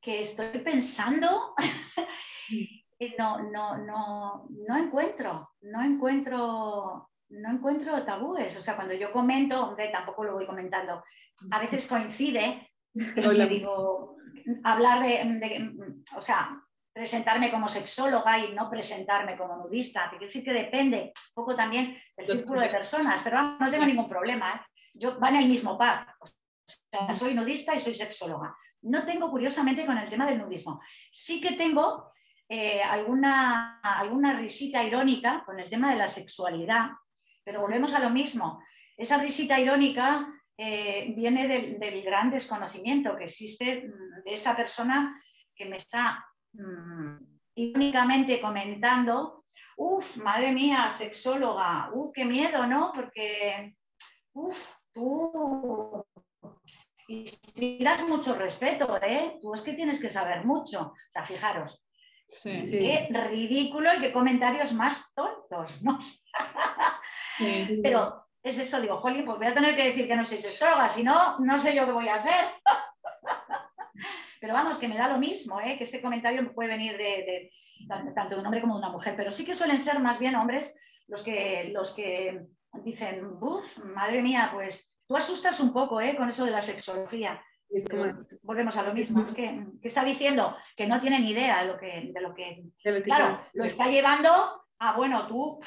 que 0.00 0.22
estoy 0.22 0.58
pensando 0.60 1.54
no, 3.18 3.42
no, 3.50 3.78
no, 3.78 4.48
no 4.66 4.76
encuentro, 4.76 5.50
no 5.60 5.82
encuentro, 5.82 7.10
no 7.28 7.50
encuentro 7.50 8.04
tabúes. 8.04 8.56
O 8.56 8.62
sea, 8.62 8.76
cuando 8.76 8.94
yo 8.94 9.12
comento, 9.12 9.68
hombre, 9.68 9.90
tampoco 9.90 10.24
lo 10.24 10.34
voy 10.34 10.46
comentando, 10.46 11.02
a 11.50 11.60
veces 11.60 11.86
coincide, 11.86 12.70
pero 13.14 13.32
digo, 13.46 14.16
hablar 14.64 15.02
de, 15.02 15.78
o 16.16 16.20
sea, 16.20 16.60
presentarme 16.98 17.52
como 17.52 17.68
sexóloga 17.68 18.44
y 18.44 18.52
no 18.54 18.68
presentarme 18.68 19.36
como 19.36 19.56
nudista. 19.56 20.10
Quiere 20.10 20.26
decir 20.26 20.42
que 20.42 20.52
depende 20.52 21.12
un 21.28 21.34
poco 21.34 21.54
también 21.54 21.96
del 22.16 22.36
círculo 22.36 22.60
de 22.60 22.70
personas, 22.70 23.20
pero 23.22 23.40
no 23.56 23.70
tengo 23.70 23.86
ningún 23.86 24.08
problema. 24.08 24.56
¿eh? 24.56 24.60
Yo 24.94 25.16
van 25.20 25.36
el 25.36 25.48
mismo 25.48 25.78
par. 25.78 26.16
O 26.18 26.26
sea, 26.66 27.14
soy 27.14 27.34
nudista 27.34 27.72
y 27.76 27.78
soy 27.78 27.94
sexóloga. 27.94 28.52
No 28.82 29.06
tengo, 29.06 29.30
curiosamente, 29.30 29.86
con 29.86 29.96
el 29.96 30.10
tema 30.10 30.26
del 30.26 30.40
nudismo. 30.40 30.80
Sí 31.12 31.40
que 31.40 31.52
tengo 31.52 32.10
eh, 32.48 32.82
alguna, 32.82 33.78
alguna 33.80 34.32
risita 34.32 34.82
irónica 34.82 35.44
con 35.46 35.60
el 35.60 35.70
tema 35.70 35.92
de 35.92 35.98
la 35.98 36.08
sexualidad, 36.08 36.90
pero 37.44 37.60
volvemos 37.60 37.94
a 37.94 38.00
lo 38.00 38.10
mismo. 38.10 38.60
Esa 38.96 39.18
risita 39.18 39.60
irónica 39.60 40.26
eh, 40.56 41.12
viene 41.16 41.46
del, 41.46 41.78
del, 41.78 42.02
gran 42.02 42.28
desconocimiento 42.28 43.16
que 43.16 43.24
existe 43.24 43.88
de 44.24 44.34
esa 44.34 44.56
persona 44.56 45.22
que 45.54 45.66
me 45.66 45.76
está 45.76 46.24
Mm, 46.52 47.16
únicamente 47.74 48.40
comentando, 48.40 49.44
uff, 49.76 50.16
madre 50.18 50.52
mía, 50.52 50.90
sexóloga, 50.90 51.90
uff, 51.92 52.12
qué 52.14 52.24
miedo, 52.24 52.66
¿no? 52.66 52.92
Porque, 52.94 53.74
uff, 54.34 54.74
tú 54.92 56.04
inspiras 57.08 58.06
mucho 58.06 58.34
respeto, 58.34 58.98
¿eh? 59.02 59.38
Tú 59.40 59.54
es 59.54 59.62
que 59.62 59.74
tienes 59.74 60.00
que 60.00 60.10
saber 60.10 60.44
mucho. 60.44 60.92
O 60.92 60.94
sea, 61.12 61.22
fijaros, 61.22 61.82
sí. 62.28 62.60
qué 62.70 63.08
ridículo 63.10 63.90
y 63.94 64.00
qué 64.00 64.12
comentarios 64.12 64.72
más 64.72 65.12
tontos, 65.14 65.82
¿no? 65.82 65.98
Pero 67.82 68.26
es 68.42 68.58
eso, 68.58 68.80
digo, 68.80 68.98
Jolín, 68.98 69.24
pues 69.24 69.38
voy 69.38 69.46
a 69.46 69.54
tener 69.54 69.74
que 69.74 69.84
decir 69.84 70.06
que 70.06 70.16
no 70.16 70.24
soy 70.24 70.38
sexóloga, 70.38 70.88
si 70.88 71.02
no, 71.02 71.38
no 71.40 71.58
sé 71.60 71.74
yo 71.74 71.86
qué 71.86 71.92
voy 71.92 72.08
a 72.08 72.16
hacer. 72.16 72.46
Pero 74.40 74.54
vamos, 74.54 74.78
que 74.78 74.88
me 74.88 74.96
da 74.96 75.08
lo 75.08 75.18
mismo, 75.18 75.60
¿eh? 75.60 75.76
que 75.76 75.84
este 75.84 76.00
comentario 76.00 76.52
puede 76.52 76.70
venir 76.70 76.96
de, 76.96 77.50
tanto 78.14 78.34
de 78.34 78.40
un 78.40 78.46
hombre 78.46 78.60
como 78.60 78.74
de 78.74 78.80
una 78.80 78.92
mujer, 78.92 79.14
pero 79.16 79.30
sí 79.30 79.44
que 79.44 79.54
suelen 79.54 79.80
ser 79.80 80.00
más 80.00 80.18
bien 80.18 80.34
hombres 80.36 80.74
los 81.06 81.22
que, 81.22 81.70
los 81.72 81.92
que 81.94 82.46
dicen, 82.84 83.24
uff, 83.40 83.78
madre 83.78 84.22
mía, 84.22 84.50
pues 84.52 84.94
tú 85.06 85.16
asustas 85.16 85.60
un 85.60 85.72
poco 85.72 86.00
¿eh? 86.00 86.16
con 86.16 86.28
eso 86.28 86.44
de 86.44 86.50
la 86.50 86.62
sexología. 86.62 87.42
volvemos 88.42 88.76
a 88.76 88.82
lo 88.82 88.94
mismo, 88.94 89.22
es 89.22 89.34
que, 89.34 89.64
está 89.82 90.04
diciendo 90.04 90.56
que 90.76 90.86
no 90.86 91.00
tiene 91.00 91.20
ni 91.20 91.30
idea 91.30 91.62
de 91.62 91.68
lo 91.68 91.78
que, 91.78 92.10
de 92.12 92.20
lo 92.20 92.34
que, 92.34 92.62
claro, 93.02 93.40
lo 93.54 93.64
está 93.64 93.88
llevando 93.88 94.30
a, 94.78 94.96
bueno, 94.96 95.26
tú 95.26 95.58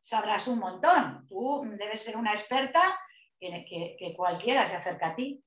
sabrás 0.00 0.48
un 0.48 0.58
montón, 0.58 1.26
tú 1.28 1.62
debes 1.78 2.02
ser 2.02 2.16
una 2.16 2.32
experta 2.32 2.82
que, 3.38 3.96
que 3.98 4.14
cualquiera 4.16 4.66
se 4.66 4.76
acerca 4.76 5.08
a 5.08 5.16
ti. 5.16 5.42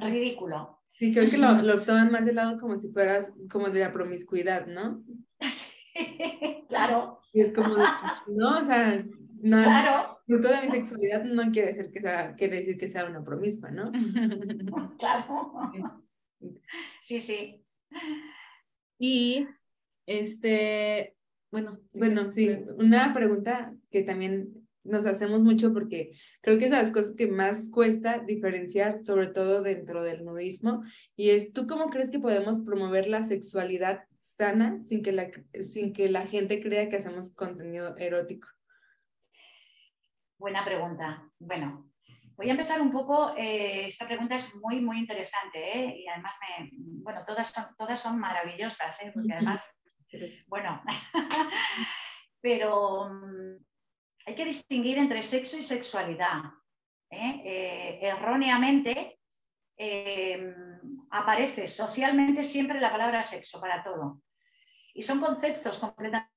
Ridículo. 0.00 0.81
Sí, 1.02 1.12
creo 1.12 1.28
que 1.28 1.36
lo, 1.36 1.52
lo, 1.62 1.82
toman 1.82 2.12
más 2.12 2.24
de 2.24 2.32
lado 2.32 2.60
como 2.60 2.78
si 2.78 2.88
fueras 2.92 3.32
como 3.50 3.70
de 3.70 3.80
la 3.80 3.90
promiscuidad, 3.90 4.68
¿no? 4.68 5.02
Sí, 5.94 6.64
claro. 6.68 7.18
Y 7.32 7.40
es 7.40 7.50
como, 7.52 7.76
no, 8.28 8.58
o 8.58 8.64
sea, 8.64 9.04
no, 9.42 9.62
claro. 9.64 10.20
fruto 10.24 10.48
de 10.48 10.60
mi 10.62 10.68
sexualidad 10.68 11.24
no 11.24 11.50
quiere 11.50 11.72
decir 11.72 11.90
que 11.90 12.00
sea, 12.00 12.36
quiere 12.36 12.58
decir 12.58 12.78
que 12.78 12.86
sea 12.86 13.06
una 13.06 13.24
promiscua, 13.24 13.72
¿no? 13.72 13.90
Claro. 14.98 16.04
Sí, 17.02 17.20
sí. 17.20 17.64
Y 18.96 19.48
este, 20.06 21.16
bueno. 21.50 21.80
Bueno, 21.94 22.22
sí, 22.30 22.48
una 22.78 23.12
pregunta 23.12 23.74
que 23.90 24.02
también 24.02 24.61
nos 24.84 25.06
hacemos 25.06 25.42
mucho 25.42 25.72
porque 25.72 26.12
creo 26.40 26.58
que 26.58 26.64
es 26.64 26.70
de 26.70 26.82
las 26.82 26.92
cosas 26.92 27.14
que 27.16 27.28
más 27.28 27.62
cuesta 27.70 28.18
diferenciar, 28.18 29.04
sobre 29.04 29.28
todo 29.28 29.62
dentro 29.62 30.02
del 30.02 30.24
nudismo, 30.24 30.82
y 31.16 31.30
es, 31.30 31.52
¿tú 31.52 31.66
cómo 31.66 31.90
crees 31.90 32.10
que 32.10 32.18
podemos 32.18 32.58
promover 32.60 33.06
la 33.06 33.22
sexualidad 33.22 34.04
sana 34.20 34.80
sin 34.80 35.02
que 35.02 35.12
la, 35.12 35.30
sin 35.60 35.92
que 35.92 36.08
la 36.08 36.26
gente 36.26 36.60
crea 36.60 36.88
que 36.88 36.96
hacemos 36.96 37.34
contenido 37.34 37.96
erótico? 37.96 38.48
Buena 40.38 40.64
pregunta. 40.64 41.30
Bueno, 41.38 41.92
voy 42.36 42.48
a 42.48 42.52
empezar 42.52 42.80
un 42.80 42.90
poco, 42.90 43.34
eh, 43.36 43.86
esta 43.86 44.06
pregunta 44.06 44.34
es 44.34 44.54
muy, 44.56 44.80
muy 44.80 44.98
interesante, 44.98 45.78
¿eh? 45.78 45.96
y 45.98 46.08
además, 46.08 46.34
me, 46.40 46.70
bueno, 46.74 47.24
todas 47.24 47.50
son, 47.50 47.64
todas 47.76 48.00
son 48.00 48.18
maravillosas, 48.18 49.00
¿eh? 49.02 49.12
porque 49.14 49.32
además, 49.32 49.64
bueno, 50.48 50.82
pero 52.40 53.08
hay 54.24 54.34
que 54.34 54.44
distinguir 54.44 54.98
entre 54.98 55.22
sexo 55.22 55.58
y 55.58 55.64
sexualidad. 55.64 56.42
¿eh? 57.10 57.42
Eh, 57.44 57.98
erróneamente 58.02 59.18
eh, 59.76 60.54
aparece 61.10 61.66
socialmente 61.66 62.44
siempre 62.44 62.80
la 62.80 62.90
palabra 62.90 63.24
sexo 63.24 63.60
para 63.60 63.82
todo. 63.82 64.20
Y 64.94 65.02
son 65.02 65.20
conceptos 65.20 65.78
completamente 65.78 66.30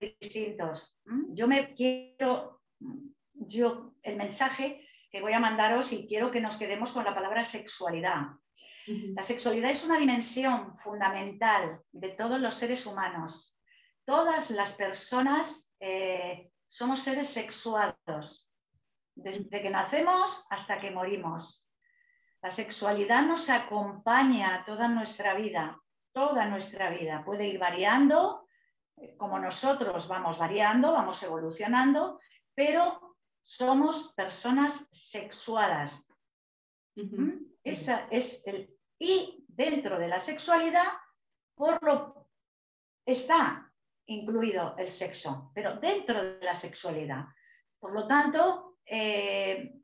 distintos. 0.00 1.00
Yo 1.30 1.48
me 1.48 1.74
quiero, 1.74 2.62
yo 3.32 3.94
el 4.02 4.16
mensaje 4.16 4.86
que 5.10 5.22
voy 5.22 5.32
a 5.32 5.40
mandaros 5.40 5.92
y 5.92 6.06
quiero 6.06 6.30
que 6.30 6.40
nos 6.40 6.58
quedemos 6.58 6.92
con 6.92 7.04
la 7.04 7.14
palabra 7.14 7.44
sexualidad. 7.44 8.26
La 8.86 9.22
sexualidad 9.22 9.70
es 9.70 9.84
una 9.84 9.98
dimensión 9.98 10.78
fundamental 10.78 11.80
de 11.92 12.10
todos 12.10 12.40
los 12.40 12.54
seres 12.54 12.86
humanos. 12.86 13.58
Todas 14.06 14.50
las 14.50 14.74
personas 14.74 15.74
somos 16.68 17.00
seres 17.00 17.30
sexuados, 17.30 18.52
desde 19.14 19.62
que 19.62 19.70
nacemos 19.70 20.46
hasta 20.50 20.78
que 20.78 20.90
morimos. 20.90 21.66
La 22.42 22.50
sexualidad 22.50 23.22
nos 23.22 23.50
acompaña 23.50 24.62
toda 24.64 24.86
nuestra 24.86 25.34
vida, 25.34 25.80
toda 26.12 26.46
nuestra 26.46 26.90
vida. 26.90 27.24
Puede 27.24 27.48
ir 27.48 27.58
variando, 27.58 28.46
eh, 28.96 29.16
como 29.16 29.38
nosotros 29.40 30.06
vamos 30.06 30.38
variando, 30.38 30.92
vamos 30.92 31.20
evolucionando, 31.22 32.20
pero 32.54 33.16
somos 33.42 34.12
personas 34.14 34.86
sexuadas. 34.92 36.06
¿Mm? 36.94 37.46
Esa 37.64 38.06
es 38.10 38.46
el, 38.46 38.76
y 38.98 39.44
dentro 39.48 39.98
de 39.98 40.08
la 40.08 40.20
sexualidad, 40.20 40.86
por 41.54 41.82
lo 41.82 42.28
está 43.04 43.67
incluido 44.08 44.74
el 44.78 44.90
sexo, 44.90 45.50
pero 45.54 45.78
dentro 45.78 46.22
de 46.22 46.44
la 46.44 46.54
sexualidad. 46.54 47.24
Por 47.78 47.92
lo 47.92 48.06
tanto, 48.06 48.78
eh, 48.84 49.74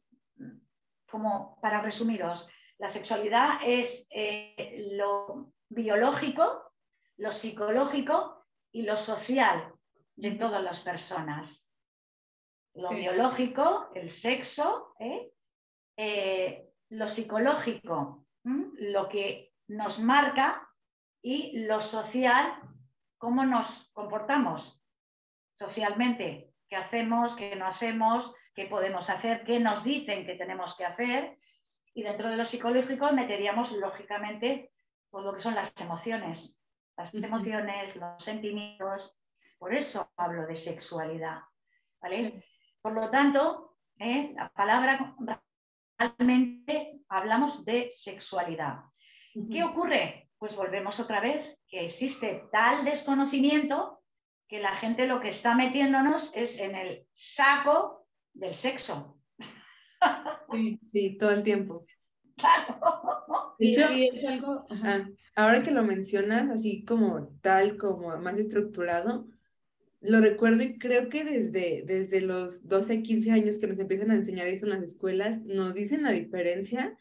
como 1.09 1.59
para 1.61 1.81
resumiros, 1.81 2.49
la 2.79 2.89
sexualidad 2.89 3.61
es 3.64 4.07
eh, 4.11 4.89
lo 4.93 5.53
biológico, 5.68 6.72
lo 7.18 7.31
psicológico 7.31 8.45
y 8.72 8.83
lo 8.83 8.97
social 8.97 9.72
de 10.16 10.33
todas 10.33 10.62
las 10.62 10.81
personas. 10.81 11.70
Lo 12.75 12.91
biológico, 12.91 13.91
el 13.95 14.11
sexo, 14.11 14.95
¿eh? 14.99 15.31
lo 16.89 17.07
psicológico, 17.07 18.27
lo 18.43 19.09
que 19.09 19.53
nos 19.68 20.01
marca 20.01 20.68
y 21.22 21.61
lo 21.61 21.81
social, 21.81 22.61
cómo 23.19 23.45
nos 23.45 23.91
comportamos 23.93 24.85
socialmente, 25.55 26.53
qué 26.69 26.77
hacemos, 26.77 27.37
qué 27.37 27.57
no 27.57 27.67
hacemos, 27.67 28.37
qué 28.55 28.67
podemos 28.67 29.11
hacer, 29.11 29.45
qué 29.45 29.61
nos 29.61 29.85
dicen 29.85 30.27
que 30.27 30.35
tenemos 30.35 30.77
que 30.77 30.85
hacer. 30.85 31.39
Y 31.95 32.03
dentro 32.03 32.29
de 32.29 32.37
lo 32.37 32.45
psicológico 32.45 33.12
meteríamos, 33.12 33.73
lógicamente, 33.73 34.73
todo 35.11 35.23
lo 35.23 35.35
que 35.35 35.43
son 35.43 35.55
las 35.55 35.75
emociones, 35.81 36.65
las 36.97 37.15
emociones, 37.15 37.95
los 37.97 38.23
sentimientos. 38.23 39.19
Por 39.59 39.75
eso 39.75 40.12
hablo 40.17 40.47
de 40.47 40.57
sexualidad. 40.57 41.41
Por 42.83 42.93
lo 42.93 43.11
tanto, 43.11 43.77
¿eh? 43.99 44.33
la 44.35 44.51
palabra 44.51 45.17
realmente 45.99 47.01
hablamos 47.09 47.65
de 47.65 47.91
sexualidad. 47.91 48.81
¿Qué 49.51 49.65
ocurre? 49.65 50.31
Pues 50.39 50.55
volvemos 50.57 51.01
otra 51.01 51.21
vez, 51.21 51.57
que 51.75 51.87
existe 51.87 52.45
tal 52.53 52.85
desconocimiento 52.85 54.01
que 54.47 54.61
la 54.61 54.77
gente 54.77 55.09
lo 55.09 55.20
que 55.20 55.31
está 55.31 55.57
metiéndonos 55.57 56.31
es 56.37 56.61
en 56.61 56.77
el 56.77 57.05
saco 57.12 58.07
del 58.33 58.55
sexo. 58.55 59.20
Sí, 60.93 61.18
todo 61.18 61.33
el 61.33 61.43
tiempo. 61.43 61.85
es 63.59 64.25
algo, 64.25 64.64
ahora 65.35 65.62
que 65.62 65.72
lo 65.72 65.83
mencionas, 65.83 66.49
así 66.49 66.85
como 66.85 67.37
tal, 67.41 67.77
como 67.77 68.16
más 68.18 68.39
estructurado, 68.39 69.27
lo 70.01 70.20
recuerdo 70.20 70.62
y 70.62 70.79
creo 70.79 71.09
que 71.09 71.25
desde, 71.25 71.83
desde 71.85 72.20
los 72.20 72.68
12, 72.68 73.03
15 73.03 73.33
años 73.33 73.59
que 73.59 73.66
nos 73.66 73.81
empiezan 73.81 74.12
a 74.12 74.14
enseñar 74.14 74.47
eso 74.47 74.66
en 74.66 74.70
las 74.70 74.83
escuelas, 74.83 75.41
nos 75.41 75.75
dicen 75.75 76.05
la 76.05 76.12
diferencia, 76.12 76.97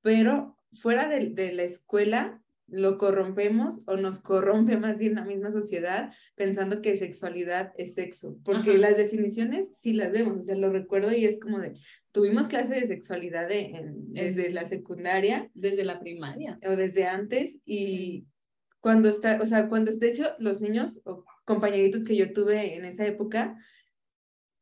pero 0.00 0.56
fuera 0.72 1.06
de, 1.06 1.28
de 1.28 1.52
la 1.52 1.64
escuela 1.64 2.42
lo 2.68 2.98
corrompemos 2.98 3.80
o 3.86 3.96
nos 3.96 4.18
corrompe 4.18 4.76
más 4.76 4.98
bien 4.98 5.14
la 5.14 5.24
misma 5.24 5.52
sociedad 5.52 6.12
pensando 6.34 6.82
que 6.82 6.96
sexualidad 6.96 7.72
es 7.76 7.94
sexo, 7.94 8.38
porque 8.44 8.76
las 8.76 8.96
definiciones 8.96 9.76
sí 9.78 9.92
las 9.92 10.10
vemos, 10.10 10.38
o 10.38 10.42
sea, 10.42 10.56
lo 10.56 10.70
recuerdo 10.70 11.12
y 11.12 11.24
es 11.24 11.38
como 11.38 11.58
de, 11.58 11.74
tuvimos 12.12 12.48
clase 12.48 12.74
de 12.74 12.86
sexualidad 12.86 13.48
desde 13.48 14.50
la 14.50 14.66
secundaria. 14.66 15.50
Desde 15.54 15.84
la 15.84 16.00
primaria. 16.00 16.58
O 16.66 16.76
desde 16.76 17.06
antes 17.06 17.60
y 17.64 18.26
cuando 18.80 19.08
está, 19.08 19.40
o 19.42 19.46
sea, 19.46 19.68
cuando, 19.68 19.90
de 19.92 20.08
hecho, 20.08 20.34
los 20.38 20.60
niños 20.60 21.00
o 21.04 21.24
compañeritos 21.44 22.04
que 22.04 22.16
yo 22.16 22.32
tuve 22.32 22.76
en 22.76 22.84
esa 22.84 23.04
época, 23.06 23.56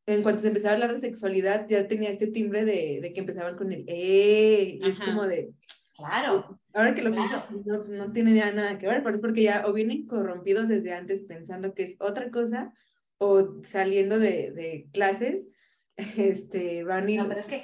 en 0.07 0.23
cuanto 0.23 0.41
se 0.41 0.47
empezaba 0.47 0.71
a 0.71 0.73
hablar 0.73 0.93
de 0.93 0.99
sexualidad, 0.99 1.67
ya 1.67 1.87
tenía 1.87 2.09
este 2.09 2.27
timbre 2.27 2.65
de, 2.65 2.99
de 3.01 3.13
que 3.13 3.19
empezaban 3.19 3.55
con 3.55 3.71
el 3.71 3.85
eh, 3.87 4.79
y 4.81 4.89
es 4.89 4.99
como 4.99 5.25
de, 5.27 5.51
Claro. 5.95 6.59
Ahora 6.73 6.93
que 6.93 7.01
lo 7.01 7.11
pienso, 7.11 7.43
no, 7.65 7.85
no, 7.85 8.11
tiene 8.11 8.33
nada 8.51 8.77
que 8.77 8.87
ver, 8.87 9.01
pero 9.01 9.15
es 9.15 9.21
porque 9.21 9.43
ya 9.43 9.65
o 9.65 9.71
vienen 9.71 10.05
corrompidos 10.05 10.67
desde 10.67 10.93
antes 10.93 11.23
pensando 11.23 11.73
que 11.73 11.83
es 11.83 11.95
otra 11.99 12.29
cosa, 12.31 12.73
o 13.17 13.63
saliendo 13.63 14.19
de, 14.19 14.51
de 14.51 14.89
clases, 14.91 15.47
este, 15.95 16.83
van 16.83 17.09
y... 17.09 17.17
No, 17.17 17.27
pero 17.27 17.39
es 17.39 17.47
que, 17.47 17.55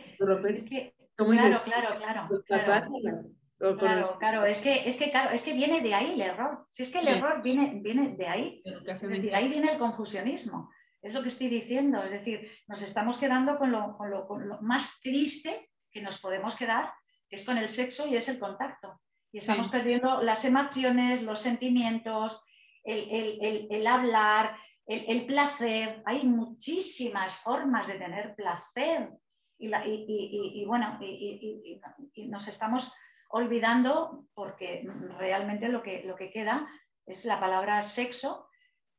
es 0.56 0.64
que 0.64 0.96
claro, 1.18 1.62
claro, 1.66 1.98
claro, 2.46 3.78
claro. 3.78 4.18
Claro, 4.18 4.46
es 4.46 4.60
que, 4.62 4.90
es 4.90 4.98
que, 4.98 5.12
claro, 5.12 5.30
es 5.32 5.44
que 5.44 5.54
viene 5.54 5.82
de 5.82 5.94
ahí 5.94 6.14
el 6.14 6.22
error. 6.22 6.66
Si 6.72 6.82
es 6.82 6.92
que 6.92 7.00
el 7.00 7.10
error 7.10 7.44
viene, 7.44 7.80
viene 7.84 8.16
de 8.16 8.28
ahí. 8.28 8.64
Es 8.88 9.02
decir, 9.02 9.36
ahí 9.36 9.50
viene 9.50 9.72
el 9.74 9.78
confusionismo. 9.78 10.72
Es 11.00 11.14
lo 11.14 11.22
que 11.22 11.28
estoy 11.28 11.48
diciendo. 11.48 12.02
Es 12.04 12.12
decir, 12.12 12.50
nos 12.68 12.82
estamos 12.82 13.18
quedando 13.20 13.60
con 13.60 13.72
lo, 13.72 13.96
con 13.98 14.10
lo, 14.10 14.26
con 14.26 14.48
lo 14.48 14.60
más 14.62 15.00
triste 15.02 15.70
que 15.92 16.02
nos 16.02 16.20
podemos 16.20 16.56
quedar 16.56 16.92
es 17.32 17.44
con 17.46 17.58
el 17.58 17.70
sexo 17.70 18.08
y 18.08 18.16
es 18.16 18.28
el 18.28 18.38
contacto. 18.38 19.00
Y 19.32 19.38
estamos 19.38 19.70
perdiendo 19.70 20.22
las 20.22 20.44
emociones, 20.44 21.24
los 21.24 21.40
sentimientos, 21.40 22.44
el, 22.84 23.88
hablar, 23.88 24.58
el, 24.86 25.26
placer. 25.26 26.04
Hay 26.06 26.26
muchísimas 26.26 27.36
formas 27.36 27.88
de 27.88 27.96
tener 27.96 28.36
placer. 28.36 29.10
Y, 29.58 30.66
bueno, 30.66 31.00
y, 31.02 31.80
nos 32.28 32.50
estamos 32.50 32.94
olvidando 33.30 34.26
porque 34.34 34.86
realmente 35.18 35.70
lo 35.70 35.82
que, 35.82 36.04
lo 36.04 36.16
que 36.16 36.30
queda 36.30 36.68
es 37.06 37.24
la 37.24 37.40
palabra 37.40 37.82
sexo, 37.84 38.50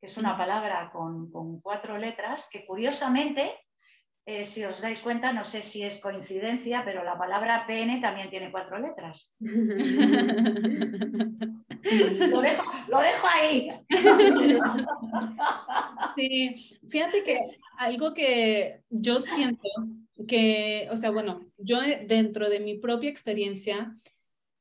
que 0.01 0.07
es 0.07 0.17
una 0.17 0.35
palabra 0.35 0.89
con, 0.91 1.31
con 1.31 1.61
cuatro 1.61 1.99
letras, 1.99 2.49
que 2.51 2.65
curiosamente 2.65 3.55
eh, 4.25 4.45
si 4.45 4.63
os 4.63 4.79
dais 4.81 5.01
cuenta, 5.01 5.33
no 5.33 5.43
sé 5.43 5.61
si 5.61 5.83
es 5.83 5.99
coincidencia, 5.99 6.83
pero 6.85 7.03
la 7.03 7.17
palabra 7.17 7.65
PN 7.67 7.99
también 7.99 8.29
tiene 8.29 8.51
cuatro 8.51 8.79
letras. 8.79 9.33
lo, 9.39 9.51
dejo, 12.41 12.71
lo 12.87 13.01
dejo 13.01 13.27
ahí. 13.33 13.69
sí, 16.15 16.55
fíjate 16.89 17.23
que 17.23 17.35
algo 17.77 18.13
que 18.13 18.81
yo 18.89 19.19
siento 19.19 19.67
que, 20.27 20.87
o 20.91 20.95
sea, 20.95 21.11
bueno, 21.11 21.39
yo 21.57 21.79
dentro 22.07 22.49
de 22.49 22.59
mi 22.59 22.77
propia 22.77 23.09
experiencia, 23.09 23.97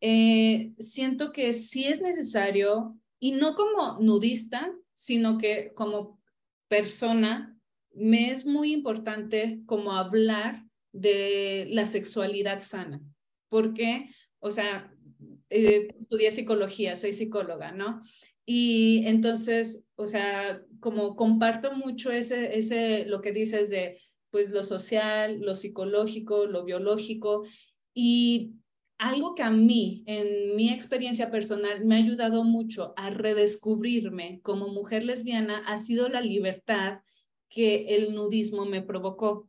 eh, 0.01 0.73
siento 0.79 1.33
que 1.33 1.53
sí 1.53 1.85
es 1.85 2.01
necesario, 2.01 2.97
y 3.21 3.33
no 3.33 3.55
como 3.55 3.99
nudista, 4.01 4.73
sino 4.95 5.39
que 5.39 5.73
como 5.75 6.19
persona, 6.67 7.57
me 7.95 8.30
es 8.30 8.45
muy 8.45 8.72
importante 8.72 9.61
como 9.66 9.93
hablar 9.93 10.64
de 10.93 11.66
la 11.70 11.86
sexualidad 11.86 12.62
sana, 12.62 13.01
porque, 13.49 14.09
o 14.38 14.51
sea, 14.51 14.93
eh, 15.51 15.88
estudié 16.01 16.30
psicología, 16.30 16.97
soy 16.97 17.12
psicóloga, 17.12 17.72
¿no? 17.72 18.03
Y 18.45 19.05
entonces, 19.07 19.88
o 19.97 20.07
sea, 20.07 20.62
como 20.80 21.14
comparto 21.16 21.74
mucho 21.74 22.11
ese, 22.11 22.59
ese, 22.59 23.07
lo 23.07 23.20
que 23.20 23.32
dices 23.32 23.70
de, 23.70 23.99
pues, 24.30 24.51
lo 24.51 24.62
social, 24.62 25.40
lo 25.40 25.55
psicológico, 25.55 26.47
lo 26.47 26.64
biológico, 26.64 27.45
y 27.95 28.55
algo 28.99 29.34
que 29.34 29.43
a 29.43 29.51
mí, 29.51 30.05
en 30.07 30.57
mi 30.57 30.70
experiencia 30.70 31.30
personal, 31.30 31.84
me 31.84 31.97
ha 31.97 31.99
ayudado 31.99 32.45
mucho 32.45 32.95
a 32.97 33.11
redescubrirme 33.11 34.40
como 34.43 34.68
mujer 34.68 35.05
lesbiana 35.05 35.64
ha 35.66 35.78
sido 35.78 36.09
la 36.09 36.20
libertad 36.20 37.01
que 37.53 37.94
el 37.94 38.14
nudismo 38.14 38.64
me 38.64 38.82
provocó, 38.82 39.48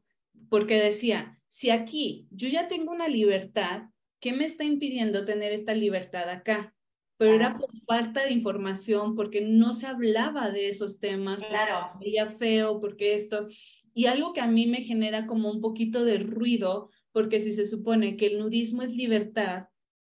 porque 0.49 0.75
decía, 0.75 1.39
si 1.47 1.69
aquí 1.69 2.27
yo 2.29 2.49
ya 2.49 2.67
tengo 2.67 2.91
una 2.91 3.07
libertad, 3.07 3.83
¿qué 4.19 4.33
me 4.33 4.45
está 4.45 4.65
impidiendo 4.65 5.25
tener 5.25 5.53
esta 5.53 5.73
libertad 5.73 6.29
acá? 6.29 6.75
Pero 7.17 7.35
era 7.35 7.57
por 7.57 7.69
falta 7.87 8.25
de 8.25 8.33
información, 8.33 9.15
porque 9.15 9.39
no 9.41 9.71
se 9.73 9.87
hablaba 9.87 10.51
de 10.51 10.67
esos 10.67 10.99
temas, 10.99 11.41
claro. 11.41 11.97
veía 11.99 12.35
feo, 12.37 12.81
porque 12.81 13.13
esto, 13.13 13.47
y 13.93 14.07
algo 14.07 14.33
que 14.33 14.41
a 14.41 14.47
mí 14.47 14.67
me 14.67 14.81
genera 14.81 15.25
como 15.25 15.49
un 15.49 15.61
poquito 15.61 16.03
de 16.03 16.17
ruido, 16.17 16.89
porque 17.13 17.39
si 17.39 17.53
se 17.53 17.65
supone 17.65 18.17
que 18.17 18.25
el 18.25 18.39
nudismo 18.39 18.81
es 18.81 18.93
libertad, 18.93 19.67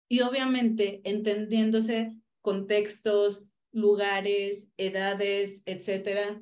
y 0.09 0.19
obviamente 0.21 1.01
entendiéndose 1.05 2.11
contextos, 2.41 3.45
lugares, 3.71 4.71
edades, 4.77 5.63
etcétera, 5.65 6.41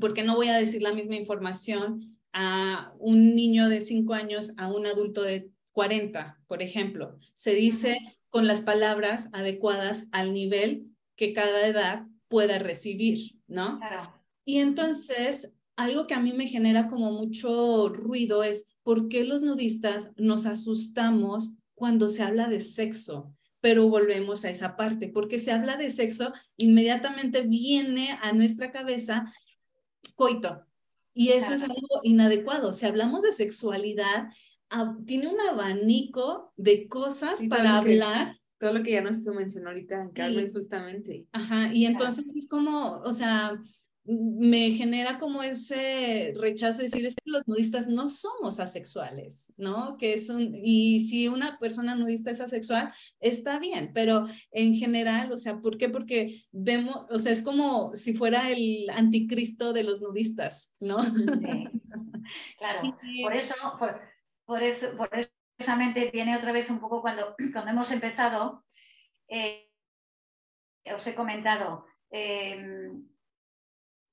porque 0.00 0.22
no 0.22 0.36
voy 0.36 0.48
a 0.48 0.56
decir 0.56 0.82
la 0.82 0.92
misma 0.92 1.16
información 1.16 2.18
a 2.32 2.92
un 2.98 3.34
niño 3.34 3.68
de 3.68 3.80
5 3.80 4.14
años 4.14 4.52
a 4.56 4.72
un 4.72 4.86
adulto 4.86 5.22
de 5.22 5.50
40, 5.72 6.38
por 6.46 6.62
ejemplo. 6.62 7.18
Se 7.34 7.54
dice 7.54 7.98
con 8.28 8.46
las 8.46 8.62
palabras 8.62 9.30
adecuadas 9.32 10.06
al 10.12 10.32
nivel 10.32 10.86
que 11.16 11.32
cada 11.32 11.66
edad 11.66 12.06
pueda 12.28 12.58
recibir, 12.58 13.38
¿no? 13.46 13.78
Claro. 13.78 14.12
Y 14.44 14.58
entonces, 14.58 15.54
algo 15.76 16.06
que 16.06 16.14
a 16.14 16.20
mí 16.20 16.32
me 16.32 16.46
genera 16.46 16.88
como 16.88 17.12
mucho 17.12 17.88
ruido 17.88 18.42
es 18.42 18.68
por 18.82 19.08
qué 19.08 19.24
los 19.24 19.42
nudistas 19.42 20.10
nos 20.16 20.46
asustamos 20.46 21.54
cuando 21.74 22.08
se 22.08 22.22
habla 22.22 22.48
de 22.48 22.60
sexo. 22.60 23.32
Pero 23.60 23.88
volvemos 23.88 24.44
a 24.44 24.50
esa 24.50 24.76
parte, 24.76 25.08
porque 25.08 25.38
se 25.38 25.52
habla 25.52 25.76
de 25.76 25.90
sexo, 25.90 26.32
inmediatamente 26.56 27.42
viene 27.42 28.18
a 28.22 28.32
nuestra 28.32 28.70
cabeza 28.70 29.32
coito. 30.16 30.64
Y 31.14 31.30
eso 31.30 31.54
es 31.54 31.62
algo 31.62 32.00
inadecuado. 32.02 32.72
Si 32.72 32.84
hablamos 32.84 33.22
de 33.22 33.32
sexualidad, 33.32 34.28
ah, 34.68 34.96
tiene 35.06 35.28
un 35.28 35.40
abanico 35.40 36.52
de 36.56 36.88
cosas 36.88 37.42
para 37.48 37.78
hablar 37.78 38.36
todo 38.58 38.72
lo 38.72 38.82
que 38.82 38.92
ya 38.92 39.00
nos 39.00 39.18
mencionó 39.18 39.68
ahorita 39.68 40.10
Carmen, 40.14 40.52
justamente. 40.52 41.26
Ajá, 41.32 41.72
y 41.72 41.86
entonces 41.86 42.24
es 42.34 42.48
como, 42.48 43.00
o 43.00 43.12
sea, 43.12 43.62
me 44.06 44.70
genera 44.70 45.18
como 45.18 45.42
ese 45.42 46.32
rechazo 46.38 46.78
de 46.78 46.84
decir, 46.84 47.04
es 47.06 47.16
que 47.16 47.30
los 47.30 47.46
nudistas 47.46 47.88
no 47.88 48.08
somos 48.08 48.60
asexuales, 48.60 49.52
¿no? 49.56 49.96
Que 49.96 50.14
es 50.14 50.30
un, 50.30 50.54
y 50.54 51.00
si 51.00 51.28
una 51.28 51.58
persona 51.58 51.94
nudista 51.94 52.30
es 52.30 52.40
asexual, 52.40 52.92
está 53.20 53.58
bien, 53.58 53.90
pero 53.92 54.26
en 54.52 54.74
general, 54.74 55.32
o 55.32 55.38
sea, 55.38 55.58
¿por 55.58 55.76
qué? 55.76 55.88
Porque 55.88 56.44
vemos, 56.52 57.06
o 57.10 57.18
sea, 57.18 57.32
es 57.32 57.42
como 57.42 57.94
si 57.94 58.14
fuera 58.14 58.50
el 58.50 58.88
anticristo 58.90 59.72
de 59.72 59.82
los 59.82 60.00
nudistas, 60.00 60.72
¿no? 60.78 60.98
Claro, 62.58 62.80
por 63.22 63.34
eso, 63.34 63.54
por, 64.44 64.62
eso, 64.62 64.96
por 64.96 65.10
eso 65.18 65.30
precisamente 65.56 66.10
viene 66.12 66.36
otra 66.36 66.52
vez 66.52 66.70
un 66.70 66.80
poco 66.80 67.00
cuando, 67.00 67.34
cuando 67.52 67.70
hemos 67.70 67.90
empezado, 67.90 68.64
eh, 69.28 69.68
os 70.94 71.06
he 71.06 71.14
comentado, 71.14 71.86
em, 72.10 73.04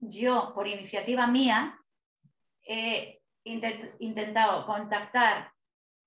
yo 0.10 0.54
por 0.54 0.68
iniciativa 0.68 1.28
mía 1.28 1.80
he 2.66 3.22
intentado 3.44 4.66
contactar 4.66 5.52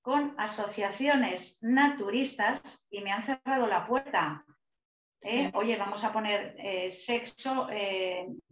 con 0.00 0.34
asociaciones 0.38 1.58
naturistas 1.62 2.86
y 2.90 3.00
me 3.00 3.12
han 3.12 3.24
cerrado 3.24 3.66
la 3.66 3.86
puerta. 3.86 4.44
¿eh? 5.22 5.50
Oye, 5.54 5.76
vamos 5.76 6.04
a 6.04 6.12
poner 6.12 6.54
eh, 6.58 6.90
sexo, 6.90 7.68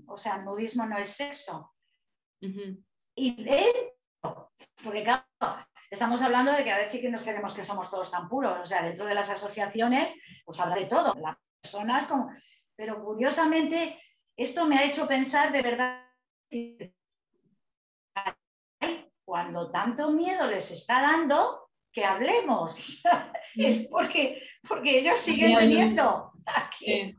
o 0.07 0.17
sea, 0.17 0.39
nudismo 0.39 0.85
no 0.87 0.99
es 0.99 1.11
sexo. 1.11 1.73
Y 3.15 3.43
de 3.43 3.95
porque 4.83 5.03
claro, 5.03 5.25
estamos 5.91 6.23
hablando 6.23 6.53
de 6.53 6.65
que 6.65 6.73
a 6.73 6.79
ver 6.79 6.89
si 6.89 7.01
que 7.01 7.11
nos 7.11 7.25
creemos 7.25 7.55
que 7.55 7.65
somos 7.65 7.91
todos 7.91 8.11
tan 8.11 8.29
puros, 8.29 8.59
o 8.61 8.67
sea, 8.67 8.83
dentro 8.83 9.07
de 9.07 9.15
las 9.15 9.31
asociaciones, 9.31 10.15
pues 10.45 10.61
habla 10.61 10.77
de 10.77 10.87
todo, 10.87 11.15
las 11.21 11.37
personas 11.61 12.07
como... 12.07 12.31
Pero 12.77 13.03
curiosamente, 13.05 14.01
esto 14.37 14.67
me 14.67 14.79
ha 14.79 14.85
hecho 14.85 15.07
pensar 15.07 15.53
de 15.53 15.63
verdad 15.63 16.01
cuando 19.25 19.71
tanto 19.71 20.13
miedo 20.13 20.47
les 20.47 20.71
está 20.71 21.03
dando, 21.03 21.71
que 21.93 22.05
hablemos. 22.05 23.03
es 23.57 23.89
porque, 23.89 24.43
porque 24.67 25.01
ellos 25.01 25.19
siguen 25.19 25.57
teniendo 25.57 26.33
aquí 26.47 27.17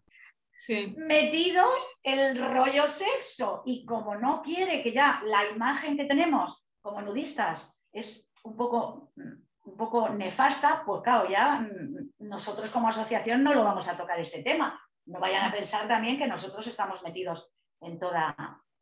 metido 0.95 1.65
el 2.03 2.37
rollo 2.37 2.87
sexo. 2.87 3.63
Y 3.65 3.85
como 3.85 4.15
no 4.15 4.41
quiere 4.41 4.81
que 4.81 4.91
ya 4.91 5.21
la 5.25 5.49
imagen 5.49 5.97
que 5.97 6.05
tenemos 6.05 6.65
como 6.81 7.01
nudistas 7.01 7.81
es 7.91 8.29
un 8.43 8.55
poco, 8.55 9.11
un 9.15 9.77
poco 9.77 10.09
nefasta, 10.09 10.83
pues 10.85 11.01
claro, 11.03 11.29
ya 11.29 11.59
mm, 11.59 12.27
nosotros 12.27 12.69
como 12.69 12.89
asociación 12.89 13.43
no 13.43 13.53
lo 13.53 13.63
vamos 13.63 13.87
a 13.87 13.97
tocar 13.97 14.19
este 14.19 14.43
tema. 14.43 14.79
No 15.05 15.19
vayan 15.19 15.45
a 15.45 15.51
pensar 15.51 15.87
también 15.87 16.17
que 16.17 16.27
nosotros 16.27 16.65
estamos 16.67 17.03
metidos 17.03 17.53
en 17.81 17.99
todo 17.99 18.11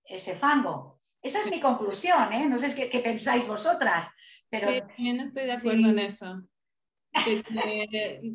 ese 0.05 0.35
fango. 0.35 1.01
Esa 1.21 1.39
es 1.41 1.51
mi 1.51 1.59
conclusión, 1.59 2.33
¿eh? 2.33 2.47
No 2.47 2.57
sé 2.57 2.73
qué, 2.75 2.99
pensáis 2.99 3.47
vosotras. 3.47 4.07
Pero... 4.49 4.69
Sí, 4.69 4.81
también 4.81 5.19
estoy 5.19 5.45
de 5.45 5.53
acuerdo 5.53 5.89
en 5.89 5.99
eso. 5.99 6.41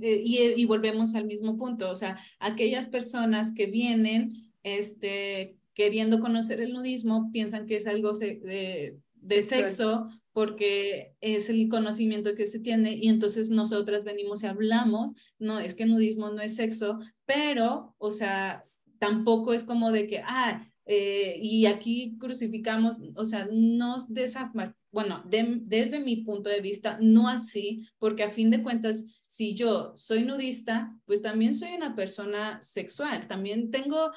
y, 0.00 0.64
volvemos 0.66 1.14
al 1.14 1.24
mismo 1.24 1.56
punto, 1.56 1.90
o 1.90 1.96
sea, 1.96 2.16
aquellas 2.38 2.86
personas 2.86 3.52
que 3.52 3.66
vienen 3.66 4.52
este, 4.62 5.56
queriendo 5.74 6.20
conocer 6.20 6.60
el 6.60 6.72
nudismo 6.72 7.30
piensan 7.32 7.66
que 7.66 7.76
es 7.76 7.86
algo 7.86 8.12
de, 8.12 8.96
de 9.14 9.42
sexo 9.42 10.08
porque 10.38 11.16
es 11.20 11.50
el 11.50 11.68
conocimiento 11.68 12.36
que 12.36 12.46
se 12.46 12.60
tiene 12.60 12.94
y 12.94 13.08
entonces 13.08 13.50
nosotras 13.50 14.04
venimos 14.04 14.44
y 14.44 14.46
hablamos, 14.46 15.10
no, 15.40 15.58
es 15.58 15.74
que 15.74 15.84
nudismo 15.84 16.30
no 16.30 16.40
es 16.40 16.54
sexo, 16.54 17.00
pero, 17.26 17.96
o 17.98 18.12
sea, 18.12 18.64
tampoco 19.00 19.52
es 19.52 19.64
como 19.64 19.90
de 19.90 20.06
que, 20.06 20.22
ah, 20.24 20.64
eh, 20.90 21.38
y 21.42 21.66
aquí 21.66 22.16
crucificamos, 22.18 22.96
o 23.14 23.26
sea, 23.26 23.46
no 23.52 23.96
de 24.08 24.24
esa, 24.24 24.50
bueno, 24.90 25.22
desde 25.26 26.00
mi 26.00 26.24
punto 26.24 26.48
de 26.48 26.62
vista, 26.62 26.96
no 26.98 27.28
así, 27.28 27.86
porque 27.98 28.22
a 28.22 28.30
fin 28.30 28.48
de 28.48 28.62
cuentas, 28.62 29.04
si 29.26 29.54
yo 29.54 29.92
soy 29.96 30.22
nudista, 30.22 30.96
pues 31.04 31.20
también 31.20 31.52
soy 31.52 31.74
una 31.74 31.94
persona 31.94 32.58
sexual, 32.62 33.28
también 33.28 33.70
tengo 33.70 34.12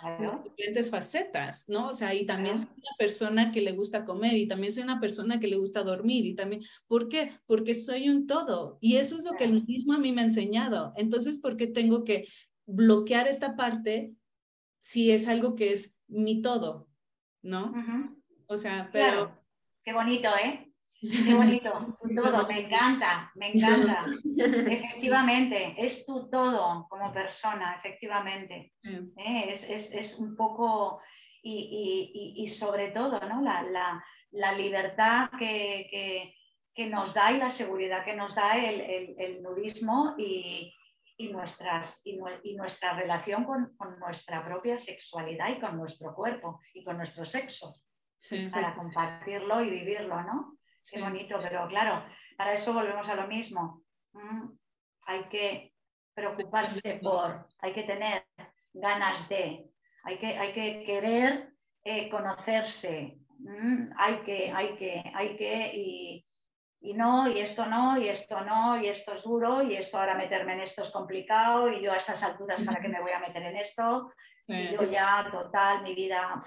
diferentes 0.45 0.89
facetas, 0.89 1.67
¿no? 1.67 1.89
O 1.89 1.93
sea, 1.93 2.15
y 2.15 2.26
también 2.26 2.57
soy 2.57 2.69
una 2.78 2.95
persona 2.97 3.51
que 3.51 3.59
le 3.59 3.74
gusta 3.74 4.05
comer 4.05 4.38
y 4.38 4.47
también 4.47 4.72
soy 4.72 4.84
una 4.84 5.01
persona 5.01 5.41
que 5.41 5.49
le 5.49 5.57
gusta 5.57 5.84
dormir 5.84 6.26
y 6.26 6.36
también, 6.36 6.61
¿por 6.88 7.09
qué? 7.09 7.34
Porque 7.47 7.74
soy 7.74 8.07
un 8.07 8.28
todo 8.28 8.78
y 8.80 8.95
eso 8.95 9.17
es 9.17 9.26
lo 9.26 9.34
que 9.34 9.43
el 9.43 9.55
nudismo 9.55 9.91
a 9.91 9.99
mí 9.99 10.13
me 10.13 10.22
ha 10.22 10.24
enseñado. 10.24 10.93
Entonces, 10.95 11.36
¿por 11.38 11.57
qué 11.57 11.67
tengo 11.67 12.05
que 12.05 12.30
bloquear 12.65 13.28
esta 13.28 13.57
parte 13.57 14.13
si 14.80 15.11
es 15.11 15.28
algo 15.28 15.53
que 15.53 15.74
es 15.74 15.97
mi 16.12 16.41
todo, 16.41 16.88
¿no? 17.41 17.74
O 18.47 18.57
sea, 18.57 18.89
pero... 18.91 19.39
Qué 19.84 19.93
bonito, 19.93 20.30
¿eh? 20.43 20.72
Qué 20.99 21.34
bonito, 21.34 21.97
tu 22.01 22.16
todo, 22.16 22.47
me 22.47 22.59
encanta, 22.59 23.32
me 23.36 23.53
encanta. 23.53 24.05
Efectivamente, 24.38 25.76
es 25.78 26.05
tu 26.05 26.30
todo 26.30 26.88
como 26.89 27.12
persona, 27.12 27.76
efectivamente. 27.80 28.74
¿Eh? 28.84 29.49
Es, 29.49 30.20
un 30.20 30.36
poco, 30.36 31.01
y, 31.41 32.47
sobre 32.49 32.91
todo, 32.91 33.20
¿no? 33.22 33.41
La, 33.41 34.53
libertad 34.55 35.30
que, 35.39 36.36
nos 36.89 37.14
da 37.14 37.32
y 37.32 37.38
la 37.38 37.49
seguridad 37.49 38.05
que 38.05 38.16
nos 38.16 38.36
da 38.36 38.57
el 38.57 39.41
nudismo 39.41 40.14
y, 40.20 40.72
y, 41.22 41.32
nuestras, 41.32 42.01
y, 42.05 42.55
nuestra 42.55 42.93
relación 42.93 43.43
con, 43.43 43.76
nuestra 43.99 44.43
propia 44.43 44.78
sexualidad 44.78 45.49
y 45.49 45.59
con 45.59 45.78
nuestro 45.78 46.13
cuerpo 46.15 46.59
y 46.74 46.84
con 46.84 46.97
nuestro 46.97 47.26
sexo. 47.26 47.76
para 48.51 48.76
compartirlo 48.76 49.61
y 49.61 49.69
vivirlo, 49.69 50.22
¿no? 50.24 50.57
Qué 50.89 50.99
bonito, 50.99 51.38
pero 51.41 51.67
claro, 51.67 52.05
para 52.38 52.53
eso 52.53 52.74
volvemos 52.74 53.07
a 53.09 53.15
lo 53.15 53.28
mismo. 53.28 53.84
Mm, 54.13 54.49
hay 55.05 55.24
que 55.26 55.74
preocuparse 56.13 56.99
por, 57.01 57.47
hay 57.59 57.74
que 57.74 57.84
tener 57.84 58.26
ganas 58.74 59.28
de, 59.30 59.69
hay 60.03 60.17
que, 60.17 60.38
hay 60.38 60.53
que 60.53 60.84
querer 60.86 61.53
eh, 61.84 62.09
conocerse, 62.09 63.19
mm, 63.39 63.91
hay 63.95 64.15
que, 64.26 64.51
hay 64.51 64.76
que, 64.76 65.11
hay 65.15 65.38
que, 65.38 65.72
y, 65.74 66.26
y 66.84 66.95
no, 66.95 67.29
y 67.29 67.39
esto 67.39 67.67
no, 67.67 67.97
y 67.99 68.09
esto 68.09 68.41
no, 68.41 68.82
y 68.82 68.88
esto 68.88 69.13
es 69.13 69.23
duro, 69.23 69.61
y 69.61 69.75
esto 69.75 69.99
ahora 69.99 70.15
meterme 70.15 70.53
en 70.53 70.61
esto 70.61 70.82
es 70.82 70.89
complicado, 70.89 71.69
y 71.69 71.79
yo 71.82 71.91
a 71.91 71.97
estas 71.97 72.23
alturas, 72.23 72.63
¿para 72.63 72.82
qué 72.82 72.88
me 72.88 72.99
voy 72.99 73.11
a 73.11 73.19
meter 73.19 73.43
en 73.43 73.57
esto? 73.57 74.11
Si 74.47 74.71
yo 74.71 74.84
ya, 74.84 75.27
total, 75.32 75.84
mi 75.84 75.93
vida, 75.93 76.41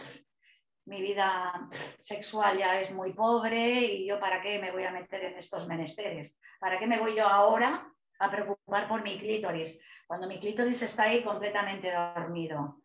mi 0.87 1.01
vida 1.01 1.68
sexual 2.01 2.59
ya 2.59 2.80
es 2.80 2.93
muy 2.93 3.12
pobre, 3.12 3.82
y 3.85 4.09
yo 4.09 4.18
para 4.18 4.43
qué 4.43 4.59
me 4.59 4.72
voy 4.72 4.82
a 4.82 4.91
meter 4.91 5.24
en 5.24 5.39
estos 5.39 5.68
menesteres? 5.68 6.41
¿Para 6.59 6.80
qué 6.80 6.87
me 6.89 6.99
voy 6.99 7.14
yo 7.14 7.28
ahora 7.28 7.89
a 8.18 8.30
preocupar 8.30 8.89
por 8.89 9.05
mi 9.05 9.16
clítoris? 9.16 9.80
Cuando 10.09 10.26
mi 10.26 10.41
clítoris 10.41 10.82
está 10.82 11.05
ahí 11.05 11.22
completamente 11.22 11.93
dormido. 11.93 12.80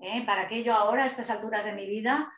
¿Eh? 0.00 0.24
¿Para 0.26 0.48
qué 0.48 0.64
yo 0.64 0.74
ahora, 0.74 1.04
a 1.04 1.06
estas 1.06 1.30
alturas 1.30 1.64
de 1.64 1.74
mi 1.74 1.86
vida, 1.86 2.32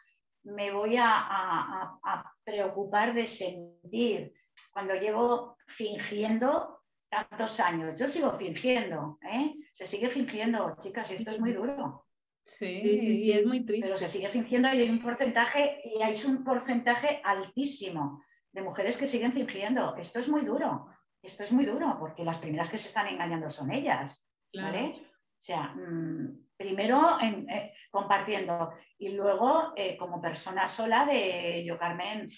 me 0.44 0.70
voy 0.70 0.96
a 0.98 1.98
preocupar 2.44 3.14
de 3.14 3.26
sentir? 3.26 4.34
Cuando 4.72 4.94
llevo 4.94 5.56
fingiendo 5.66 6.80
tantos 7.08 7.60
años. 7.60 7.98
Yo 7.98 8.06
sigo 8.08 8.32
fingiendo, 8.32 9.18
¿eh? 9.22 9.54
Se 9.72 9.86
sigue 9.86 10.08
fingiendo, 10.08 10.76
chicas, 10.78 11.10
y 11.10 11.14
esto 11.14 11.30
es 11.30 11.40
muy 11.40 11.52
duro. 11.52 12.06
Sí, 12.44 12.66
y 12.66 13.32
es 13.32 13.46
muy 13.46 13.64
triste. 13.64 13.88
Pero 13.88 13.98
se 13.98 14.08
sigue 14.08 14.28
fingiendo 14.28 14.68
y 14.72 14.80
hay 14.80 14.90
un 14.90 15.02
porcentaje, 15.02 15.82
y 15.84 16.02
hay 16.02 16.20
un 16.24 16.42
porcentaje 16.44 17.20
altísimo 17.24 18.22
de 18.52 18.62
mujeres 18.62 18.96
que 18.96 19.06
siguen 19.06 19.32
fingiendo. 19.32 19.96
Esto 19.96 20.20
es 20.20 20.28
muy 20.28 20.42
duro, 20.42 20.86
esto 21.22 21.44
es 21.44 21.52
muy 21.52 21.64
duro, 21.64 21.96
porque 21.98 22.24
las 22.24 22.38
primeras 22.38 22.70
que 22.70 22.78
se 22.78 22.88
están 22.88 23.08
engañando 23.08 23.50
son 23.50 23.70
ellas, 23.72 24.28
¿vale? 24.54 24.94
O 24.96 25.42
sea, 25.42 25.74
mm, 25.74 26.48
primero 26.56 27.18
eh, 27.22 27.72
compartiendo 27.90 28.72
y 28.98 29.10
luego 29.10 29.72
eh, 29.76 29.96
como 29.96 30.20
persona 30.20 30.66
sola 30.66 31.06
de 31.06 31.64
yo, 31.64 31.78
Carmen, 31.78 32.28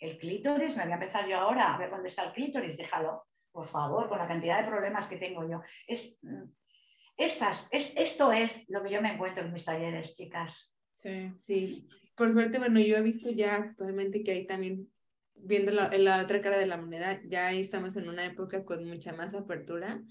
el 0.00 0.18
clítoris, 0.18 0.76
me 0.76 0.84
voy 0.84 0.92
a 0.92 0.94
empezar 0.96 1.28
yo 1.28 1.36
ahora 1.36 1.74
a 1.74 1.78
ver 1.78 1.90
dónde 1.90 2.08
está 2.08 2.24
el 2.24 2.32
clítoris, 2.32 2.76
déjalo, 2.76 3.24
por 3.52 3.66
favor, 3.66 4.08
con 4.08 4.18
la 4.18 4.26
cantidad 4.26 4.62
de 4.62 4.68
problemas 4.68 5.06
que 5.06 5.16
tengo 5.16 5.48
yo. 5.48 5.60
Es, 5.86 6.18
mm, 6.22 6.44
estas, 7.16 7.68
es, 7.70 7.94
esto 7.96 8.32
es 8.32 8.68
lo 8.70 8.82
que 8.82 8.90
yo 8.90 9.02
me 9.02 9.12
encuentro 9.12 9.44
en 9.44 9.52
mis 9.52 9.64
talleres, 9.64 10.16
chicas. 10.16 10.74
Sí, 10.90 11.32
sí. 11.38 11.88
por 12.16 12.32
suerte, 12.32 12.58
bueno, 12.58 12.80
yo 12.80 12.96
he 12.96 13.02
visto 13.02 13.30
ya 13.30 13.54
actualmente 13.56 14.22
que 14.22 14.32
hay 14.32 14.46
también, 14.46 14.90
viendo 15.34 15.72
la, 15.72 15.88
la 15.96 16.22
otra 16.22 16.40
cara 16.40 16.58
de 16.58 16.66
la 16.66 16.76
moneda, 16.76 17.20
ya 17.26 17.52
estamos 17.52 17.96
en 17.96 18.08
una 18.08 18.24
época 18.24 18.64
con 18.64 18.86
mucha 18.86 19.12
más 19.12 19.34
apertura, 19.34 20.02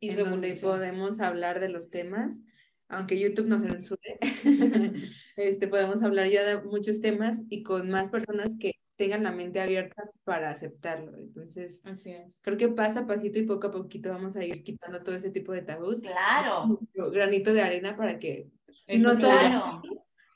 y 0.00 0.10
en 0.10 0.16
donde 0.16 0.54
podemos 0.60 1.20
hablar 1.20 1.60
de 1.60 1.68
los 1.68 1.90
temas, 1.90 2.42
aunque 2.88 3.18
YouTube 3.18 3.46
nos 3.46 3.62
censure, 3.62 4.18
este, 5.36 5.68
podemos 5.68 6.02
hablar 6.02 6.28
ya 6.28 6.44
de 6.44 6.62
muchos 6.62 7.00
temas 7.00 7.40
y 7.48 7.62
con 7.62 7.90
más 7.90 8.08
personas 8.08 8.50
que 8.60 8.72
tengan 8.96 9.22
la 9.22 9.32
mente 9.32 9.60
abierta 9.60 10.10
para 10.24 10.50
aceptarlo. 10.50 11.16
Entonces, 11.18 11.80
Así 11.84 12.10
es. 12.12 12.40
creo 12.42 12.56
que 12.56 12.68
pasa 12.68 13.06
pasito 13.06 13.38
y 13.38 13.42
poco 13.42 13.68
a 13.68 13.70
poquito 13.70 14.10
vamos 14.10 14.36
a 14.36 14.44
ir 14.44 14.62
quitando 14.62 15.02
todo 15.02 15.14
ese 15.14 15.30
tipo 15.30 15.52
de 15.52 15.62
tabús. 15.62 16.00
Claro. 16.00 16.80
Granito 17.12 17.52
de 17.52 17.62
arena 17.62 17.96
para 17.96 18.18
que, 18.18 18.48
si 18.86 18.98
no 18.98 19.18
todo, 19.18 19.82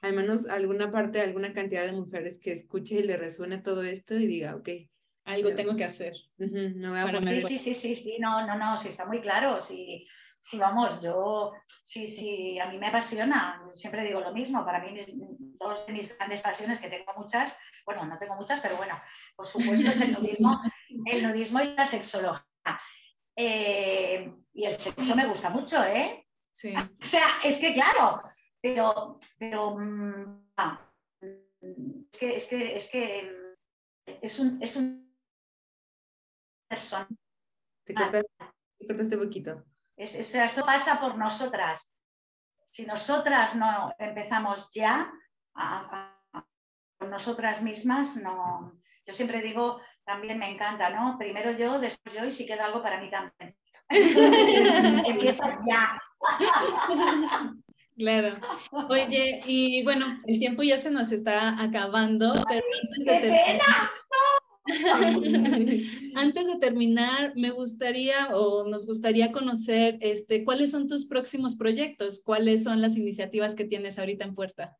al 0.03 0.13
menos 0.13 0.47
alguna 0.47 0.91
parte, 0.91 1.21
alguna 1.21 1.53
cantidad 1.53 1.85
de 1.85 1.93
mujeres 1.93 2.39
que 2.39 2.53
escuche 2.53 2.97
y 2.97 3.03
le 3.03 3.17
resuene 3.17 3.59
todo 3.59 3.83
esto 3.83 4.17
y 4.17 4.27
diga, 4.27 4.57
ok. 4.57 4.69
Algo 5.25 5.55
tengo 5.55 5.77
que 5.77 5.85
hacer. 5.85 6.15
sí, 6.39 7.41
sí, 7.41 7.59
sí, 7.59 7.75
sí, 7.75 7.95
sí, 7.95 8.17
no, 8.19 8.47
no, 8.47 8.59
no, 8.59 8.77
sí 8.79 8.89
está 8.89 9.07
muy 9.07 9.21
claro. 9.21 9.61
Sí, 9.61 10.07
sí 10.43 10.59
vamos, 10.59 11.01
yo, 11.01 11.53
sí, 11.85 12.07
sí, 12.07 12.59
a 12.59 12.71
mí 12.71 12.79
me 12.79 12.89
apasiona. 12.89 13.63
Siempre 13.75 14.05
digo 14.05 14.21
lo 14.21 14.33
mismo. 14.33 14.65
Para 14.65 14.81
mí, 14.81 14.99
dos 15.59 15.87
de 15.87 15.93
mis 15.93 16.17
grandes 16.17 16.41
pasiones, 16.41 16.81
que 16.81 16.89
tengo 16.89 17.13
muchas, 17.17 17.59
bueno, 17.85 18.05
no 18.07 18.19
tengo 18.19 18.35
muchas, 18.37 18.61
pero 18.61 18.77
bueno, 18.77 19.01
por 19.37 19.47
supuesto 19.47 19.91
es 19.91 20.01
el 20.01 20.13
nudismo, 20.13 20.61
el 21.07 21.23
nudismo 21.23 21.61
y 21.61 21.75
la 21.75 21.87
sexología. 21.87 22.47
Eh, 23.37 24.33
y 24.53 24.65
el 24.65 24.75
sexo 24.75 25.17
me 25.17 25.27
gusta 25.27 25.51
mucho, 25.51 25.83
¿eh? 25.85 26.27
Sí. 26.53 26.73
O 27.03 27.05
sea, 27.05 27.41
es 27.43 27.59
que 27.59 27.73
claro, 27.73 28.23
pero, 28.61 29.19
pero 29.39 29.77
mm, 29.79 30.51
ah, 30.57 30.93
es 31.21 32.19
que 32.19 32.37
es 32.37 32.49
que 32.49 32.77
es 32.77 32.89
que 32.91 33.57
es 34.23 34.39
un, 34.39 34.63
es 34.63 34.77
un 34.77 35.17
persona. 36.69 37.09
Te 37.85 37.95
cortaste, 37.95 38.29
te 38.79 39.17
un 39.17 39.25
poquito. 39.25 39.65
Esto 40.01 40.65
pasa 40.65 41.01
por 41.01 41.17
nosotras. 41.17 41.95
Si 42.71 42.87
nosotras 42.87 43.55
no 43.57 43.93
empezamos 43.99 44.71
ya 44.73 45.13
con 46.99 47.11
nosotras 47.11 47.63
mismas, 47.63 48.17
no. 48.17 48.81
Yo 49.07 49.13
siempre 49.13 49.43
digo, 49.43 49.81
también 50.05 50.39
me 50.39 50.51
encanta, 50.51 50.91
¿no? 50.91 51.17
Primero 51.19 51.51
yo, 51.53 51.79
después 51.79 52.15
yo 52.17 52.25
y 52.25 52.31
si 52.31 52.47
queda 52.47 52.67
algo 52.67 52.83
para 52.83 53.01
mí 53.01 53.11
también. 53.11 53.57
empieza 55.07 55.59
ya. 55.67 56.01
Claro. 57.97 58.39
Oye, 58.89 59.41
y 59.45 59.83
bueno, 59.85 60.19
el 60.27 60.39
tiempo 60.39 60.63
ya 60.63 60.79
se 60.79 60.91
nos 60.91 61.13
está 61.13 61.61
acabando, 61.61 62.33
pero 62.49 62.65
de 62.99 63.21
terminar, 63.21 63.91
antes 66.15 66.47
de 66.47 66.57
terminar, 66.61 67.33
me 67.37 67.51
gustaría 67.51 68.29
o 68.37 68.69
nos 68.69 68.87
gustaría 68.87 69.33
conocer 69.33 69.99
este, 70.01 70.45
cuáles 70.45 70.71
son 70.71 70.89
tus 70.89 71.05
próximos 71.07 71.57
proyectos, 71.57 72.23
cuáles 72.25 72.65
son 72.65 72.81
las 72.81 72.97
iniciativas 72.97 73.55
que 73.55 73.65
tienes 73.65 73.99
ahorita 73.99 74.25
en 74.25 74.35
puerta. 74.35 74.77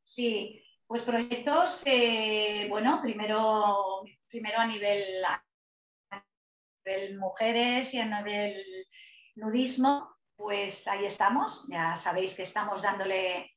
Sí, 0.00 0.62
pues 0.86 1.04
proyectos, 1.04 1.82
eh, 1.86 2.66
bueno, 2.68 3.00
primero, 3.00 4.02
primero 4.28 4.58
a 4.58 4.66
nivel, 4.66 5.04
a 5.24 6.24
nivel 6.84 7.16
mujeres 7.18 7.94
y 7.94 7.98
a 7.98 8.06
nivel 8.06 8.88
nudismo, 9.36 10.16
pues 10.34 10.88
ahí 10.88 11.04
estamos. 11.04 11.68
Ya 11.68 11.94
sabéis 11.94 12.34
que 12.34 12.42
estamos 12.42 12.82
dándole, 12.82 13.52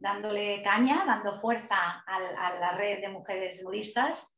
dándole 0.00 0.62
caña, 0.62 1.04
dando 1.06 1.32
fuerza 1.32 2.04
a, 2.06 2.58
la 2.60 2.72
red 2.72 3.00
de 3.00 3.08
mujeres 3.08 3.62
nudistas, 3.62 4.34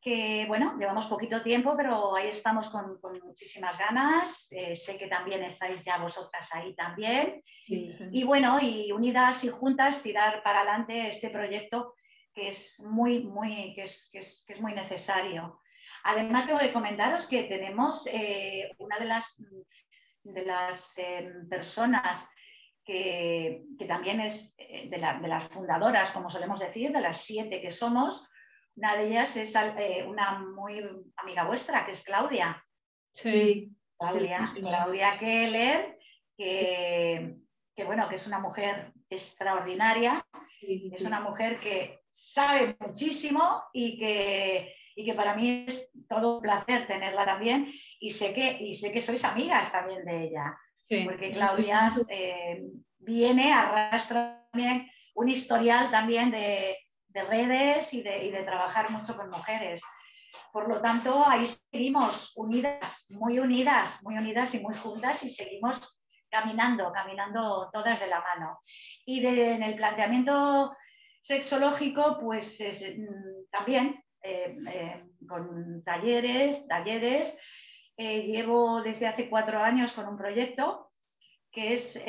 que 0.00 0.44
bueno, 0.48 0.76
llevamos 0.78 1.06
poquito 1.06 1.42
tiempo, 1.42 1.76
pero 1.76 2.16
ahí 2.16 2.28
estamos 2.28 2.70
con, 2.70 2.98
muchísimas 3.24 3.78
ganas. 3.78 4.48
Eh, 4.50 4.74
sé 4.74 4.98
que 4.98 5.06
también 5.06 5.42
estáis 5.44 5.84
ya 5.84 5.98
vosotras 5.98 6.52
ahí 6.54 6.74
también. 6.74 7.42
Y 7.66 8.24
bueno, 8.24 8.58
y 8.60 8.90
unidas 8.90 9.44
y 9.44 9.48
juntas 9.48 10.02
tirar 10.02 10.42
para 10.42 10.60
adelante 10.60 11.08
este 11.08 11.30
proyecto 11.30 11.94
que 12.34 12.48
es 12.48 12.82
muy, 12.84 13.24
muy, 13.24 13.74
que 13.74 13.84
es, 13.84 14.08
que 14.10 14.20
es, 14.20 14.44
que 14.46 14.54
es 14.54 14.60
muy 14.60 14.74
necesario. 14.74 15.60
Además, 16.04 16.46
debo 16.46 16.58
de 16.58 16.72
comentaros 16.72 17.28
que 17.28 17.44
tenemos 17.44 18.08
eh, 18.08 18.74
una 18.78 18.98
de 18.98 19.04
las 19.04 19.38
de 20.24 20.44
las 20.44 20.98
em, 20.98 21.48
personas 21.48 22.30
que, 22.84 23.64
también 23.86 24.20
es 24.20 24.54
eh, 24.58 24.88
de, 24.88 24.98
las 24.98 25.48
fundadoras, 25.48 26.10
como 26.10 26.30
solemos 26.30 26.60
decir, 26.60 26.92
de 26.92 27.00
las 27.00 27.18
siete 27.18 27.60
que 27.60 27.70
somos, 27.70 28.28
una 28.74 28.96
de 28.96 29.08
ellas 29.08 29.36
es 29.36 29.54
eh, 29.54 30.04
una 30.06 30.38
muy 30.38 30.82
amiga 31.16 31.44
vuestra, 31.44 31.84
que 31.84 31.92
es 31.92 32.04
Claudia. 32.04 32.64
Sí. 33.12 33.70
Claudia, 33.98 34.52
Claudia 34.58 35.18
Keller, 35.18 35.98
que, 36.36 37.36
bueno, 37.84 38.08
que 38.08 38.16
es 38.16 38.26
una 38.26 38.40
mujer 38.40 38.92
extraordinaria, 39.08 40.26
es 40.60 41.04
una 41.04 41.20
mujer 41.20 41.60
que 41.60 42.02
sabe 42.10 42.76
muchísimo 42.80 43.62
y 43.72 43.98
que, 43.98 44.74
y 44.96 45.04
que 45.04 45.14
para 45.14 45.34
mí 45.34 45.64
es 45.68 45.92
todo 46.08 46.36
un 46.36 46.42
placer 46.42 46.86
tenerla 46.86 47.24
también. 47.24 47.72
Y 48.00 48.10
sé 48.10 48.34
que, 48.34 48.58
y 48.60 48.74
sé 48.74 48.90
que 48.90 49.02
sois 49.02 49.24
amigas 49.24 49.70
también 49.70 50.04
de 50.04 50.24
ella, 50.24 50.58
porque 50.88 51.32
Claudia 51.32 51.90
eh, 52.08 52.62
viene, 52.98 53.52
arrastra 53.52 54.46
también 54.52 54.90
un 55.14 55.28
historial 55.28 55.90
también 55.90 56.30
de, 56.30 56.76
redes 57.28 57.92
y 57.94 58.02
de, 58.02 58.24
y 58.26 58.30
de, 58.30 58.42
trabajar 58.42 58.90
mucho 58.90 59.16
con 59.16 59.30
mujeres. 59.30 59.82
Por 60.52 60.68
lo 60.68 60.80
tanto, 60.80 61.26
ahí 61.26 61.44
seguimos 61.46 62.32
unidas, 62.36 63.06
muy 63.10 63.38
unidas, 63.38 64.02
muy 64.02 64.16
unidas 64.16 64.54
y 64.54 64.60
muy 64.60 64.74
juntas 64.76 65.22
y 65.24 65.30
seguimos 65.30 66.02
caminando, 66.30 66.90
caminando 66.92 67.68
todas 67.72 68.00
de 68.00 68.06
la 68.08 68.20
mano. 68.20 68.58
Y 69.04 69.24
en 69.26 69.62
el 69.62 69.76
planteamiento 69.76 70.74
sexológico, 71.22 72.18
pues 72.20 72.58
mm, 72.60 73.50
también 73.50 74.02
eh, 74.22 74.56
eh, 74.70 75.04
con 75.28 75.82
talleres, 75.84 76.66
talleres. 76.66 77.38
Eh, 77.96 78.22
llevo 78.22 78.82
desde 78.82 79.06
hace 79.06 79.28
cuatro 79.28 79.58
años 79.58 79.92
con 79.92 80.08
un 80.08 80.16
proyecto 80.16 80.90
que 81.50 81.74
es 81.74 82.02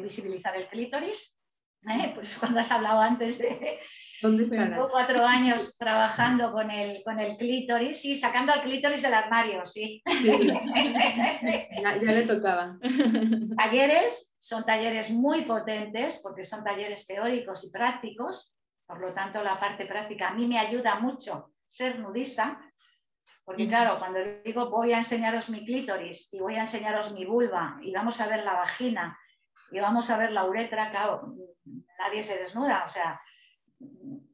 visibilizar 0.00 0.56
el 0.56 0.68
clítoris. 0.68 1.36
Pues 2.14 2.36
cuando 2.36 2.60
has 2.60 2.70
hablado 2.70 3.00
antes 3.00 3.38
de... 3.38 3.80
¿Dónde 4.20 4.44
Llevo 4.44 4.90
cuatro 4.90 5.24
años 5.26 5.78
trabajando 5.78 6.52
con 6.52 6.70
el, 6.70 7.02
con 7.02 7.18
el 7.18 7.38
clítoris 7.38 8.04
y 8.04 8.18
sacando 8.18 8.52
al 8.52 8.62
clítoris 8.62 9.00
del 9.00 9.14
armario, 9.14 9.64
sí. 9.64 10.02
ya, 11.82 11.96
ya 11.96 12.12
le 12.12 12.26
tocaba. 12.26 12.78
Talleres, 13.56 14.34
son 14.38 14.64
talleres 14.66 15.10
muy 15.10 15.42
potentes 15.42 16.20
porque 16.22 16.44
son 16.44 16.62
talleres 16.62 17.06
teóricos 17.06 17.64
y 17.64 17.70
prácticos 17.70 18.54
por 18.90 19.00
lo 19.00 19.14
tanto, 19.14 19.40
la 19.44 19.58
parte 19.58 19.86
práctica 19.86 20.30
a 20.30 20.34
mí 20.34 20.48
me 20.48 20.58
ayuda 20.58 20.98
mucho 20.98 21.52
ser 21.64 22.00
nudista, 22.00 22.60
porque 23.50 23.66
claro, 23.66 23.98
cuando 23.98 24.20
digo 24.44 24.70
voy 24.70 24.92
a 24.92 24.98
enseñaros 24.98 25.50
mi 25.50 25.64
clítoris 25.64 26.32
y 26.32 26.38
voy 26.38 26.54
a 26.54 26.60
enseñaros 26.60 27.12
mi 27.14 27.24
vulva 27.24 27.80
y 27.82 27.90
vamos 27.90 28.20
a 28.20 28.28
ver 28.28 28.44
la 28.44 28.52
vagina 28.52 29.18
y 29.72 29.80
vamos 29.80 30.08
a 30.08 30.18
ver 30.18 30.30
la 30.30 30.44
uretra, 30.44 30.92
claro, 30.92 31.34
nadie 31.98 32.22
se 32.22 32.38
desnuda, 32.38 32.84
o 32.86 32.88
sea, 32.88 33.20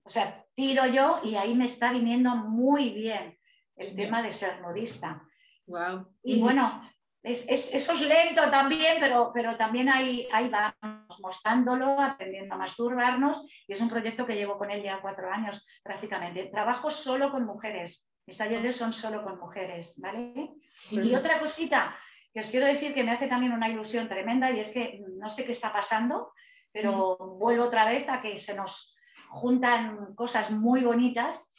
o 0.04 0.10
sea, 0.10 0.44
tiro 0.54 0.84
yo 0.84 1.20
y 1.24 1.36
ahí 1.36 1.54
me 1.54 1.64
está 1.64 1.92
viniendo 1.92 2.36
muy 2.36 2.90
bien 2.90 3.38
el 3.76 3.96
tema 3.96 4.20
de 4.20 4.34
ser 4.34 4.60
nudista. 4.60 5.22
Wow. 5.66 6.14
Y 6.22 6.38
bueno, 6.38 6.86
eso 7.22 7.92
es 7.94 8.00
lento 8.02 8.50
también, 8.50 8.98
pero, 9.00 9.30
pero 9.32 9.56
también 9.56 9.88
ahí, 9.88 10.28
ahí 10.30 10.50
vamos 10.50 11.20
mostrándolo, 11.22 11.98
aprendiendo 11.98 12.54
a 12.54 12.58
masturbarnos 12.58 13.46
y 13.66 13.72
es 13.72 13.80
un 13.80 13.88
proyecto 13.88 14.26
que 14.26 14.36
llevo 14.36 14.58
con 14.58 14.70
él 14.70 14.82
ya 14.82 15.00
cuatro 15.00 15.32
años 15.32 15.66
prácticamente. 15.82 16.50
Trabajo 16.52 16.90
solo 16.90 17.30
con 17.30 17.46
mujeres, 17.46 18.10
mis 18.27 18.37
talleres 18.37 18.77
son 18.77 18.93
solo 18.93 19.22
con 19.22 19.39
mujeres, 19.39 20.01
¿vale? 20.01 20.55
Y 20.91 21.14
otra 21.14 21.39
cosita 21.39 21.97
que 22.33 22.41
os 22.41 22.51
quiero 22.51 22.66
decir 22.66 22.93
que 22.93 23.05
me 23.05 23.12
hace 23.12 23.29
también 23.29 23.53
una 23.53 23.68
ilusión 23.68 24.09
tremenda 24.09 24.51
y 24.51 24.61
es 24.61 24.72
que 24.72 25.01
no 25.16 25.31
sé 25.31 25.45
qué 25.45 25.53
está 25.53 25.72
pasando, 25.72 26.33
pero 26.72 27.16
vuelvo 27.16 27.64
otra 27.64 27.89
vez 27.89 28.07
a 28.09 28.20
que 28.20 28.37
se 28.37 28.55
nos 28.55 28.95
juntan 29.31 30.14
cosas 30.14 30.51
muy 30.51 30.83
bonitas. 30.83 31.51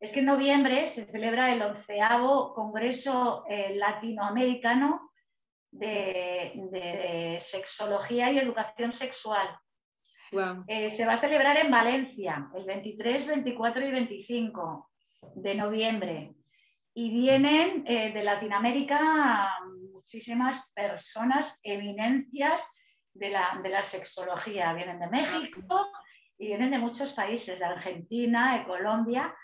Es 0.00 0.12
que 0.12 0.20
en 0.20 0.26
noviembre 0.26 0.86
se 0.86 1.04
celebra 1.04 1.52
el 1.52 1.62
onceavo 1.62 2.54
Congreso 2.54 3.44
eh, 3.48 3.74
Latinoamericano 3.76 5.12
de, 5.70 7.36
sexología 7.40 8.30
y 8.30 8.38
educación 8.38 8.92
sexual. 8.92 9.48
Eh, 10.66 10.90
se 10.90 11.04
va 11.04 11.14
a 11.14 11.20
celebrar 11.20 11.58
en 11.58 11.70
Valencia 11.70 12.48
el 12.54 12.64
23, 12.64 13.28
24 13.28 13.86
y 13.86 13.90
25 13.90 14.91
de 15.34 15.54
noviembre. 15.54 16.34
Y 16.94 17.10
vienen 17.10 17.84
eh, 17.86 18.12
de 18.12 18.24
Latinoamérica 18.24 19.48
muchísimas 19.92 20.72
personas, 20.72 21.60
eminencias 21.62 22.68
de 23.14 23.30
la, 23.30 23.60
de 23.62 23.68
la, 23.68 23.82
sexología. 23.82 24.72
Vienen 24.72 24.98
de 24.98 25.06
México, 25.06 25.90
y 26.38 26.46
vienen 26.46 26.72
de 26.72 26.78
muchos 26.78 27.12
países, 27.12 27.60
de 27.60 27.64
Argentina, 27.64 28.58
de 28.58 28.64
Colombia. 28.64 29.34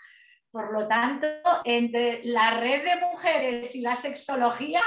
Por 0.51 0.73
lo 0.73 0.87
tanto, 0.87 1.27
entre 1.63 2.23
la 2.25 2.59
red 2.59 2.83
de 2.83 2.99
mujeres 2.99 3.73
y 3.73 3.81
la 3.81 3.95
sexología, 3.95 4.81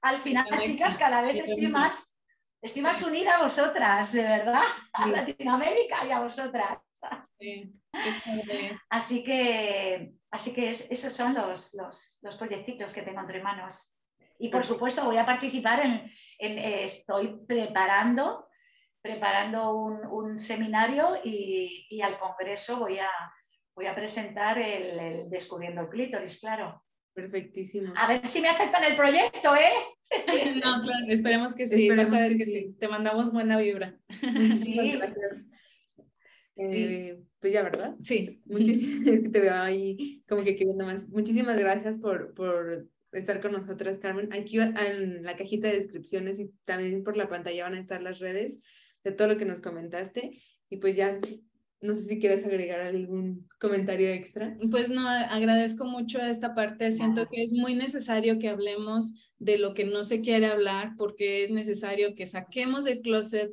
al, 0.00 0.18
final, 0.18 0.46
chicas, 0.62 0.96
cada 0.96 1.22
vez 1.22 1.36
estoy 1.36 1.66
más, 1.66 2.18
estoy 2.62 2.82
más 2.82 3.02
unida 3.02 3.36
a 3.36 3.42
vosotras, 3.42 4.12
de 4.12 4.22
verdad, 4.22 4.62
a 4.92 5.06
Latinoamérica 5.08 6.06
y 6.06 6.10
a 6.12 6.20
vosotras. 6.20 6.78
Así 8.90 9.24
que, 9.24 10.12
así 10.30 10.54
que 10.54 10.70
esos 10.70 11.12
son 11.12 11.34
los, 11.34 11.74
los, 11.74 12.18
los, 12.22 12.36
proyectitos 12.36 12.92
que 12.92 13.02
tengo 13.02 13.20
entre 13.20 13.42
manos. 13.42 13.96
Y 14.38 14.48
por 14.48 14.64
supuesto 14.64 15.04
voy 15.04 15.16
a 15.16 15.26
participar 15.26 15.84
en, 15.84 16.10
eh, 16.38 16.84
estoy 16.84 17.40
preparando, 17.46 18.48
preparando 19.00 19.74
un, 19.74 20.38
seminario 20.38 21.20
y, 21.22 22.00
al 22.02 22.18
Congreso 22.18 22.78
voy 22.78 22.98
a, 22.98 23.10
voy 23.76 23.86
a 23.86 23.94
presentar 23.94 24.58
el, 24.58 25.30
Descubriendo 25.30 25.82
el 25.82 25.88
Clítoris, 25.88 26.40
claro. 26.40 26.82
Perfectísimo. 27.14 27.92
A 27.96 28.08
ver 28.08 28.26
si 28.26 28.40
me 28.40 28.48
aceptan 28.48 28.82
el 28.84 28.96
proyecto, 28.96 29.54
¿eh? 29.54 29.72
No, 30.64 30.82
claro, 30.82 31.06
esperemos 31.08 31.54
que 31.54 31.66
sí, 31.66 31.88
vas 31.90 32.12
a 32.12 32.20
ver 32.20 32.36
que, 32.36 32.44
sí. 32.44 32.76
Te 32.78 32.88
mandamos 32.88 33.32
buena 33.32 33.58
vibra. 33.58 33.94
Sí. 34.62 35.00
Eh, 36.56 37.20
pues 37.40 37.52
ya, 37.52 37.62
¿verdad? 37.62 37.96
Sí. 38.02 38.42
Muchísimas, 38.46 39.32
te 39.32 39.40
veo 39.40 39.54
ahí 39.54 40.22
como 40.28 40.44
que 40.44 40.56
queriendo 40.56 40.84
más. 40.84 41.08
Muchísimas 41.08 41.58
gracias 41.58 41.98
por, 41.98 42.34
por 42.34 42.88
estar 43.12 43.40
con 43.40 43.52
nosotras, 43.52 43.98
Carmen. 43.98 44.32
Aquí 44.32 44.58
en 44.58 45.22
la 45.22 45.36
cajita 45.36 45.68
de 45.68 45.78
descripciones 45.78 46.38
y 46.38 46.52
también 46.64 47.02
por 47.02 47.16
la 47.16 47.28
pantalla 47.28 47.64
van 47.64 47.74
a 47.74 47.80
estar 47.80 48.02
las 48.02 48.18
redes 48.18 48.58
de 49.02 49.12
todo 49.12 49.28
lo 49.28 49.36
que 49.36 49.44
nos 49.44 49.60
comentaste. 49.60 50.38
Y 50.70 50.78
pues 50.78 50.96
ya 50.96 51.20
no 51.80 51.94
sé 51.94 52.02
si 52.02 52.18
quieres 52.18 52.46
agregar 52.46 52.80
algún 52.80 53.46
comentario 53.60 54.08
extra. 54.08 54.56
Pues 54.70 54.88
no, 54.88 55.06
agradezco 55.08 55.84
mucho 55.84 56.18
esta 56.18 56.54
parte. 56.54 56.90
Siento 56.92 57.26
que 57.28 57.42
es 57.42 57.52
muy 57.52 57.74
necesario 57.74 58.38
que 58.38 58.48
hablemos 58.48 59.14
de 59.38 59.58
lo 59.58 59.74
que 59.74 59.84
no 59.84 60.04
se 60.04 60.20
quiere 60.20 60.46
hablar 60.46 60.92
porque 60.96 61.42
es 61.42 61.50
necesario 61.50 62.14
que 62.14 62.26
saquemos 62.26 62.84
del 62.84 63.02
closet 63.02 63.52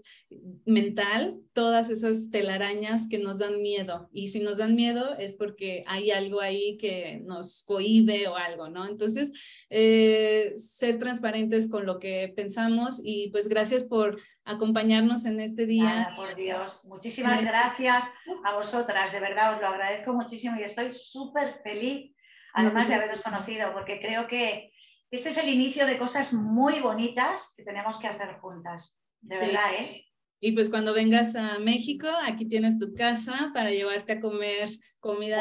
mental 0.66 1.40
todas 1.54 1.90
esas 1.90 2.32
telarañas 2.32 3.10
que 3.10 3.20
nos 3.20 3.40
dan 3.40 3.62
miedo. 3.62 4.10
Y 4.14 4.30
si 4.30 4.40
nos 4.40 4.58
dan 4.58 4.76
miedo 4.76 5.18
es 5.18 5.34
porque 5.34 5.84
hay 5.88 6.12
algo 6.12 6.40
ahí 6.40 6.78
que 6.78 7.22
nos 7.26 7.64
cohibe 7.64 8.28
o 8.28 8.38
algo, 8.38 8.70
¿no? 8.70 8.88
Entonces, 8.88 9.34
eh, 9.70 10.54
ser 10.56 11.00
transparentes 11.00 11.70
con 11.70 11.86
lo 11.86 12.00
que 12.00 12.32
pensamos 12.34 13.02
y 13.04 13.30
pues 13.32 13.50
gracias 13.50 13.84
por 13.84 14.20
acompañarnos 14.52 15.26
en 15.26 15.40
este 15.40 15.66
día. 15.66 16.14
por 16.16 16.36
Dios, 16.36 16.86
muchísimas 16.86 17.44
gracias. 17.44 18.04
a 18.44 18.56
vosotras, 18.56 19.12
de 19.12 19.20
verdad 19.20 19.56
os 19.56 19.62
lo 19.62 19.68
agradezco 19.68 20.14
muchísimo 20.14 20.58
y 20.58 20.64
estoy 20.64 20.94
súper 20.94 21.62
feliz, 21.64 22.16
además 22.54 22.88
de 22.88 22.96
haberos 22.96 23.22
conocido, 23.22 23.74
porque 23.74 24.00
creo 24.00 24.28
que 24.28 24.72
este 25.10 25.30
es 25.30 25.38
el 25.38 25.50
inicio 25.50 25.86
de 25.86 25.98
cosas 25.98 26.34
muy 26.34 26.80
bonitas 26.80 27.54
que 27.56 27.64
tenemos 27.64 28.00
que 28.00 28.08
hacer 28.08 28.40
juntas, 28.40 29.02
de 29.22 29.38
verdad, 29.38 29.74
¿eh? 29.80 30.06
Y 30.44 30.54
pues 30.54 30.72
cuando 30.72 30.92
vengas 30.92 31.36
a 31.36 31.60
México, 31.60 32.08
aquí 32.24 32.48
tienes 32.48 32.80
tu 32.80 32.96
casa 32.96 33.52
para 33.54 33.70
llevarte 33.70 34.14
a 34.14 34.20
comer 34.20 34.70
comida 35.00 35.40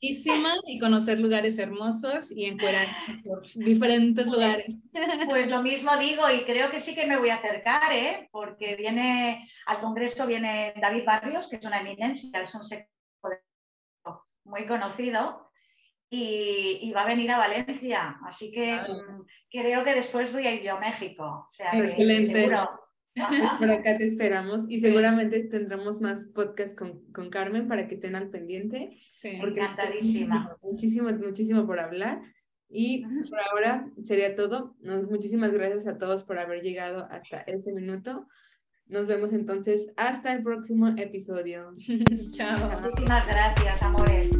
buenísima 0.00 0.54
y 0.68 0.78
conocer 0.78 1.18
lugares 1.18 1.58
hermosos 1.58 2.30
y 2.30 2.44
encuerar 2.44 2.86
por 3.24 3.42
diferentes 3.54 4.28
pues, 4.28 4.36
lugares. 4.36 4.66
Pues 5.28 5.48
lo 5.48 5.62
mismo 5.64 5.96
digo 5.96 6.22
y 6.30 6.44
creo 6.44 6.70
que 6.70 6.80
sí 6.80 6.94
que 6.94 7.08
me 7.08 7.18
voy 7.18 7.30
a 7.30 7.34
acercar, 7.34 7.92
¿eh? 7.92 8.28
porque 8.30 8.76
viene 8.76 9.50
al 9.66 9.80
Congreso 9.80 10.28
viene 10.28 10.74
David 10.80 11.04
Barrios, 11.04 11.48
que 11.48 11.56
es 11.56 11.66
una 11.66 11.80
eminencia, 11.80 12.40
es 12.40 12.54
un 12.54 12.62
sector 12.62 13.42
muy 14.44 14.64
conocido 14.66 15.50
y, 16.08 16.92
va 16.92 17.02
a 17.02 17.08
venir 17.08 17.32
a 17.32 17.38
Valencia. 17.38 18.16
Así 18.24 18.52
que 18.52 18.76
mm, 18.76 19.26
creo 19.50 19.82
que 19.82 19.94
después 19.94 20.32
voy 20.32 20.46
a 20.46 20.54
ir 20.54 20.62
yo 20.62 20.76
a 20.76 20.80
México. 20.80 21.46
O 21.48 21.50
sea, 21.50 21.76
Excelente. 21.76 22.48
Por 23.58 23.70
acá 23.70 23.96
te 23.96 24.04
esperamos 24.04 24.64
y 24.68 24.78
seguramente 24.80 25.42
tendremos 25.44 26.00
más 26.00 26.26
podcast 26.26 26.76
con, 26.76 27.00
con, 27.12 27.30
Carmen 27.30 27.66
para 27.66 27.88
que 27.88 27.94
estén 27.94 28.14
al 28.14 28.28
pendiente. 28.28 28.98
Sí, 29.12 29.28
encantadísima. 29.28 30.56
Muchísimo, 30.62 31.08
muchísimo 31.10 31.66
por 31.66 31.80
hablar. 31.80 32.20
Y 32.68 33.04
por 33.28 33.40
ahora 33.40 33.90
sería 34.02 34.34
todo. 34.34 34.76
muchísimas 35.08 35.52
gracias 35.52 35.86
a 35.86 35.98
todos 35.98 36.24
por 36.24 36.38
haber 36.38 36.62
llegado 36.62 37.06
hasta 37.10 37.40
este 37.40 37.72
minuto. 37.72 38.26
Nos 38.86 39.06
vemos 39.06 39.32
entonces 39.32 39.92
hasta 39.96 40.32
el 40.32 40.42
próximo 40.42 40.88
episodio. 40.88 41.74
Chao. 42.32 42.70
Muchísimas 42.82 43.26
gracias, 43.26 43.82
amores. 43.82 44.30